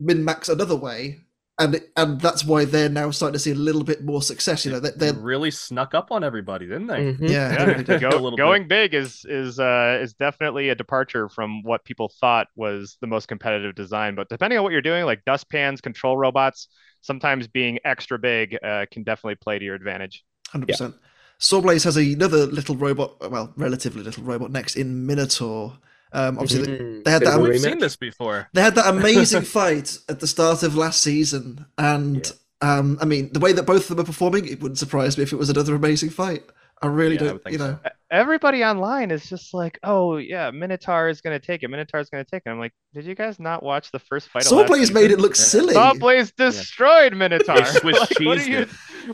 [0.03, 1.21] min max another way
[1.59, 4.65] and and that's why they're now starting to see a little bit more success.
[4.65, 7.13] You know, they, They they're really snuck up on everybody, didn't they?
[7.13, 7.29] Mhm.
[7.29, 11.29] yeah, Yeah, they go- A little going big is is uh is definitely a departure
[11.29, 14.15] from what people thought was the most competitive design.
[14.15, 16.69] But depending on what you're doing, like dustpans, control robots,
[17.03, 20.25] sometimes being extra big uh, can definitely play to your advantage.
[20.49, 20.95] Hundred percent.
[21.39, 25.77] Sawblaze has another little robot, well, relatively little robot next in Minotaur.
[26.15, 27.05] Um, obviously, they- Mhm.
[27.05, 28.49] they had that We've seen this before.
[28.53, 32.31] they had that amazing fight at the start of last season, and
[32.61, 35.25] um, I mean, the way that both of them are performing, it wouldn't surprise me
[35.25, 36.45] if it was another amazing fight.
[36.81, 37.79] I really Yeah, don't, would think you know.
[37.85, 37.91] so.
[38.11, 41.69] Everybody online is just like, "Oh yeah, Minotaur is gonna take it.
[41.69, 44.45] Minotaur is gonna take it." I'm like, "Did you guys not watch the first fight?"
[44.47, 45.13] of last Sawblaze made season?
[45.13, 45.43] it look Yeah.
[45.43, 45.75] silly.
[45.75, 47.65] Sawblaze destroyed Minotaur.
[47.67, 48.69] Swiss Like, what do cheesed you, it.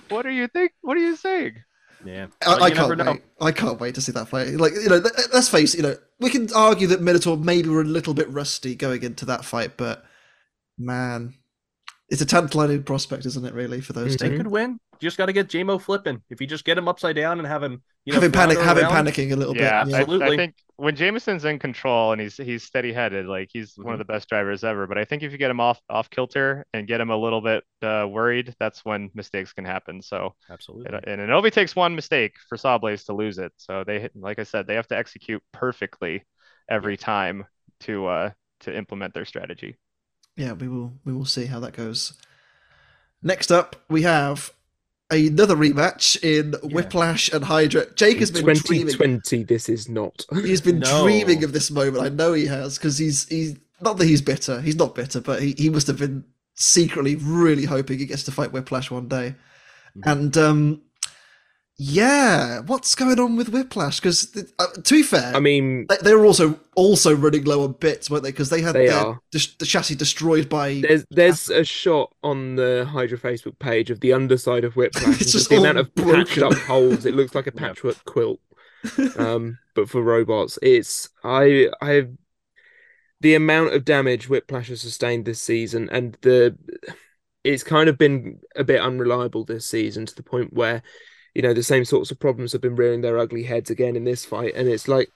[0.09, 0.73] what do you think?
[0.81, 1.53] What are you saying?
[2.09, 2.29] Yeah.
[2.47, 3.23] I, I can't wait.
[3.39, 4.49] I can't wait to see that fight.
[4.55, 5.03] Like you know,
[5.35, 5.79] let's face it.
[5.79, 9.27] You know, we can argue that Minotaur maybe were a little bit rusty going into
[9.27, 10.05] that fight, but
[10.79, 11.35] man,
[12.09, 13.55] it's a tantalizing prospect, isn't it?
[13.55, 14.35] Really, for those They two.
[14.35, 14.37] Mhm.
[14.39, 14.71] could win.
[15.01, 16.23] You just got to get JMO flipping.
[16.31, 18.57] If you just get him upside down and have him, you know, have him panic,
[18.57, 19.95] flounder have him panicking a little Yeah, bit.
[19.95, 20.03] I, Yeah.
[20.03, 20.27] Absolutely.
[20.35, 23.93] I think when Jamison's in control and he's he's steady headed, like he's one Mhm.
[23.95, 24.87] of the best drivers ever.
[24.87, 27.41] But I think if you get him off off kilter and get him a little
[27.41, 30.03] bit uh, worried, that's when mistakes can happen.
[30.03, 30.97] So Absolutely.
[30.97, 33.53] it, and it only takes one mistake for Sawblaze to lose it.
[33.57, 36.25] So they, like I said, they have to execute perfectly
[36.69, 37.45] every time
[37.81, 38.31] to uh
[38.61, 39.77] to implement their strategy.
[40.39, 42.15] Yeah, we will we will see how that goes.
[43.23, 44.53] Next up, we have
[45.11, 47.93] another rematch in Whiplash and Hydra.
[47.95, 48.87] Jake has been dreaming.
[48.93, 50.25] 2020, this is not.
[50.33, 51.03] He's been No.
[51.03, 52.05] dreaming of this moment.
[52.05, 54.61] I know he has because he's he's not that he's bitter.
[54.61, 56.25] He's not bitter, but he, he must have been
[56.55, 59.35] secretly really hoping he gets to fight Whiplash one day.
[59.97, 60.13] Mhm.
[60.13, 60.83] And um,
[61.79, 64.01] yeah, what's going on with Whiplash?
[64.01, 67.73] Because uh, to be fair, I mean, they, they were also also running low on
[67.73, 68.31] bits, weren't they?
[68.33, 69.21] Because they had They their, are.
[69.31, 70.81] dis- the chassis destroyed by.
[70.81, 75.21] there's there's a shot on the Hydra Facebook page of the underside of Whiplash.
[75.21, 76.43] It's just just the all amount of patched broken.
[76.43, 77.07] up holes.
[77.07, 78.41] It looks like a patchwork quilt.
[79.17, 82.09] Um, but for robots, it's I I
[83.21, 86.57] the amount of damage Whiplash has sustained this season, and the
[87.45, 90.83] it's kind of been a bit unreliable this season to the point where
[91.39, 94.03] you know the same sorts of problems have been rearing their ugly heads again in
[94.03, 95.09] this fight, and it's like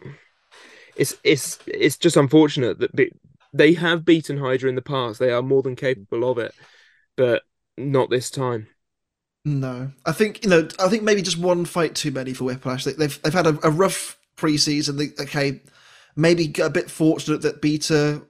[0.95, 3.11] it's it's it's just unfortunate that be-
[3.53, 5.19] they have beaten Hydra in the past.
[5.19, 6.55] They are more than capable of it,
[7.17, 7.43] but
[7.77, 8.69] not this time.
[9.45, 10.69] No, I think you know.
[10.79, 12.85] I think maybe just one fight too many for Whiplash.
[12.85, 14.99] They, they've they've had a, a rough preseason.
[14.99, 15.61] They, okay,
[16.15, 18.23] maybe a bit fortunate that Beta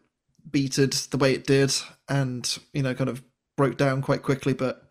[0.51, 1.75] beated the way it did,
[2.09, 3.23] and you know, kind of
[3.59, 4.55] broke down quite quickly.
[4.55, 4.83] But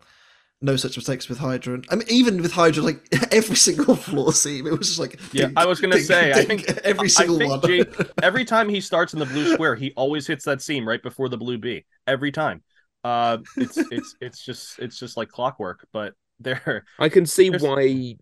[0.62, 1.82] no such mistakes with Hydra.
[1.90, 5.46] I mean, even with Hydra, like every single floor seam, it was just like Yeah,
[5.46, 7.60] ding, I was gonna ding, say, I think- every single think one.
[7.62, 11.02] Jake- Every time he starts in the blue square, he always hits that seam right
[11.02, 11.84] before the blue B.
[12.06, 12.62] Every time.
[13.04, 15.86] Uh, it's it's it's just it's just like clockwork.
[15.92, 18.16] But there, I can see why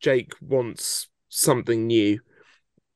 [0.00, 2.18] Jake wants something new.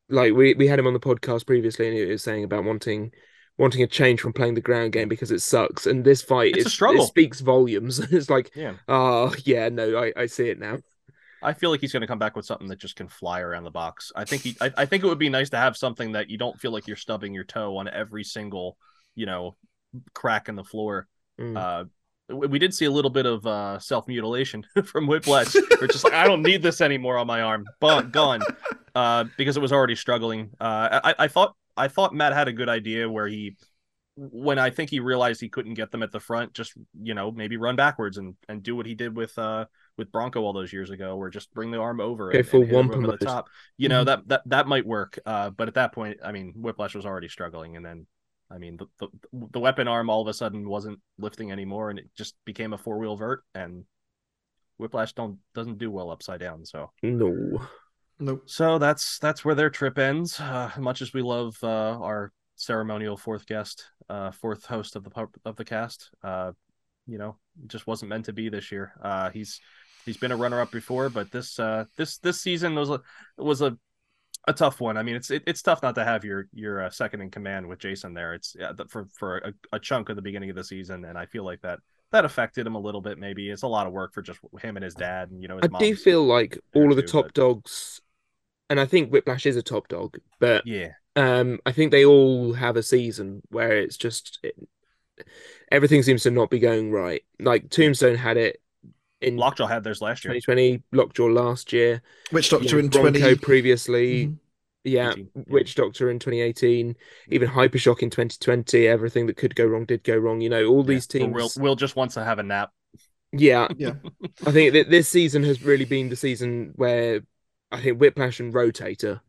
[0.08, 3.12] Like we, we had him on the podcast previously, and he was saying about wanting
[3.58, 5.86] wanting a change from playing the ground game because it sucks.
[5.86, 7.02] And this fight, It's a struggle.
[7.02, 7.98] It speaks volumes.
[8.12, 10.78] it's like, yeah, oh yeah, no, I, I see it now.
[11.40, 13.64] I feel like he's going to come back with something that just can fly around
[13.64, 14.10] the box.
[14.16, 16.38] I think he, I, I think it would be nice to have something that you
[16.38, 18.76] don't feel like you're stubbing your toe on every single,
[19.14, 19.56] you know,
[20.14, 21.06] crack in the floor.
[21.40, 21.56] Mm.
[21.56, 21.84] Uh,
[22.34, 25.54] we we did see a little bit of uh, self mutilation from Whiplash.
[25.80, 27.66] We're just like, I don't need this anymore on my arm.
[27.80, 28.40] but gone.
[28.94, 30.50] Uh, because it was already struggling.
[30.58, 33.56] Uh, I, I thought I thought Matt had a good idea where he,
[34.16, 37.30] when I think he realized he couldn't get them at the front, just you know
[37.30, 40.72] maybe run backwards and and do what he did with uh with Bronco all those
[40.72, 43.16] years ago, where just bring the arm over Go and, full and wampa over the
[43.16, 43.48] top.
[43.76, 44.06] You know Mhm.
[44.06, 45.18] that that that might work.
[45.24, 48.06] Uh, but at that point, I mean, Whiplash was already struggling, and then
[48.50, 49.08] I mean, the, the
[49.52, 52.78] the weapon arm all of a sudden wasn't lifting anymore, and it just became a
[52.78, 53.44] four wheel vert.
[53.54, 53.84] And
[54.78, 56.64] Whiplash don't doesn't do well upside down.
[56.64, 57.60] So No.
[58.20, 58.42] Nope.
[58.46, 60.38] so that's that's where their trip ends.
[60.40, 61.66] Uh, much as we love uh,
[62.00, 66.52] our ceremonial fourth guest, uh, fourth host of the of the cast, uh,
[67.06, 67.36] you know,
[67.66, 68.92] just wasn't meant to be this year.
[69.02, 69.60] Uh, he's
[70.04, 73.00] he's been a runner up before, but this uh, this this season was a
[73.36, 73.76] was a
[74.46, 74.96] a tough one.
[74.96, 77.66] I mean, it's it, it's tough not to have your your uh, second in command
[77.68, 78.34] with Jason there.
[78.34, 81.26] It's yeah, for for a, a chunk of the beginning of the season, and I
[81.26, 81.80] feel like that
[82.12, 83.18] that affected him a little bit.
[83.18, 85.56] Maybe it's a lot of work for just him and his dad, and you know,
[85.56, 88.00] his I do mom's- feel like all of the too, top but- dogs,
[88.70, 92.52] and I think Whiplash is a top dog, but yeah, um, I think they all
[92.52, 94.54] have a season where it's just it,
[95.70, 97.22] everything seems to not be going right.
[97.40, 98.60] Like Tombstone had it
[99.20, 100.34] in Lockjaw had theirs last year.
[100.34, 103.36] 2020, Lockjaw last year, Witch you Doctor know, in Bronco twenty.
[103.36, 104.26] previously.
[104.26, 104.38] Mhm.
[104.84, 105.42] Yeah, 18, yeah.
[105.48, 106.96] Witch Doctor in 2018,
[107.30, 108.86] even Hypershock in 2020.
[108.86, 110.40] Everything that could go wrong did go wrong.
[110.40, 111.34] You know, all these teams.
[111.34, 112.70] Will Will just wants to have a nap.
[113.32, 113.94] Yeah, Yeah.
[114.46, 117.20] I think that this season has really been the season where
[117.70, 119.20] I think Whiplash and Rotator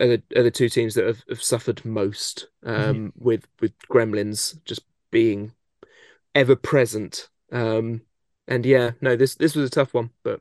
[0.00, 2.48] are the, are the two teams that have, have suffered most.
[2.64, 5.52] Um, with with Gremlins just being
[6.34, 7.28] ever present.
[7.52, 8.02] Um,
[8.48, 10.40] and yeah, no, this this was a tough one, but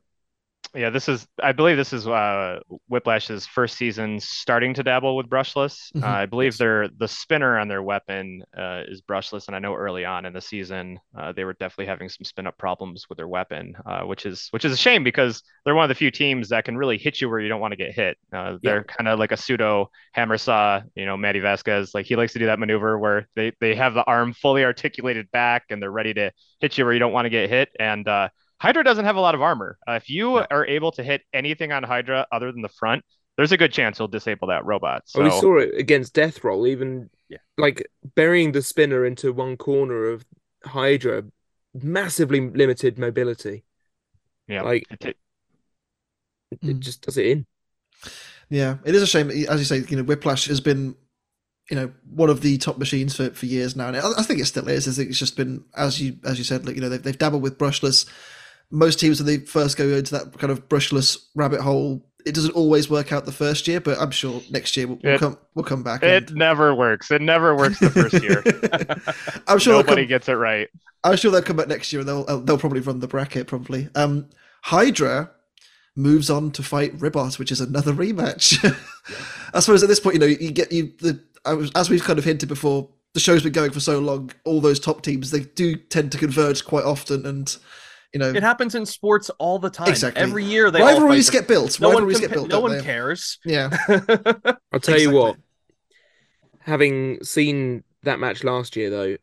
[0.76, 2.60] Yeah, this is, I believe this is uh,
[2.90, 5.92] Whiplash's first season starting to dabble with brushless.
[5.94, 6.04] Mhm.
[6.04, 9.76] Uh, I believe their the spinner on their weapon uh, is brushless, and I know
[9.76, 13.18] early on in the season uh, they were definitely having some spin up problems with
[13.18, 16.10] their weapon, uh, which is which is a shame because they're one of the few
[16.10, 18.18] teams that can really hit you where you don't want to get hit.
[18.32, 21.94] Uh, they're kind of like a pseudo hammer saw, you know, Matty Vasquez.
[21.94, 25.30] Like he likes to do that maneuver where they they have the arm fully articulated
[25.30, 26.32] back and they're ready to
[26.62, 28.30] hit you where you don't want to get hit, and uh,
[28.64, 29.78] Hydra doesn't have a lot of armor.
[29.86, 30.48] Uh, if you No.
[30.50, 33.04] are able to hit anything on Hydra other than the front,
[33.36, 35.02] there's a good chance he'll disable that robot.
[35.06, 37.40] So we saw it against Death Roll, even Yeah.
[37.58, 37.86] like
[38.16, 40.24] burying the spinner into one corner of
[40.64, 41.26] Hydra,
[41.74, 43.66] massively limited mobility.
[44.48, 45.18] yeah, like- it
[46.52, 47.46] It, it just does it in.
[48.50, 49.30] Yeah, it is a shame.
[49.30, 50.96] As you say, you know, Whiplash has been,
[51.70, 54.40] you know, one of the top machines for, for years now, and I, I think
[54.40, 54.88] it still is.
[54.88, 57.18] I think it's just been, as you as you said, like you know, they've, they've
[57.18, 58.06] dabbled with brushless.
[58.74, 62.56] Most teams when they first go into that kind of brushless rabbit hole, it doesn't
[62.56, 65.66] always work out the first year, but I'm sure next year we'll, we'll come we'll
[65.66, 66.04] come back.
[66.04, 67.12] it and never works.
[67.12, 68.44] It never works the first year.
[69.48, 70.70] I'm sure Nobody come, gets it right.
[71.04, 73.90] I'm sure they'll come back next year and they'll they'll probably run the bracket probably.
[73.96, 74.30] Um,
[74.64, 75.32] Hydra
[75.96, 78.58] moves on to fight Ribbot, which is another rematch.
[79.54, 82.20] I suppose at this point, you know, you get you the was, as we've kind
[82.20, 82.90] of hinted before.
[83.14, 84.32] The show's been going for so long.
[84.44, 87.56] All those top teams they do tend to converge quite often, and
[88.14, 89.90] you know, It happens in sports all the time.
[89.90, 90.22] Exactly.
[90.22, 91.80] Every year they all rivalries fight get built.
[91.80, 92.50] No one, rivalries compa- get built.
[92.50, 92.84] no one they?
[92.84, 93.40] cares.
[93.44, 93.76] Yeah,
[94.72, 95.38] I'll tell you what,
[96.60, 99.18] having seen that match last year, though,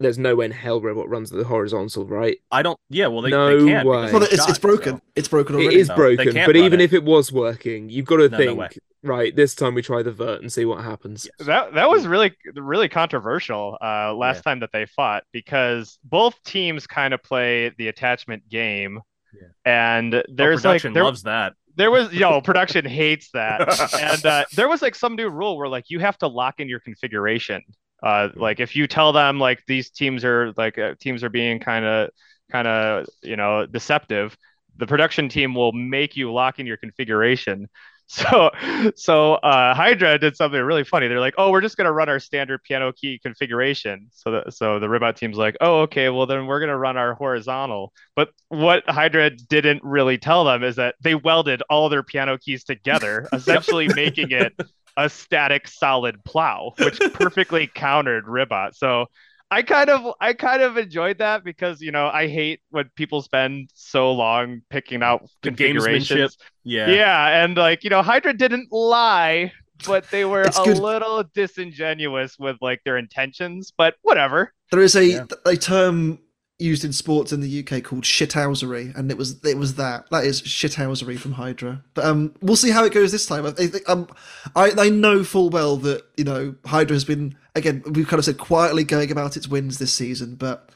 [0.00, 2.38] there's no way in hell Ribbot runs the horizontal, right?
[2.50, 2.78] I don't.
[2.88, 3.86] Yeah, well, they, No they can't.
[3.86, 4.10] way.
[4.10, 4.96] well, they it's, it's broken.
[4.96, 5.78] so- It's broken It already.
[5.78, 6.84] is No, broken, but even it.
[6.84, 8.68] if it was working, you've got to No, no think, way.
[9.02, 11.28] right, this time we try the vert and see what happens.
[11.38, 11.46] Yes.
[11.46, 14.42] That that was really really controversial uh, last Yeah.
[14.52, 19.00] time that they fought because both teams kind of play the attachment game,
[19.34, 19.48] Yeah.
[19.64, 21.52] and Oh, there's like production there, loves that.
[21.76, 23.60] there was yo production hates that
[24.00, 26.68] and uh, there was like some new rule where like you have to lock in
[26.68, 27.62] your configuration
[28.02, 31.60] uh like if you tell them like these teams are like uh, teams are being
[31.60, 32.10] kind of
[32.50, 34.36] kind of you know deceptive
[34.80, 37.68] the production team will make you lock in your configuration.
[38.12, 38.50] So
[38.96, 41.06] so uh hydra did something really funny.
[41.06, 44.08] They're like oh we're just going to run our standard piano key configuration.
[44.10, 46.96] So that so the ribbot team's like oh okay well then we're going to run
[46.96, 47.92] our horizontal.
[48.16, 52.64] But what Hydra didn't really tell them is that they welded all their piano keys
[52.64, 54.60] together, essentially making it
[54.96, 58.74] a static solid plow, which perfectly countered Ribbot.
[58.76, 59.06] So
[59.50, 63.20] I kind of I kind of enjoyed that because you know I hate when people
[63.22, 66.36] spend so long picking out The configurations.
[66.62, 66.88] Yeah.
[66.90, 69.52] Yeah, and like you know Hydra didn't lie,
[69.86, 70.78] but they were a good.
[70.78, 73.72] little disingenuous with like their intentions.
[73.76, 74.52] But whatever.
[74.70, 75.24] There is a Yeah.
[75.46, 76.20] a term
[76.60, 80.24] used in sports in the UK called shithousery, and it was it was that that
[80.24, 81.82] is shithousery from Hydra.
[81.94, 83.46] But um, we'll see how it goes this time.
[83.46, 84.08] I um,
[84.54, 88.24] I I know full well that you know Hydra has been again we've kind of
[88.24, 90.70] said quietly going about its wins this season, but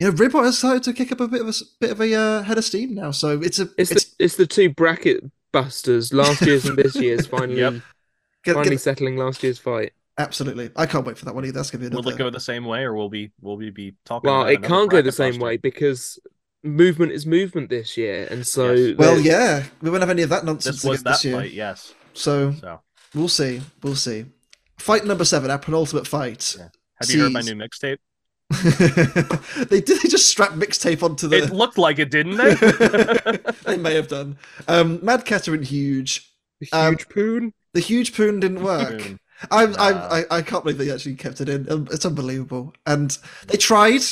[0.00, 2.14] you know Ribbot has started to kick up a bit of a bit of a
[2.14, 3.10] uh, head of steam now.
[3.10, 6.96] So it's a It's it's, the it's the two bracket busters, last year's and this
[6.96, 7.74] year's, finally Yep.
[8.44, 9.92] get- finally get- settling last year's fight.
[10.18, 10.70] Absolutely.
[10.76, 11.52] I can't wait for that one either.
[11.58, 13.94] That's gonna be Will it go the same way, or will we will we be
[14.04, 14.30] talking?
[14.30, 15.44] Well, about it can't go the same buster?
[15.44, 16.18] way because
[16.64, 18.96] movement is movement this year, and so Yes.
[18.98, 21.36] well, yeah, we won't have any of that nonsense This was that this year.
[21.36, 21.52] fight.
[21.52, 21.94] Yes.
[22.14, 22.80] So So,
[23.14, 23.60] we'll see.
[23.82, 24.24] We'll see.
[24.78, 26.56] Fight number seven, our penultimate fight.
[26.58, 26.68] Yeah.
[27.00, 27.98] have you heard my new mixtape?
[29.68, 31.36] they did they just strapped mixtape onto the.
[31.38, 32.54] It looked like it, didn't they?
[33.64, 34.38] they may have done.
[34.68, 36.30] Um Mad Catter and Huge.
[36.60, 37.52] the um, huge poon.
[37.74, 38.98] The huge poon didn't work.
[39.02, 39.20] Boom.
[39.50, 39.78] I'm, Nah.
[39.82, 41.70] I'm, I, I can't believe they actually kept it in.
[41.70, 42.74] Um, It's unbelievable.
[42.86, 43.16] And
[43.48, 44.02] they tried.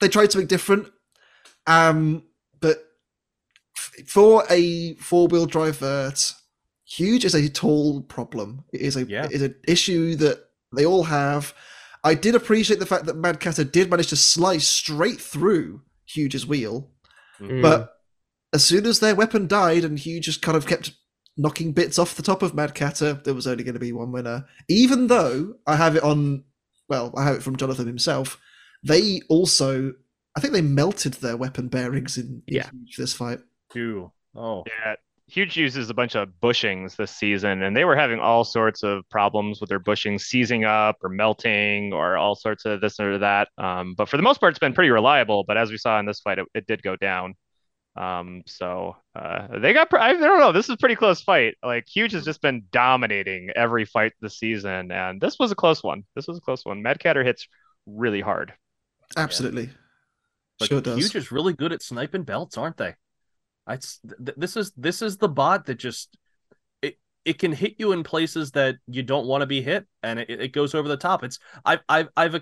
[0.00, 0.90] They tried something different.
[1.66, 2.24] Um,
[2.60, 2.84] but
[3.76, 6.34] f- for a four wheel drive vert,
[6.84, 8.64] huge is a tall problem.
[8.72, 9.24] It is a Yeah.
[9.26, 10.44] it is an issue that
[10.76, 11.54] they all have.
[12.02, 16.46] I did appreciate the fact that Mad Catter did manage to slice straight through Huge's
[16.46, 16.90] wheel,
[17.40, 17.62] Mm.
[17.62, 17.96] but
[18.52, 20.92] as soon as their weapon died and Huge just kind of kept
[21.36, 24.12] knocking bits off the top of Mad Catter, there was only going to be one
[24.12, 24.46] winner.
[24.68, 26.44] Even though I have it on,
[26.88, 28.38] well, I have it from Jonathan himself.
[28.82, 29.94] They also,
[30.36, 32.70] I think they melted their weapon bearings in, in Yeah.
[32.96, 33.40] This fight.
[33.74, 34.12] Ew.
[34.36, 34.64] Oh.
[34.66, 34.96] Yeah,
[35.26, 39.08] Huge uses a bunch of bushings this season, and they were having all sorts of
[39.08, 43.48] problems with their bushings seizing up or melting or all sorts of this or that.
[43.56, 45.42] Um, but for the most part, it's been pretty reliable.
[45.42, 47.34] But as we saw in this fight, it, it did go down.
[47.96, 49.92] Um, so uh, they got.
[49.94, 50.52] I don't know.
[50.52, 51.56] This is a pretty close fight.
[51.62, 55.82] Like Huge has just been dominating every fight this season, and this was a close
[55.82, 56.04] one.
[56.16, 56.82] This was a close one.
[56.82, 57.46] Mad Catter hits
[57.86, 58.52] really hard.
[59.16, 59.70] Absolutely.
[60.58, 60.98] But sure does.
[60.98, 62.94] Huge is really good at sniping belts, aren't they?
[63.66, 66.16] I, th- this is this is the bot that just
[66.82, 70.18] it it can hit you in places that you don't want to be hit, and
[70.18, 71.24] it, it goes over the top.
[71.24, 72.34] It's I've I've I've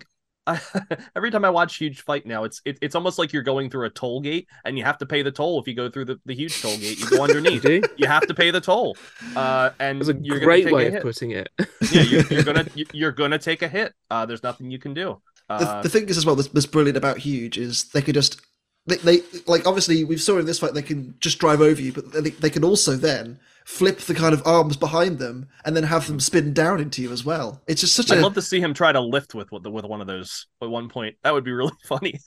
[0.46, 0.60] I,
[1.16, 3.86] every time I watch huge fight now, it's it, it's almost like you're going through
[3.86, 6.20] a toll gate, and you have to pay the toll if you go through the,
[6.26, 6.98] the huge toll gate.
[6.98, 7.64] You go underneath.
[7.64, 8.96] You you have to pay the toll.
[9.36, 11.48] Uh, and it's a you're great take a way of putting it.
[11.92, 13.94] yeah, you're, you're gonna you're gonna take a hit.
[14.10, 15.20] Uh, there's nothing you can do.
[15.48, 18.14] the, Uh, the thing is as well that's, that's brilliant about huge is they could
[18.14, 18.40] just
[18.86, 21.92] they, they like obviously we've saw in this fight they can just drive over you
[21.92, 25.84] but they, they can also then flip the kind of arms behind them and then
[25.84, 28.42] have them spin down into you as well it's just such I'd a love to
[28.42, 31.16] see him try to lift with with, with one of those at one point.
[31.22, 32.18] That would be really funny.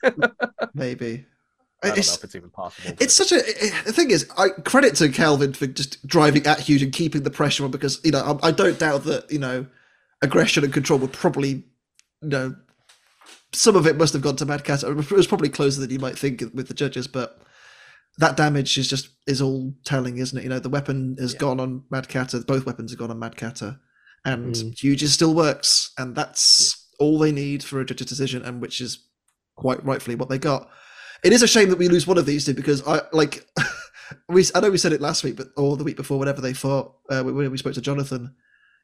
[0.74, 1.26] maybe
[1.84, 2.91] I don't know if it's even possible.
[2.91, 3.36] but- it's such a
[3.86, 7.30] the thing is i credit to calvin for just driving at huge and keeping the
[7.32, 9.66] pressure on because you know i, I don't doubt that you know
[10.22, 11.49] aggression and control would probably
[12.22, 12.56] you know
[13.53, 14.84] some of it must have gone to Mad Cat.
[14.84, 17.40] It was probably closer than you might think with the judges, but
[18.18, 20.44] that damage is just is all telling, isn't it?
[20.44, 21.40] You know, the weapon has Yeah.
[21.40, 22.40] gone on Mad Catter.
[22.46, 23.80] Both weapons have gone on Mad Catter,
[24.24, 24.78] and Mm.
[24.80, 29.00] Huge still works, and that's all they need for a judge's decision, and which is
[29.56, 30.70] quite rightfully what they got.
[31.24, 33.46] It is a shame that we lose one of these two because I like
[34.30, 34.46] we.
[34.54, 36.94] I know we said it last week, but or the week before, whenever they fought,
[37.10, 38.36] uh, when we spoke to Jonathan.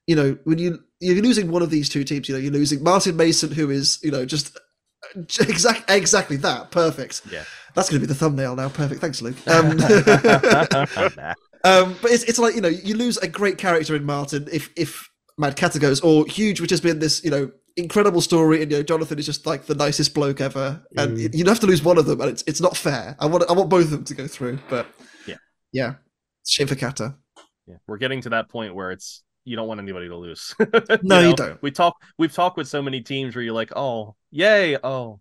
[0.07, 2.81] You know, when you you're losing one of these two teams, you know, you're losing
[2.81, 4.57] Martin Mason, who is you know just
[5.39, 7.21] exact exactly that perfect.
[7.31, 7.43] Yeah.
[7.73, 8.69] That's going to be the thumbnail now.
[8.69, 9.35] Perfect, thanks, Luke.
[9.47, 9.71] Um,
[11.63, 14.69] um, but it's, it's like you know you lose a great character in Martin if
[14.75, 15.07] if
[15.37, 18.77] Mad Catter goes or Huge, which has been this you know incredible story, and you
[18.77, 21.33] know Jonathan is just like the nicest bloke ever, and Mm.
[21.35, 23.15] you'd have to lose one of them, and it's it's not fair.
[23.19, 24.87] I want I want both of them to go through, but
[25.25, 25.37] Yeah.
[25.71, 25.93] yeah,
[26.47, 27.15] shame for Catter.
[27.67, 30.53] Yeah, we're getting to that point where it's you don't want anybody to lose.
[31.03, 31.33] No, you know?
[31.35, 31.61] don't.
[31.63, 31.95] We talk.
[32.17, 35.19] We've talked with so many teams where you're like, oh, yay, oh.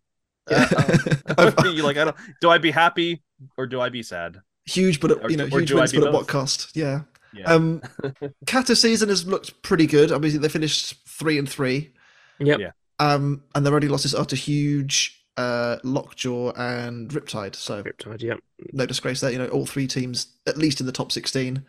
[1.39, 2.17] I've- you're like, I don't.
[2.41, 3.23] Do I be happy
[3.57, 4.41] or do I be sad?
[4.67, 6.71] huge, but at, you know, or huge do I wins, be but at what cost?
[6.77, 7.01] Yeah.
[7.33, 7.45] Yeah.
[7.53, 7.83] Um,
[8.47, 10.13] Catter season has looked pretty good.
[10.13, 11.93] I mean, they finished three and three.
[12.39, 12.61] Yep.
[12.61, 12.71] Yeah.
[13.01, 17.57] Um, and their only losses are to Huge, uh, Lockjaw, and Riptide.
[17.57, 18.39] So Riptide, yep.
[18.73, 19.31] no disgrace there.
[19.31, 21.65] You know, all three teams at least in the top sixteen.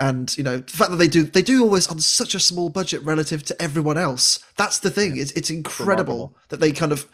[0.00, 2.68] And you know, the fact that they do they do always on such a small
[2.68, 4.38] budget relative to everyone else.
[4.56, 5.16] That's the thing.
[5.16, 6.36] It's it's incredible Remarkable.
[6.48, 7.08] that they kind of ex-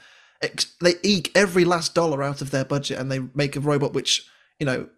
[0.80, 4.26] they eke every last dollar out of their budget and they make a robot which
[4.58, 4.88] you know,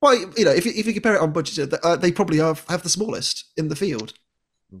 [0.00, 2.64] well, you know, if you, if you compare it on budget, uh, they probably have
[2.68, 4.14] have the smallest in the field.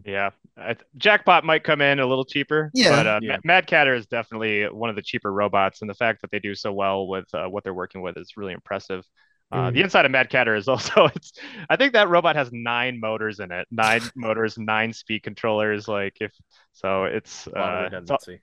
[0.04, 2.70] Yeah, I Jackpot might come in a little cheaper.
[2.72, 2.90] Yeah.
[2.90, 3.36] but uh, Yeah.
[3.44, 6.54] Mad Catter is definitely one of the cheaper robots, and the fact that they do
[6.54, 9.04] so well with uh, what they're working with is really impressive.
[9.52, 9.74] Uh, Mm.
[9.74, 11.32] The inside of Mad Catter is also it's.
[11.68, 15.88] I think that robot has nine motors in it, nine motors, nine speed controllers.
[15.88, 16.32] Like if
[16.72, 18.32] so, it's a lot of uh, redundancy.
[18.32, 18.38] yeah,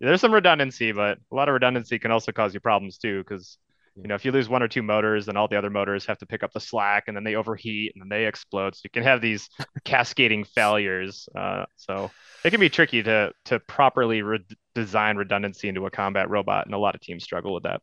[0.00, 3.18] there's some redundancy, but a lot of redundancy can also cause you problems too.
[3.18, 3.58] Because
[3.96, 6.18] you know, if you lose one or two motors, then all the other motors have
[6.18, 8.74] to pick up the slack, and then they overheat, and then they explode.
[8.74, 9.48] So you can have these
[9.84, 11.28] cascading failures.
[11.34, 12.10] Uh, so
[12.44, 14.44] it can be tricky to to properly re-
[14.74, 17.80] design redundancy into a combat robot, and a lot of teams struggle with that.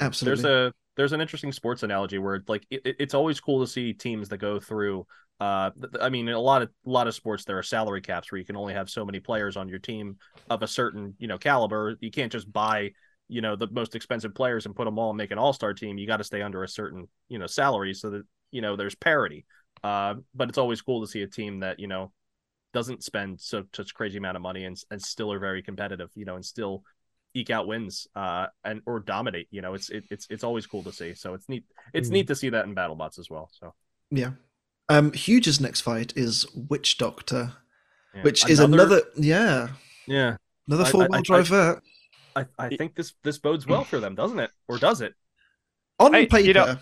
[0.00, 0.42] Absolutely.
[0.42, 3.68] There's a there's an interesting sports analogy where like it, it- it's always cool to
[3.72, 5.06] see teams that go through.
[5.40, 5.70] Uh,
[6.00, 8.44] I mean, a lot of a lot of sports there are salary caps where you
[8.44, 10.18] can only have so many players on your team
[10.50, 11.96] of a certain you know caliber.
[12.00, 12.92] You can't just buy
[13.28, 15.74] you know the most expensive players and put them all and make an all star
[15.74, 15.96] team.
[15.98, 18.96] You got to stay under a certain you know salary so that you know there's
[18.96, 19.46] parity.
[19.84, 22.12] Uh, but it's always cool to see a team that you know
[22.74, 26.10] doesn't spend so such crazy amount of money and and still are very competitive.
[26.16, 26.82] You know, and still
[27.38, 30.82] eke out wins uh and or dominate you know it's it, it's it's always cool
[30.82, 32.12] to see so it's neat it's Mm.
[32.12, 33.74] neat to see that in battlebots as well so
[34.10, 34.32] Yeah.
[34.90, 37.52] Um, Huge's next fight is Witch Doctor,
[38.14, 38.22] yeah.
[38.22, 39.68] which is another yeah
[40.06, 40.36] yeah
[40.66, 41.82] another I- I- four wheel I- drive vert.
[42.36, 45.12] i i think this this bodes well for them doesn't it or does it
[46.00, 46.78] On I- paper, you know-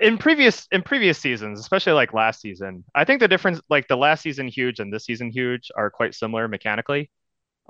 [0.00, 3.96] in previous in previous seasons, especially like last season, I think the difference, like the
[3.96, 7.10] last season huge and this season huge, are quite similar mechanically.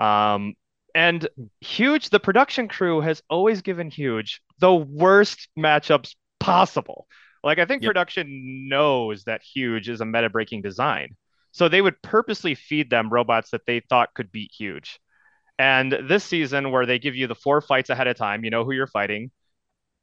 [0.01, 0.55] Um,
[0.95, 1.29] and
[1.61, 7.07] huge, the production crew has always given huge the worst matchups possible.
[7.45, 7.91] Like I think Yep.
[7.91, 11.17] production knows that huge is a meta breaking design,
[11.53, 15.01] so they would purposely feed them robots that they thought could beat huge.
[15.59, 18.65] And this season, where they give you the four fights ahead of time, you know
[18.65, 19.33] who you're fighting,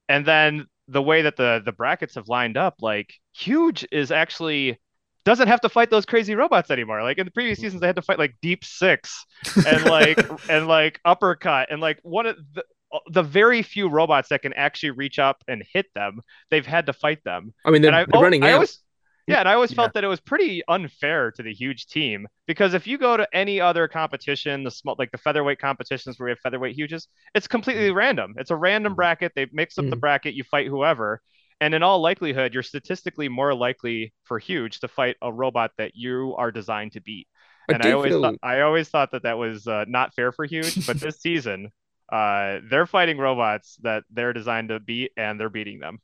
[0.09, 4.79] and then the way that the the brackets have lined up, like Huge is actually
[5.27, 7.03] doesn't have to fight those crazy robots anymore.
[7.03, 7.65] Like in the previous mm-hmm.
[7.65, 9.25] seasons, they had to fight like Deep Six
[9.67, 10.17] and like
[10.49, 12.63] and like Uppercut and like one of the
[12.93, 16.85] uh, the very few robots that can actually reach up and hit them, they've had
[16.85, 17.53] to fight them.
[17.65, 18.53] I mean, they're, I, they're oh, running I out.
[18.53, 18.79] always,
[19.27, 19.75] yeah, and I always Yeah.
[19.75, 23.27] felt that it was pretty unfair to the huge team because if you go to
[23.33, 27.49] any other competition, the small like the featherweight competitions where we have featherweight huges, it's
[27.49, 27.97] completely mm-hmm.
[27.97, 28.35] random.
[28.37, 28.95] It's a random mm-hmm.
[28.95, 29.33] bracket.
[29.35, 29.99] They mix up the Mm.
[29.99, 31.21] bracket, you fight whoever.
[31.59, 35.95] And in all likelihood, you're statistically more likely for huge to fight a robot that
[35.95, 37.27] you are designed to beat.
[37.69, 40.31] I And I, always feel thought I always thought that that was uh, not fair
[40.31, 41.71] for huge, but this season,
[42.11, 45.99] uh, they're fighting robots that they're designed to beat, and they're beating them.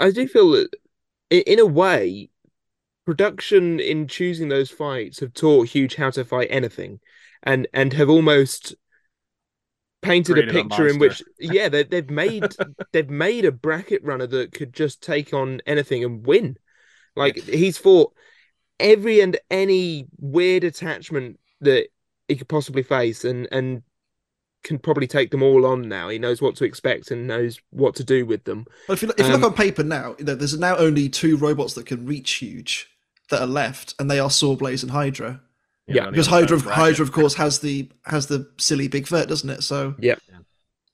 [0.00, 0.74] I do feel that,
[1.30, 2.30] in a way,
[3.04, 7.00] production in choosing those fights have taught Huge how to fight anything,
[7.42, 8.74] and and have almost
[10.06, 12.54] painted Created a a picture in which, yeah, they, they've made
[12.92, 16.56] they've made a bracket runner that could just take on anything and win.
[17.14, 18.12] Like he's fought
[18.78, 21.88] every and any weird attachment that
[22.28, 23.82] he could possibly face, and and
[24.62, 26.08] can probably take them all on now.
[26.08, 28.66] He knows what to expect and knows what to do with them.
[28.86, 30.76] But if you look, if you Um, look on paper now, you know, there's now
[30.76, 32.88] only two robots that can reach huge
[33.30, 35.42] that are left, and they are Sawblaze and Hydra.
[35.86, 36.64] Yeah, Because Hydra, of.
[36.64, 39.62] Hydra, of course, has the has the silly big vert, doesn't it?
[39.62, 40.16] So yeah,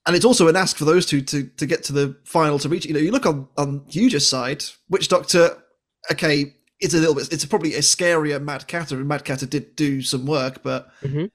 [0.06, 2.68] and it's also an ask for those two to to get to the final to
[2.68, 2.84] reach.
[2.84, 5.56] You know, you look on on Huge's side, Witch Doctor.
[6.10, 7.32] Okay, it's a little bit.
[7.32, 11.26] It's probably a scarier Mad Catter, and Mad Catter did do some work, but mm-hmm.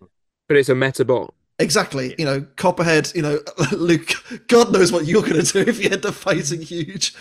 [0.48, 1.34] But it's a meta bot.
[1.60, 2.14] Exactly.
[2.20, 3.40] You know, Copperhead, you know,
[3.72, 4.12] Luke,
[4.48, 7.16] God knows what you're going to do if you end up fighting huge.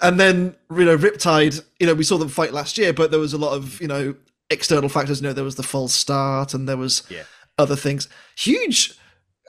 [0.00, 3.20] And then, you know, Riptide, you know, we saw them fight last year, but there
[3.20, 4.14] was a lot of, you know,
[4.52, 5.20] external factors.
[5.20, 7.24] You know, there was the false start and there was Yeah.
[7.58, 8.08] other things.
[8.36, 8.94] Huge,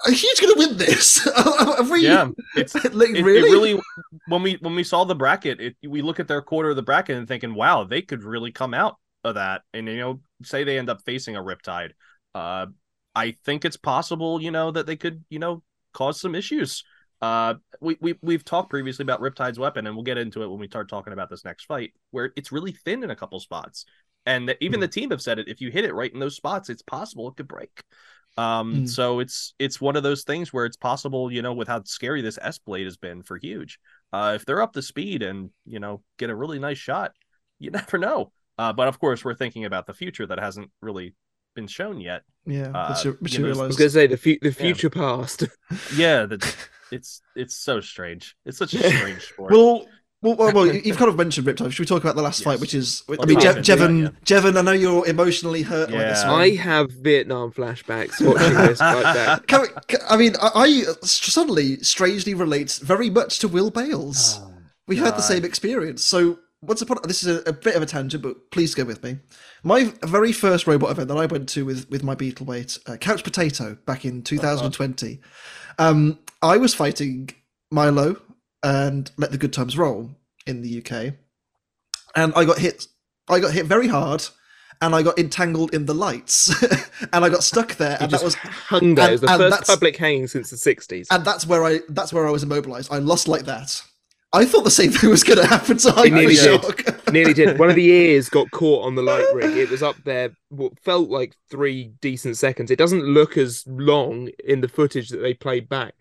[0.05, 1.27] are Huge going to win this?
[1.91, 3.49] We, Yeah, it's like, it, it really?
[3.49, 3.79] really
[4.25, 6.81] when we when we saw the bracket it, we look at their quarter of the
[6.81, 10.63] bracket and thinking wow they could really come out of that and you know say
[10.63, 11.91] they end up facing a riptide
[12.35, 12.65] uh
[13.15, 15.63] i think it's possible you know that they could you know
[15.93, 16.83] cause some issues
[17.21, 20.59] uh we, we we've talked previously about riptide's weapon and we'll get into it when
[20.59, 23.85] we start talking about this next fight where it's really thin in a couple spots
[24.25, 26.35] and that even the team have said it if you hit it right in those
[26.35, 27.83] spots it's possible it could break.
[28.37, 28.89] Um Mm.
[28.89, 32.21] so it's it's one of those things where it's possible you know with how scary
[32.21, 33.79] this s blade has been for huge
[34.11, 37.11] uh if they're up to speed and you know get a really nice shot
[37.59, 38.31] you never know.
[38.57, 41.13] Uh but of course we're thinking about the future that hasn't really
[41.55, 42.23] been shown yet.
[42.47, 45.43] Yeah, uh, mater- you know, I was going to say the fu- the future past.
[45.95, 46.41] yeah that
[46.91, 48.35] it's it's so strange.
[48.45, 49.51] It's such a strange sport.
[49.53, 49.85] Well,
[50.23, 51.71] well, well, well, you've kind of mentioned Riptide.
[51.71, 52.45] Should we talk about the last Yes.
[52.45, 53.03] fight, which is?
[53.09, 54.57] I mean, Je- about it, Jevon, Jevon.
[54.57, 56.31] I know you're emotionally hurt by this Yeah.
[56.31, 56.41] one.
[56.41, 59.47] I have Vietnam flashbacks watching this fight back.
[59.47, 64.39] Can we- can- I mean, I, I suddenly strangely relates very much to Will Bales.
[64.41, 64.53] Oh,
[64.87, 66.03] we had the same experience.
[66.03, 69.03] So, once upon this is a, a bit of a tangent, but please go with
[69.03, 69.17] me.
[69.63, 73.23] My very first robot event that I went to with with my Beetleweight, uh, Couch
[73.23, 75.19] Potato, back in 2020.
[75.79, 77.29] Um, I was fighting
[77.71, 78.15] Milo
[78.63, 80.11] and Let the Good Times Roll
[80.47, 81.13] in the UK,
[82.15, 82.87] and I got hit.
[83.29, 84.25] I got hit very hard.
[84.81, 86.51] And I got entangled in the lights,
[87.13, 89.09] and I got stuck there, and that was hung there.
[89.09, 91.07] It was the first public hanging since the 60s.
[91.09, 92.91] and that's where I that's where I was immobilized.
[92.91, 93.81] I lost like that.
[94.33, 97.13] I thought the same thing was going to happen to It nearly did.
[97.13, 97.59] Nearly did.
[97.59, 99.55] One of the ears got caught on the light rig.
[99.55, 102.71] It was up there, what felt like three decent seconds.
[102.71, 105.93] It doesn't look as long in the footage that they played back,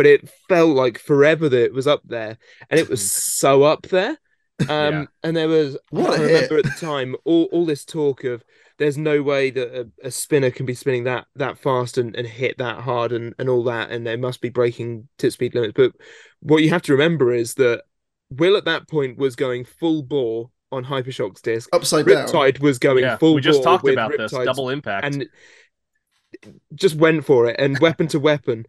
[0.00, 2.38] but it felt like forever that it was up there,
[2.70, 4.16] and it was so up there.
[4.60, 5.04] Um, Yeah.
[5.24, 6.64] and there was What a I remember hit.
[6.64, 8.42] at the time all, all this talk of
[8.78, 12.26] there's no way that a, a spinner can be spinning that that fast and, and
[12.26, 15.74] hit that hard and, and all that, and they must be breaking tip speed limits.
[15.76, 15.92] But
[16.40, 17.82] what you have to remember is that
[18.30, 21.68] Will at that point was going full bore on Hypershock's disc.
[21.74, 22.26] Upside down.
[22.26, 25.28] Riptide was going yeah full we just bore talked with about this double impact and
[26.74, 28.64] just went for it and weapon to weapon.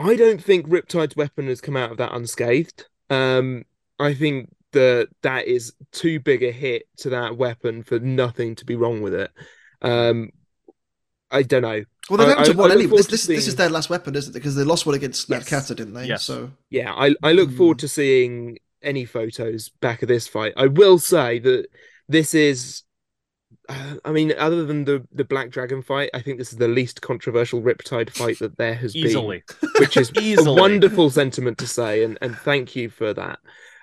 [0.00, 2.86] I don't think Riptide's weapon has come out of that unscathed.
[3.10, 3.64] Um,
[3.98, 8.64] I think that that is too big a hit to that weapon for nothing to
[8.64, 9.30] be wrong with it.
[9.82, 10.30] Um,
[11.30, 11.84] I don't know.
[12.08, 12.86] Well, they're I- down to I- one anyway.
[12.88, 14.34] forward This, to this, this is their last weapon, isn't it?
[14.34, 15.48] Because they lost one against Mad Yes.
[15.48, 16.06] Catter, didn't they?
[16.06, 16.24] Yes.
[16.24, 20.54] So Yeah, I, I look forward to seeing any photos back of this fight.
[20.56, 21.66] I will say that
[22.08, 22.82] this is,
[23.70, 26.68] uh, I mean, other than the the Black Dragon fight, I think this is the
[26.68, 31.66] least controversial Riptide fight that there has easily been, which is a wonderful sentiment to
[31.66, 33.38] say, and and thank you for that.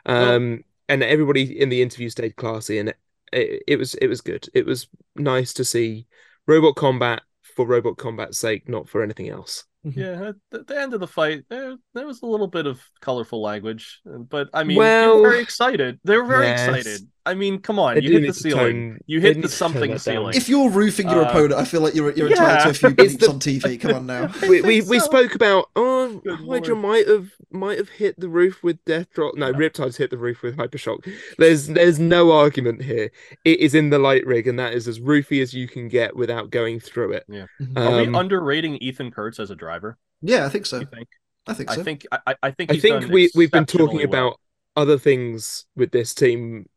[0.05, 2.97] Um, and everybody in the interview stayed classy, and it,
[3.31, 4.47] it, it was it was good.
[4.53, 6.07] It was nice to see
[6.45, 9.65] robot combat for robot combat's sake, not for anything else.
[9.84, 13.41] Yeah, at the end of the fight, there, there was a little bit of colorful
[13.41, 15.99] language, but I mean, Well, they were very excited.
[16.03, 16.68] They were very yes.
[16.68, 17.07] excited.
[17.28, 18.91] I mean, come on, They you hit the ceiling.
[18.91, 20.34] tone- you hit the something ceiling.
[20.36, 22.64] If you're roofing your Uh, opponent, I feel like you're you're yeah.
[22.64, 23.78] entitled to a few It's beeps the- on TV.
[23.80, 24.24] Come on now.
[24.41, 25.06] I we think we, we so.
[25.06, 29.36] spoke about oh Hydra might have might have hit the roof with Death Drop.
[29.36, 30.99] No, Riptide's hit the roof with Hypershock.
[31.38, 33.12] There's there's no argument here.
[33.45, 36.16] It is in the light rig, and that is as roofy as you can get
[36.16, 37.26] without going through it.
[37.30, 37.48] Mhm.
[37.76, 39.98] Are we Um, underrating Ethan Kurtz as a driver?
[40.22, 40.80] Yeah, I think so.
[40.86, 41.08] Think?
[41.45, 41.80] I think so.
[41.82, 44.06] I think I, I think I think done we we've been talking well.
[44.06, 44.40] about
[44.76, 46.68] other things with this team.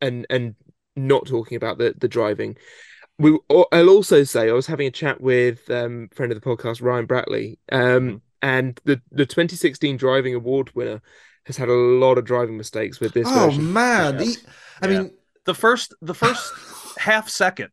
[0.00, 0.54] And and
[0.96, 2.56] not talking about the the driving.
[3.18, 6.82] We I'll also say I was having a chat with um friend of the podcast
[6.82, 8.20] Ryan Bratley um Mhm.
[8.42, 11.00] and the the 2016 driving award winner
[11.44, 13.72] has had a lot of driving mistakes with this oh version.
[13.72, 14.36] man, Yes.
[14.36, 14.46] he-
[14.82, 15.02] I Yeah.
[15.02, 15.14] mean,
[15.44, 16.52] the first the first
[16.98, 17.70] half second.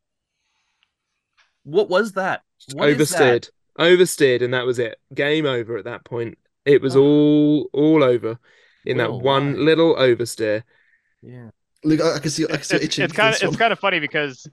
[1.63, 2.43] What was that?
[2.73, 3.19] What is that?
[3.21, 3.49] oversteered
[3.79, 7.01] oversteered and that was it game over at that point it was Oh.
[7.03, 8.39] all all over
[8.85, 10.63] in that one little oversteer
[11.21, 11.49] Yeah.
[11.83, 12.45] Luke, I, I can see.
[12.45, 14.47] I can It's, see it's, itching it's kind of it's kind of funny because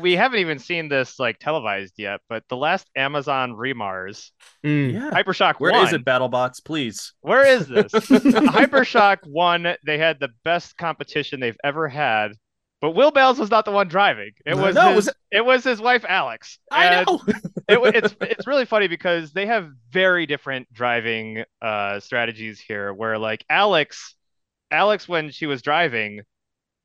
[0.00, 2.20] we haven't even seen this like televised yet.
[2.28, 4.32] But the last Amazon re:MARS,
[4.64, 4.92] Mm.
[4.94, 5.10] Yeah.
[5.10, 5.84] Hypershock Where won.
[5.86, 6.64] is it, BattleBots?
[6.64, 7.12] Please.
[7.20, 7.92] Where is this?
[8.10, 9.76] Hypershock won.
[9.84, 12.32] They had the best competition they've ever had.
[12.80, 14.32] But Will Bales was not the one driving.
[14.44, 15.44] It was No, his, was it...
[15.44, 16.58] was his wife Alex.
[16.70, 17.20] I And know.
[17.68, 23.18] it, it's it's really funny because they have very different driving uh strategies here where
[23.18, 24.14] like Alex
[24.70, 26.22] Alex when she was driving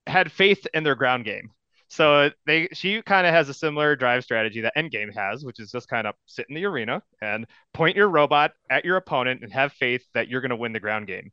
[0.10, 1.52] had faith in their ground game.
[1.88, 5.72] So they she kind of has a similar drive strategy that Endgame has, which is
[5.72, 9.52] just kind of sit in the arena and point your robot at your opponent and
[9.54, 11.32] have faith that you're going to win the ground game.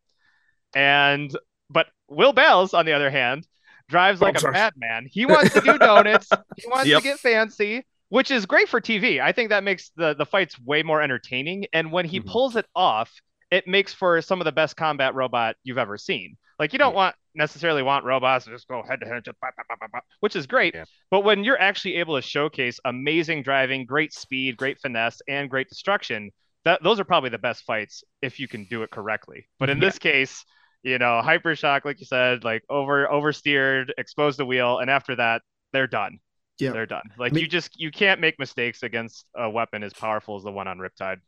[0.74, 1.36] And
[1.70, 3.46] but Will Bales, on the other hand,
[3.88, 5.06] drives like a madman.
[5.10, 6.30] He wants to do donuts.
[6.56, 7.02] He wants Yep.
[7.02, 9.20] to get fancy, which is great for TV.
[9.20, 11.66] I think that makes the the fights way more entertaining.
[11.72, 12.26] And when he Mhm.
[12.26, 13.12] pulls it off,
[13.50, 16.36] it makes for some of the best combat robot you've ever seen.
[16.58, 16.96] Like you don't Yeah.
[16.96, 19.86] want necessarily want robots to just go head to head, just bah, bah, bah, bah,
[19.92, 20.74] bah, which is great.
[20.74, 20.84] Yeah.
[21.10, 25.68] But when you're actually able to showcase amazing driving, great speed, great finesse, and great
[25.68, 26.30] destruction,
[26.64, 29.46] that those are probably the best fights if you can do it correctly.
[29.58, 29.88] But in Yeah.
[29.88, 30.44] this case,
[30.82, 35.42] you know, hypershock, like you said, like over oversteered, exposed the wheel, and after that,
[35.72, 36.18] they're done.
[36.58, 36.72] Yeah.
[36.72, 37.10] They're done.
[37.18, 40.50] Like mean- you just you can't make mistakes against a weapon as powerful as the
[40.52, 41.18] one on Riptide.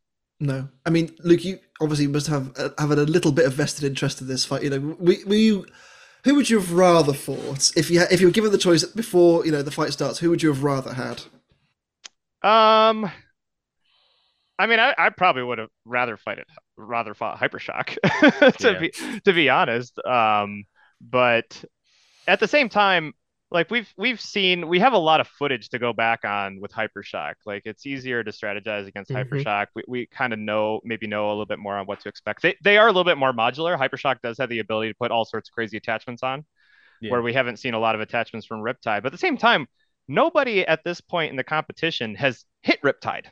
[0.41, 3.85] No, I mean, Luke, you obviously must have uh, have a little bit of vested
[3.85, 4.63] interest in this fight.
[4.63, 5.67] You know, were, were you?
[6.25, 8.85] Who would you have rather fought if you had, if you were given the choice
[8.85, 10.19] before you know the fight starts?
[10.21, 11.23] Who would you have rather had?
[12.43, 13.11] Um,
[14.59, 16.47] I mean, I, I probably would have rather fight it,
[16.77, 17.97] rather fought Hypershock,
[18.59, 18.81] to Yeah.
[18.81, 18.93] be
[19.25, 19.99] to be honest.
[20.05, 20.65] Um,
[21.01, 21.65] but
[22.27, 23.15] at the same time,
[23.51, 26.71] like we've we've seen, we have a lot of footage to go back on with
[26.73, 27.35] Hypershock.
[27.47, 29.29] Like it's easier to strategize against Mhm.
[29.29, 29.67] Hypershock.
[29.75, 32.43] We we kind of know, maybe know a little bit more on what to expect.
[32.43, 33.79] They they are a little bit more modular.
[33.79, 36.45] Hypershock does have the ability to put all sorts of crazy attachments on
[37.01, 37.11] Yeah.
[37.13, 39.03] where we haven't seen a lot of attachments from Riptide.
[39.03, 39.67] But at the same time,
[40.09, 43.27] nobody at this point in the competition has hit Riptide.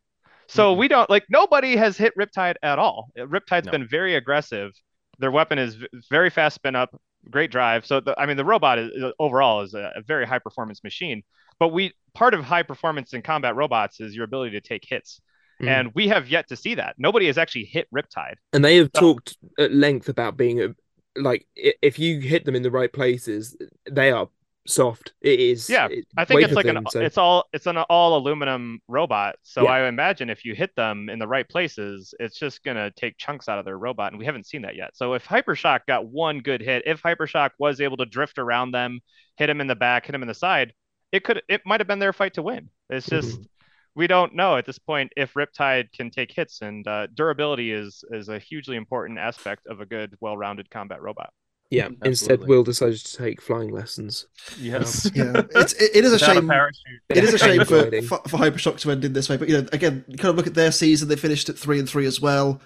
[0.48, 0.78] So Mhm.
[0.78, 3.10] we don't like nobody has hit Riptide at all.
[3.18, 3.72] Riptide's No.
[3.72, 4.72] been very aggressive.
[5.18, 5.76] Their weapon is
[6.10, 6.90] very fast spin up,
[7.30, 7.86] great drive.
[7.86, 11.22] So the, I mean, the robot is overall is a, a very high performance machine.
[11.58, 15.20] But we part of high performance in combat robots is your ability to take hits,
[15.58, 15.68] Mm.
[15.68, 16.96] and we have yet to see that.
[16.98, 18.34] Nobody has actually hit Riptide.
[18.52, 20.74] and they have So- talked at length about being a
[21.18, 23.56] like if you hit them in the right places
[23.90, 24.28] they are
[24.66, 27.76] soft it is Yeah, it- I think it's like an so- it's all it's an
[27.78, 29.36] all aluminum robot.
[29.42, 29.70] So Yeah.
[29.70, 33.48] I imagine if you hit them in the right places, it's just gonna take chunks
[33.48, 34.96] out of their robot, and we haven't seen that yet.
[34.96, 39.00] So if Hypershock got one good hit, if Hypershock was able to drift around them,
[39.36, 40.72] hit him in the back, hit him in the side,
[41.12, 42.68] it could it might have been their fight to win.
[42.90, 43.26] It's Mm-hmm.
[43.26, 43.48] just
[43.94, 48.04] we don't know at this point if Riptide can take hits, and uh, durability is
[48.10, 51.32] is a hugely important aspect of a good, well-rounded combat robot.
[51.70, 54.26] Yeah instead will decided to take flying lessons
[54.58, 55.10] Yes.
[55.14, 56.46] Yeah, it's it, it is a shame.
[56.48, 57.00] parachute.
[57.08, 58.04] It is a shame for, Paragliding.
[58.06, 59.36] for for Hypershock to end in this way.
[59.36, 61.78] But you know, again, you kind of look at their season; they finished at three
[61.80, 62.60] and three as well.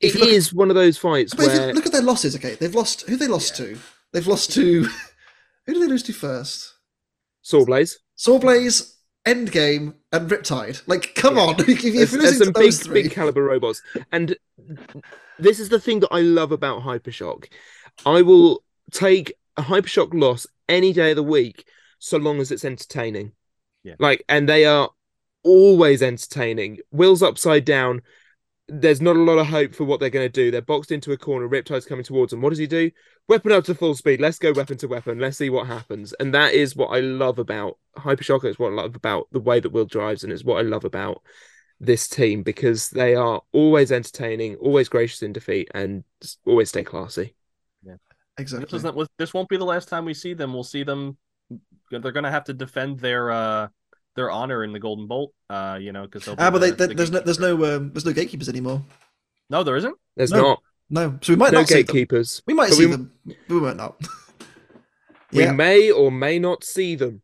[0.00, 1.92] If It you look- is one of those fights But if you where look at
[1.92, 3.02] their losses, okay, they've lost.
[3.08, 3.78] Who they lost to?
[4.12, 4.82] They've lost to.
[5.66, 6.74] Who did they lose to first?
[7.44, 8.92] Sawblaze Sawblaze,
[9.26, 10.82] Endgame, and Riptide.
[10.86, 11.42] Like, come Yeah.
[11.42, 11.54] on!
[11.60, 13.80] if you're there's, losing there's to some those big three, big caliber robots
[14.12, 14.36] and
[15.38, 17.46] this is the thing that I love about Hypershock
[18.04, 21.66] I will take a Hypershock loss any day of the week
[21.98, 23.32] so long as it's entertaining
[23.84, 23.94] Yeah.
[23.98, 24.90] like and they are
[25.44, 28.02] always entertaining Will's upside down
[28.68, 30.50] there's not a lot of hope for what they're going to do.
[30.50, 31.48] They're boxed into a corner.
[31.48, 32.40] Riptide's coming towards them.
[32.40, 32.90] What does he do?
[33.28, 34.20] Weapon up to full speed.
[34.20, 35.18] Let's go weapon to weapon.
[35.18, 36.14] Let's see what happens.
[36.14, 38.44] And that is what I love about Hypershock.
[38.44, 40.84] It's what I love about the way that Will drives, and it's what I love
[40.84, 41.22] about
[41.80, 46.04] this team because they are always entertaining, always gracious in defeat, and
[46.46, 47.34] always stay classy.
[48.38, 48.66] Exactly.
[48.66, 49.08] This isn't.
[49.18, 50.52] This won't be the last time we see them.
[50.54, 51.16] We'll see them.
[51.90, 53.68] They're going to have to defend their uh
[54.16, 55.32] their honor in the Golden Bolt.
[55.50, 58.12] Uh, you know, because Ah, but they, they, there's no there's no um, there's no
[58.12, 58.82] gatekeepers anymore.
[59.50, 59.96] no, there isn't.
[60.16, 61.82] There's No, not No, so we might no not see them.
[61.86, 62.42] gatekeepers.
[62.46, 63.12] We might but see we- them.
[63.26, 63.96] but We might not.
[65.32, 67.22] We may or may not see them.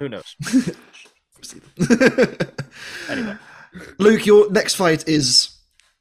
[0.00, 0.34] Who knows?
[1.42, 2.36] see them.
[3.10, 3.36] Anyway.
[3.98, 5.50] Luke, your next fight is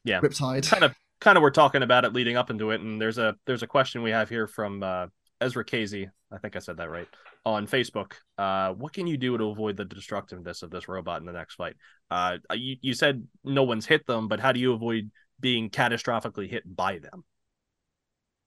[0.05, 0.21] Yeah.
[0.21, 0.67] Riptide.
[0.69, 3.35] kind of kind of we're talking about it leading up into it and there's a
[3.45, 5.07] there's a question we have here from uh
[5.39, 6.09] ezra casey.
[6.31, 7.07] I think i said that right.
[7.45, 11.25] On facebook uh what can you do to avoid the destructiveness of this robot in
[11.25, 11.75] the next fight?
[12.09, 16.49] Uh you, you said no one's hit them but how do you avoid being catastrophically
[16.49, 17.23] hit by them?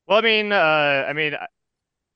[0.06, 1.34] Well, I mean, uh, I mean,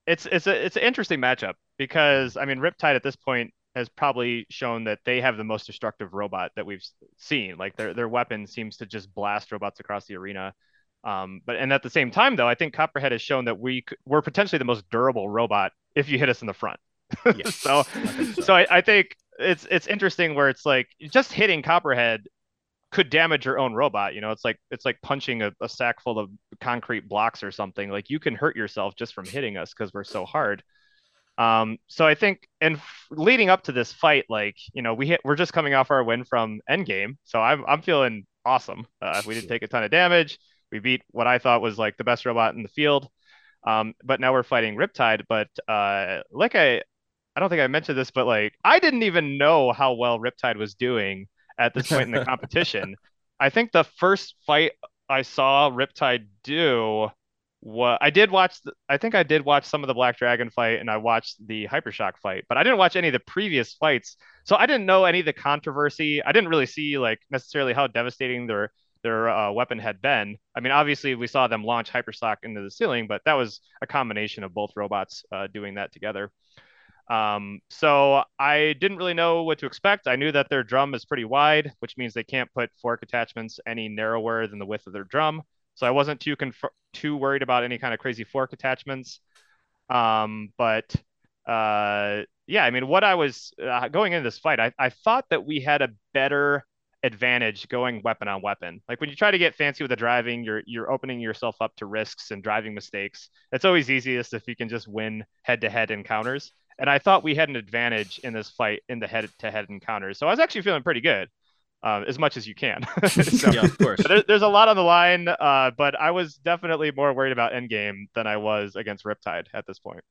[0.06, 3.88] it's it's a it's an interesting matchup because I mean, Riptide at this point has
[3.88, 6.84] probably shown that they have the most destructive robot that we've
[7.16, 7.56] seen.
[7.56, 10.54] Like their their weapon seems to just blast robots across the arena.
[11.04, 13.84] Um, but and at the same time, though, I think Copperhead has shown that we
[14.04, 16.80] we're potentially the most durable robot if you hit us in the front.
[17.34, 18.42] Yeah, so I think so.
[18.42, 22.26] so I, I think it's it's interesting where it's like just hitting Copperhead
[22.90, 24.14] could damage your own robot.
[24.14, 26.30] You know, it's like it's like punching a, a sack full of
[26.60, 27.90] concrete blocks or something.
[27.90, 30.62] Like you can hurt yourself just from hitting us because we're so hard.
[31.38, 35.06] Um, so I think, and f- leading up to this fight, like you know, we
[35.06, 38.86] hit, we're just coming off our win from Endgame, so I'm I'm feeling awesome.
[39.00, 40.38] Uh, we didn't take a ton of damage.
[40.72, 43.08] We beat what I thought was like the best robot in the field.
[43.66, 45.24] Um, but now we're fighting Riptide.
[45.28, 46.82] But uh, like I,
[47.36, 50.56] I don't think I mentioned this, but like I didn't even know how well Riptide
[50.56, 51.28] was doing
[51.58, 52.96] at this point in the competition.
[53.38, 54.72] I think the first fight
[55.08, 57.10] I saw Riptide do
[57.60, 60.50] what I did watch the, I think I did watch some of the Black Dragon
[60.50, 63.74] fight and I watched the Hypershock fight, but I didn't watch any of the previous
[63.74, 64.16] fights.
[64.44, 66.22] So I didn't know any of the controversy.
[66.22, 68.72] I didn't really see like necessarily how devastating their
[69.02, 70.36] their uh, weapon had been.
[70.56, 73.86] I mean, obviously we saw them launch Hypershock into the ceiling, but that was a
[73.86, 76.30] combination of both robots uh, doing that together.
[77.10, 80.06] Um, so I didn't really know what to expect.
[80.06, 83.60] I knew that their drum is pretty wide, which means they can't put fork attachments
[83.66, 85.42] any narrower than the width of their drum.
[85.78, 89.20] So I wasn't too conf- too worried about any kind of crazy fork attachments.
[89.88, 90.92] Um, but
[91.46, 95.26] uh, yeah, I mean, what I was uh, going into this fight, I, I thought
[95.30, 96.66] that we had a better
[97.04, 98.82] advantage going weapon on weapon.
[98.88, 101.76] Like when you try to get fancy with the driving, you're you're opening yourself up
[101.76, 103.28] to risks and driving mistakes.
[103.52, 106.50] It's always easiest if you can just win head to head encounters.
[106.80, 109.66] And I thought we had an advantage in this fight in the head to head
[109.68, 110.18] encounters.
[110.18, 111.28] So I was actually feeling pretty good,
[111.82, 112.82] uh, as much as you can.
[113.08, 116.34] so, yeah of course there, there's a lot on the line, uh, but I was
[116.36, 120.02] definitely more worried about Endgame than I was against Riptide at this point.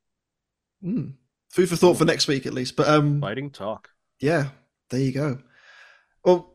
[0.83, 1.13] Mm.
[1.51, 2.75] Food for thought for next week at least.
[2.75, 3.89] But um, fighting talk
[4.19, 4.49] yeah,
[4.89, 5.39] there you go.
[6.23, 6.53] Well,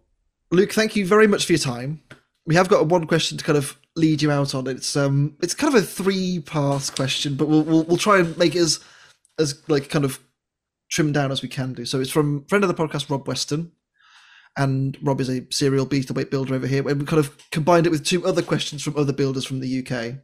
[0.51, 2.03] Luke, thank you very much for your time.
[2.47, 4.67] We have got one question to kind of lead you out on.
[4.67, 8.37] It's um, it's kind of a three part question, but we'll, we'll we'll try and
[8.37, 8.81] make it as
[9.39, 10.21] as like kind of
[10.91, 11.85] trimmed down as we can do.
[11.85, 13.73] So it's from friend of the podcast, Rob Weston.
[14.57, 16.87] And Rob is a serial beta weight builder over here.
[16.87, 19.79] And we kind of combined it with two other questions from other builders from the
[19.79, 20.17] UK.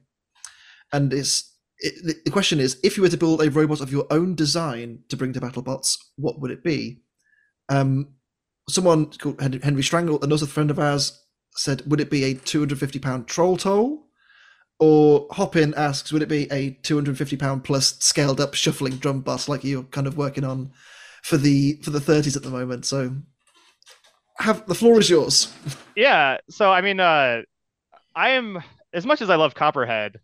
[0.93, 4.07] And it's it, the- question is: If you were to build a robot of your
[4.11, 7.03] own design to bring to BattleBots, what would it be?
[7.69, 8.15] Um,
[8.69, 11.19] someone called Henry Strangle, another friend of ours,
[11.55, 14.07] said, "Would it be a 250 pound troll toll?"
[14.81, 19.49] Or Hopin asks, "Would it be a 250 pound plus scaled up shuffling drum bus
[19.49, 20.73] like you're kind of working on
[21.23, 23.17] for the for the 30s at the moment?" So,
[24.39, 25.53] have the floor is yours.
[25.97, 27.43] Yeah, so I mean, uh,
[28.15, 28.63] I am
[28.93, 30.21] as much as I love Copperhead,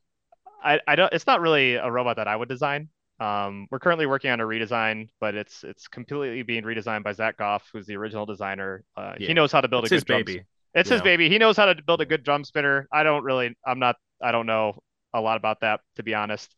[0.62, 1.12] I, I don't.
[1.12, 2.90] It's not really a robot that I would design.
[3.20, 7.38] Um, we're currently working on a redesign, but it's it's completely being redesigned by Zach
[7.38, 8.84] Goff, who's the original designer.
[8.96, 9.28] Uh, Yeah.
[9.28, 11.04] He knows how to build it's a his good drum baby It's his know?
[11.04, 11.28] baby.
[11.28, 12.88] He knows how to build a good drum spinner.
[12.92, 13.56] I don't really.
[13.66, 13.96] I'm not.
[14.22, 14.80] I don't know
[15.14, 16.54] a lot about that to be honest.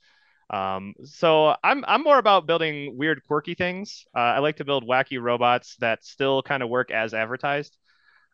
[0.48, 4.04] Um, so I'm I'm more about building weird, quirky things.
[4.14, 7.76] Uh, I like to build wacky robots that still kind of work as advertised.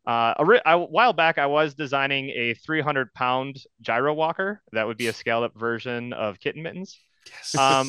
[0.06, 0.34] Uh,
[0.66, 5.12] a, while back, I was designing a 300 pound gyro walker that would be a
[5.12, 6.98] scaled up version of Kitten Mittens.
[7.30, 7.54] Yes.
[7.54, 7.88] Um,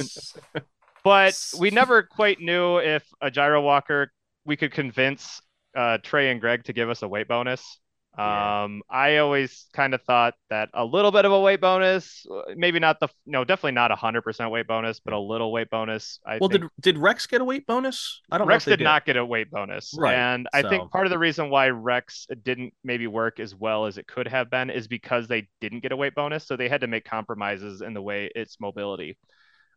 [1.03, 4.11] but we never quite knew if a gyro walker
[4.45, 5.41] we could convince
[5.75, 7.79] uh, Trey and Greg to give us a weight bonus.
[8.18, 8.64] Yeah.
[8.64, 12.26] Um, I always kind of thought that a little bit of a weight bonus,
[12.56, 15.69] maybe not the no, definitely not a hundred percent weight bonus, but a little weight
[15.72, 16.19] bonus.
[16.26, 18.84] I well think did did rex get a weight bonus i don't Rex they did
[18.84, 19.95] not get a weight bonus.
[19.98, 23.56] Right, And I so- think part of the reason why Rex didn't maybe work as
[23.56, 26.45] well as it could have been is because they didn't get a weight bonus.
[26.45, 29.18] So they had to make compromises in the way its mobility.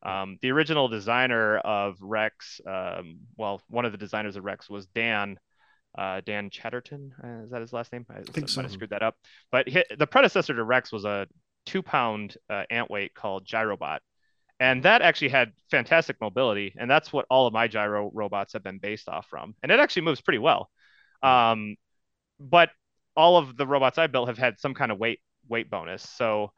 [0.03, 4.87] Um, the original designer of Rex, um, well, one of the designers of Rex was
[4.87, 5.39] Dan.
[5.97, 7.13] Uh, Dan Chatterton.
[7.23, 8.07] Uh, is that his last name?
[8.11, 8.63] I, think might so.
[8.63, 9.17] have screwed that up.
[9.51, 9.69] But
[9.99, 11.27] the predecessor to Rex was a
[11.65, 13.99] two pound uh, ant weight called Gyrobot.
[14.59, 16.75] And that actually had fantastic mobility.
[16.79, 19.55] And that's what all of my gyro robots have been based off from.
[19.63, 20.71] And it actually moves pretty well.
[21.23, 21.77] Um,
[22.41, 22.71] but
[23.17, 26.03] all of the robots I built have had some kind of weight weight bonus.
[26.03, 26.53] So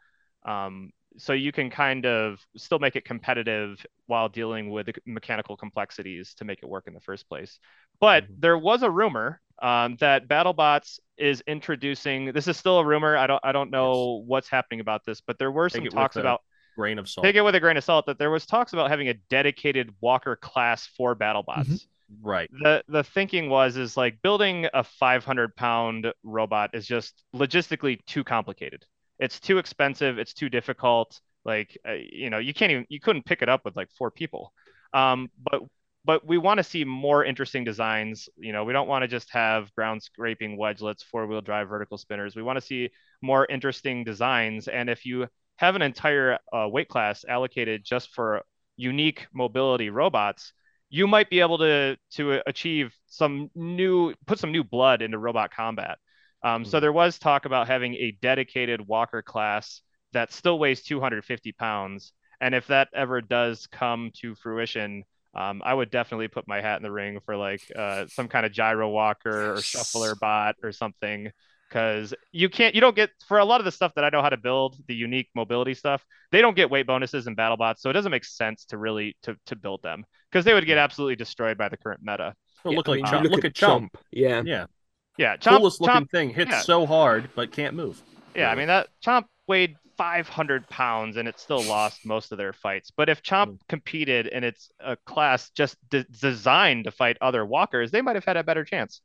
[0.45, 5.57] um, so you can kind of still make it competitive while dealing with the mechanical
[5.57, 7.59] complexities to make it work in the first place.
[8.01, 8.41] But Mhm.
[8.41, 12.33] there was a rumor um, that BattleBots is introducing.
[12.33, 13.17] This is still a rumor.
[13.17, 16.17] I don't I don't know what's happening about this, but there were Take some talks
[16.17, 16.43] about
[16.77, 17.25] Grain of salt.
[17.25, 19.93] take it with a grain of salt that there was talks about having a dedicated
[20.01, 21.67] Walker class for BattleBots.
[21.67, 21.87] Mhm.
[22.23, 22.49] Right.
[22.53, 28.23] The the thinking was is like building a 500 pound robot is just logistically too
[28.23, 28.87] complicated.
[29.19, 30.19] It's too expensive.
[30.19, 31.21] It's too difficult.
[31.45, 34.13] Like uh, you know, you can't even you couldn't pick it up with like four
[34.13, 34.53] people.
[34.95, 35.63] Um, but
[36.05, 38.29] but we want to see more interesting designs.
[38.37, 41.99] You know, we don't want to just have ground scraping wedgelets, four wheel drive vertical
[41.99, 42.35] spinners.
[42.37, 42.91] We want to see
[43.23, 44.69] more interesting designs.
[44.69, 45.27] And if you
[45.57, 48.43] have an entire uh, weight class allocated just for
[48.77, 50.53] unique mobility robots,
[50.91, 55.51] you might be able to to achieve some new put some new blood into robot
[55.53, 55.99] combat.
[56.43, 56.81] Um, so Mhm.
[56.81, 62.55] there was talk about having a dedicated Walker class that still weighs 250 pounds, and
[62.55, 65.05] if that ever does come to fruition,
[65.39, 68.45] um, I would definitely put my hat in the ring for like uh, some kind
[68.47, 71.31] of gyro walker or shuffler bot or something.
[71.69, 74.23] Because you can't, you don't get for a lot of the stuff that I know
[74.23, 76.03] how to build, the unique mobility stuff,
[76.33, 79.37] they don't get weight bonuses in BattleBots, so it doesn't make sense to really to
[79.47, 82.35] to build them because they would get absolutely destroyed by the current meta.
[82.65, 83.23] Well, Yeah, look I like mean, Chomp.
[83.25, 83.89] you Look, at Chomp.
[84.11, 84.43] Yeah.
[84.45, 84.67] Yeah.
[85.19, 86.31] Yeah, Chomp, Coolest looking Chomp thing.
[86.31, 86.61] Hits yeah.
[86.63, 88.03] so hard but can't move.
[88.35, 92.55] Yeah, I mean that Chomp weighed 500 pounds and it still lost most of their
[92.55, 92.91] fights.
[92.97, 93.59] But if Chomp Mm.
[93.69, 98.25] competed and it's a class just de- designed to fight other walkers, they might have
[98.25, 99.03] had a better chance.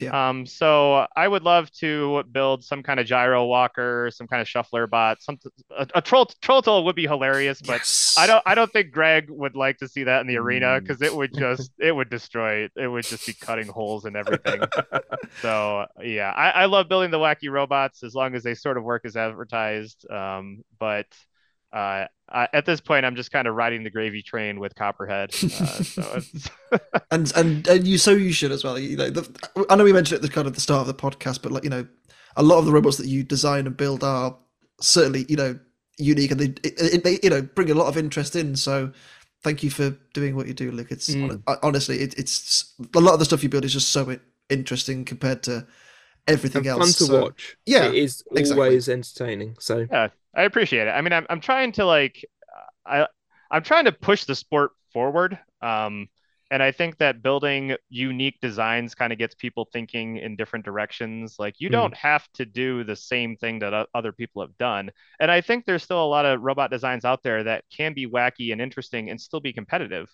[0.00, 0.28] Yeah.
[0.30, 0.46] Um.
[0.46, 4.86] So I would love to build some kind of gyro walker, some kind of shuffler
[4.86, 5.38] bot, Some
[5.76, 8.14] A, a troll troll tool would be hilarious, but Yes.
[8.18, 8.42] I don't.
[8.46, 10.80] I don't think Greg would like to see that in the arena Mm.
[10.80, 12.68] because it would just it would destroy.
[12.74, 14.62] It would just be cutting holes and everything.
[15.40, 18.84] So yeah, I, I love building the wacky robots as long as they sort of
[18.84, 20.08] work as advertised.
[20.10, 21.06] Um, but
[21.72, 25.34] uh, I, at this point, I'm just kind of riding the gravy train with Copperhead.
[25.52, 26.22] Uh, so
[27.10, 28.78] and and and you so you should as well.
[28.78, 30.86] You know, the, I know we mentioned it at the kind of the start of
[30.86, 31.86] the podcast, but like you know,
[32.36, 34.36] a lot of the robots that you design and build are
[34.80, 35.58] certainly you know
[35.98, 38.56] unique, and they it, it, they you know bring a lot of interest in.
[38.56, 38.92] So
[39.42, 40.90] thank you for doing what you do, Luke.
[40.92, 41.42] It's Mm.
[41.62, 44.16] honestly, it, it's a lot of the stuff you build is just so
[44.48, 45.66] interesting compared to
[46.28, 46.96] everything And else.
[46.96, 47.56] fun to So, watch.
[47.66, 48.64] yeah, it is exactly.
[48.64, 49.56] always entertaining.
[49.60, 50.90] So yeah, I appreciate it.
[50.90, 52.24] I mean, I'm I'm trying to like,
[52.86, 53.06] I
[53.50, 55.38] I'm trying to push the sport forward.
[55.62, 56.08] Um,
[56.50, 61.36] and I think that building unique designs kind of gets people thinking in different directions.
[61.38, 61.86] Like you Hmm.
[61.88, 64.90] don't have to do the same thing that other people have done.
[65.20, 68.06] And I think there's still a lot of robot designs out there that can be
[68.06, 70.08] wacky and interesting and still be competitive.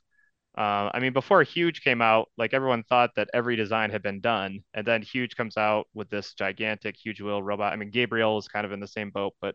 [0.57, 4.21] Uh, I mean, before Huge came out, like everyone thought that every design had been
[4.21, 7.73] done, and then Huge comes out with this gigantic huge wheel robot.
[7.73, 9.55] I mean, Gabriel is kind of in the same boat, but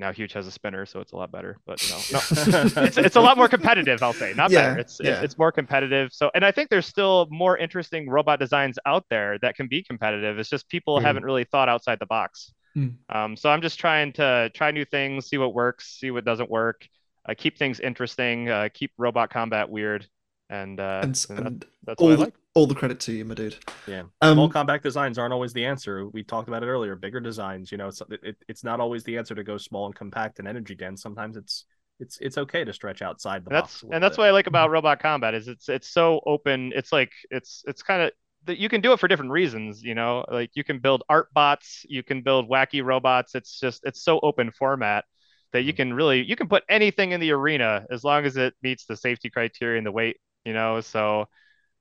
[0.00, 1.58] now Huge has a spinner, so it's a lot better.
[1.66, 2.20] But no, no,
[2.84, 4.02] it's it's a lot more competitive.
[4.02, 4.80] I'll say, not Yeah, better.
[4.80, 5.20] It's yeah.
[5.22, 6.12] it's more competitive.
[6.12, 9.82] So, and I think there's still more interesting robot designs out there that can be
[9.84, 10.38] competitive.
[10.38, 11.02] It's just people Mm.
[11.02, 12.52] haven't really thought outside the box.
[12.76, 12.94] Mm.
[13.08, 16.50] Um, so I'm just trying to try new things, see what works, see what doesn't
[16.50, 16.86] work,
[17.28, 20.06] uh, keep things interesting, uh, keep robot combat weird,
[20.48, 22.34] and uh, and, and that- and that's all what I like.
[22.54, 23.56] All the credit to you, my dude.
[23.86, 24.04] Yeah.
[24.20, 26.06] Um, Small compact designs aren't always the answer.
[26.08, 26.94] We talked about it earlier.
[26.94, 29.94] Bigger designs, you know, it's it, it's not always the answer to go small and
[29.94, 31.02] compact and energy dense.
[31.02, 31.64] Sometimes it's
[31.98, 33.82] it's it's okay to stretch outside the And that's box.
[33.82, 34.18] a and that's bit.
[34.18, 36.72] what I like about robot combat is it's it's so open.
[36.74, 38.12] It's like it's it's kind of
[38.44, 39.82] that you can do it for different reasons.
[39.82, 43.34] You know, like you can build art bots, you can build wacky robots.
[43.34, 45.04] It's just it's so open format
[45.52, 48.54] that you can really you can put anything in the arena as long as it
[48.62, 50.18] meets the safety criteria and the weight.
[50.44, 51.26] You know, so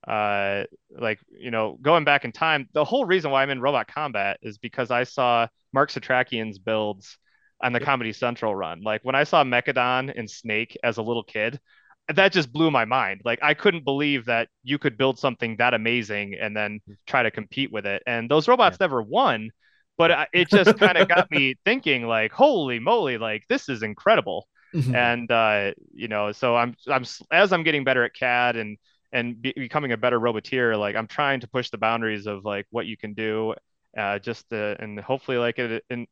[0.08, 0.64] uh
[0.98, 4.40] like you know going back in time the whole reason why i'm in robot combat
[4.42, 7.18] is because i saw mark setrakian's builds
[7.62, 8.82] on the comedy central run.
[8.82, 11.60] Like when i saw mechadon and snake as a little kid
[12.16, 13.22] that just blew my mind.
[13.26, 17.32] Like i couldn't believe that you could build something that amazing and then try to
[17.32, 18.02] compete with it.
[18.08, 19.50] And those robots never won
[19.98, 24.48] but it just kind of got me thinking like holy moly like this is incredible.
[24.74, 24.96] Mhm.
[24.96, 28.78] and uh, you know, so I'm I'm as I'm getting better at CAD and
[29.12, 32.68] and be, becoming a better roboteer, like I'm trying to push the boundaries of like
[32.70, 33.56] what you can do,
[33.98, 36.08] uh, just to, and hopefully like it and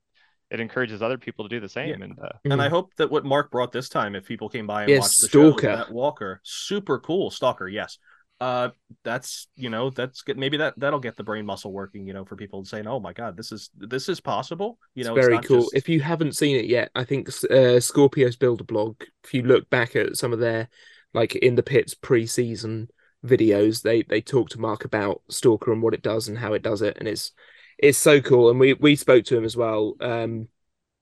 [0.49, 1.89] it encourages other people to do the same.
[1.89, 2.05] Yeah.
[2.05, 2.63] And uh, And Mm.
[2.63, 5.21] I hope that what Mark brought this time, if people came by and Yes, watched
[5.21, 5.67] the show, Stalker.
[5.67, 7.97] that Walker, super cool Stalker, yes,
[8.39, 8.69] uh
[9.03, 12.23] that's you know that's good maybe that that'll get the brain muscle working you know
[12.23, 15.33] for people saying oh my god this is this is possible you know it's very
[15.37, 15.61] not cool.
[15.61, 19.01] just- If you haven't seen it yet, I think uh, Scorpio's Builder blog.
[19.23, 20.69] If you look back at some of their
[21.13, 22.89] like in the pits pre-season
[23.25, 26.63] videos, they they talk to Mark about Stalker and what it does and how it
[26.63, 27.31] does it, and it's
[27.77, 28.49] it's so cool.
[28.49, 30.47] And we we spoke to him as well um,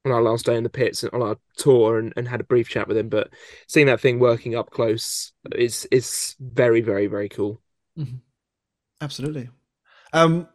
[0.05, 2.69] on our last day in the pits on our tour and, and had a brief
[2.69, 3.09] chat with him.
[3.09, 3.29] But
[3.67, 7.61] seeing that thing working up close is is very very very cool.
[9.01, 9.49] Absolutely.
[10.13, 10.47] Um,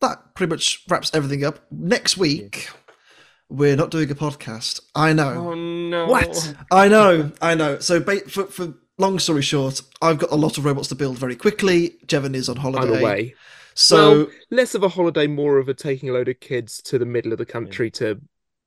[0.00, 1.60] that pretty much wraps everything up.
[1.70, 2.68] Next week,
[3.48, 4.80] we're not doing a podcast.
[4.94, 5.50] I know.
[5.50, 6.54] oh no What?
[6.70, 7.32] I know.
[7.42, 7.78] I know.
[7.78, 11.18] So, ba- for, for long story short, I've got a lot of robots to build
[11.18, 11.96] very quickly.
[12.06, 12.96] Jevon is on holiday.
[12.96, 13.34] I'm away.
[13.74, 16.98] So, Well, less of a holiday, more of a taking a load of kids to
[16.98, 18.20] the middle of the country to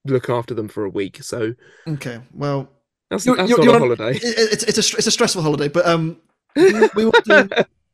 [0.06, 1.24] look after them for a week.
[1.24, 1.54] So
[1.88, 2.20] okay.
[2.34, 2.70] Well,
[3.10, 4.18] that's, You're- that's you're- not you're a holiday.
[4.18, 6.18] it, it's, it's, a, it's a stressful holiday, but um,
[6.56, 7.50] we, we will do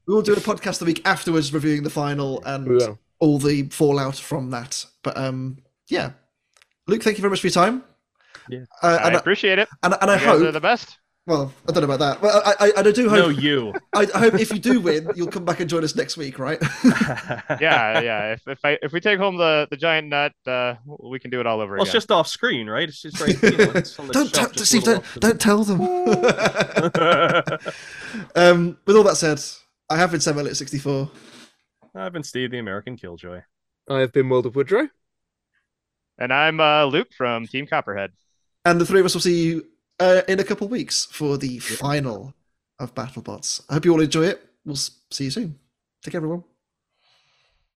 [0.07, 2.79] we will do a podcast the week afterwards, reviewing the final and We
[3.19, 4.85] all the fallout from that.
[5.01, 6.11] But um, yeah,
[6.87, 7.83] Luke, thank you very much for your time.
[8.49, 8.59] Yeah.
[8.81, 9.69] uh, I and, I, appreciate it.
[9.83, 10.97] and, and I You guys are the best.
[11.25, 12.21] Well, I don't know about that.
[12.21, 13.41] Well, I, I, I do no hope.
[13.41, 16.17] you I, I hope if you do win, you'll come back and join us next
[16.17, 16.61] week, right?
[17.61, 18.33] Yeah, yeah.
[18.33, 21.39] If if I if we take home the the giant nut, uh, we can do
[21.39, 23.95] it all over well it's just off screen right it's just right you know, it's
[23.95, 25.81] don't shelf tell, just Steve, don't, don't tell them.
[28.35, 29.41] um, with all that said,
[29.89, 31.09] I have been Sam Elliott 64.
[31.95, 33.41] I've been Steve the American Killjoy
[33.89, 34.89] I have been World of Woodrow.
[36.17, 38.11] And I'm uh, Luke from Team Copperhead.
[38.65, 39.65] And the three of us will see you
[39.99, 42.33] uh, in a couple of weeks for the final
[42.79, 43.65] of BattleBots.
[43.69, 44.41] I hope you all enjoy it.
[44.65, 45.59] We'll see you soon.
[46.01, 46.43] Take care, everyone.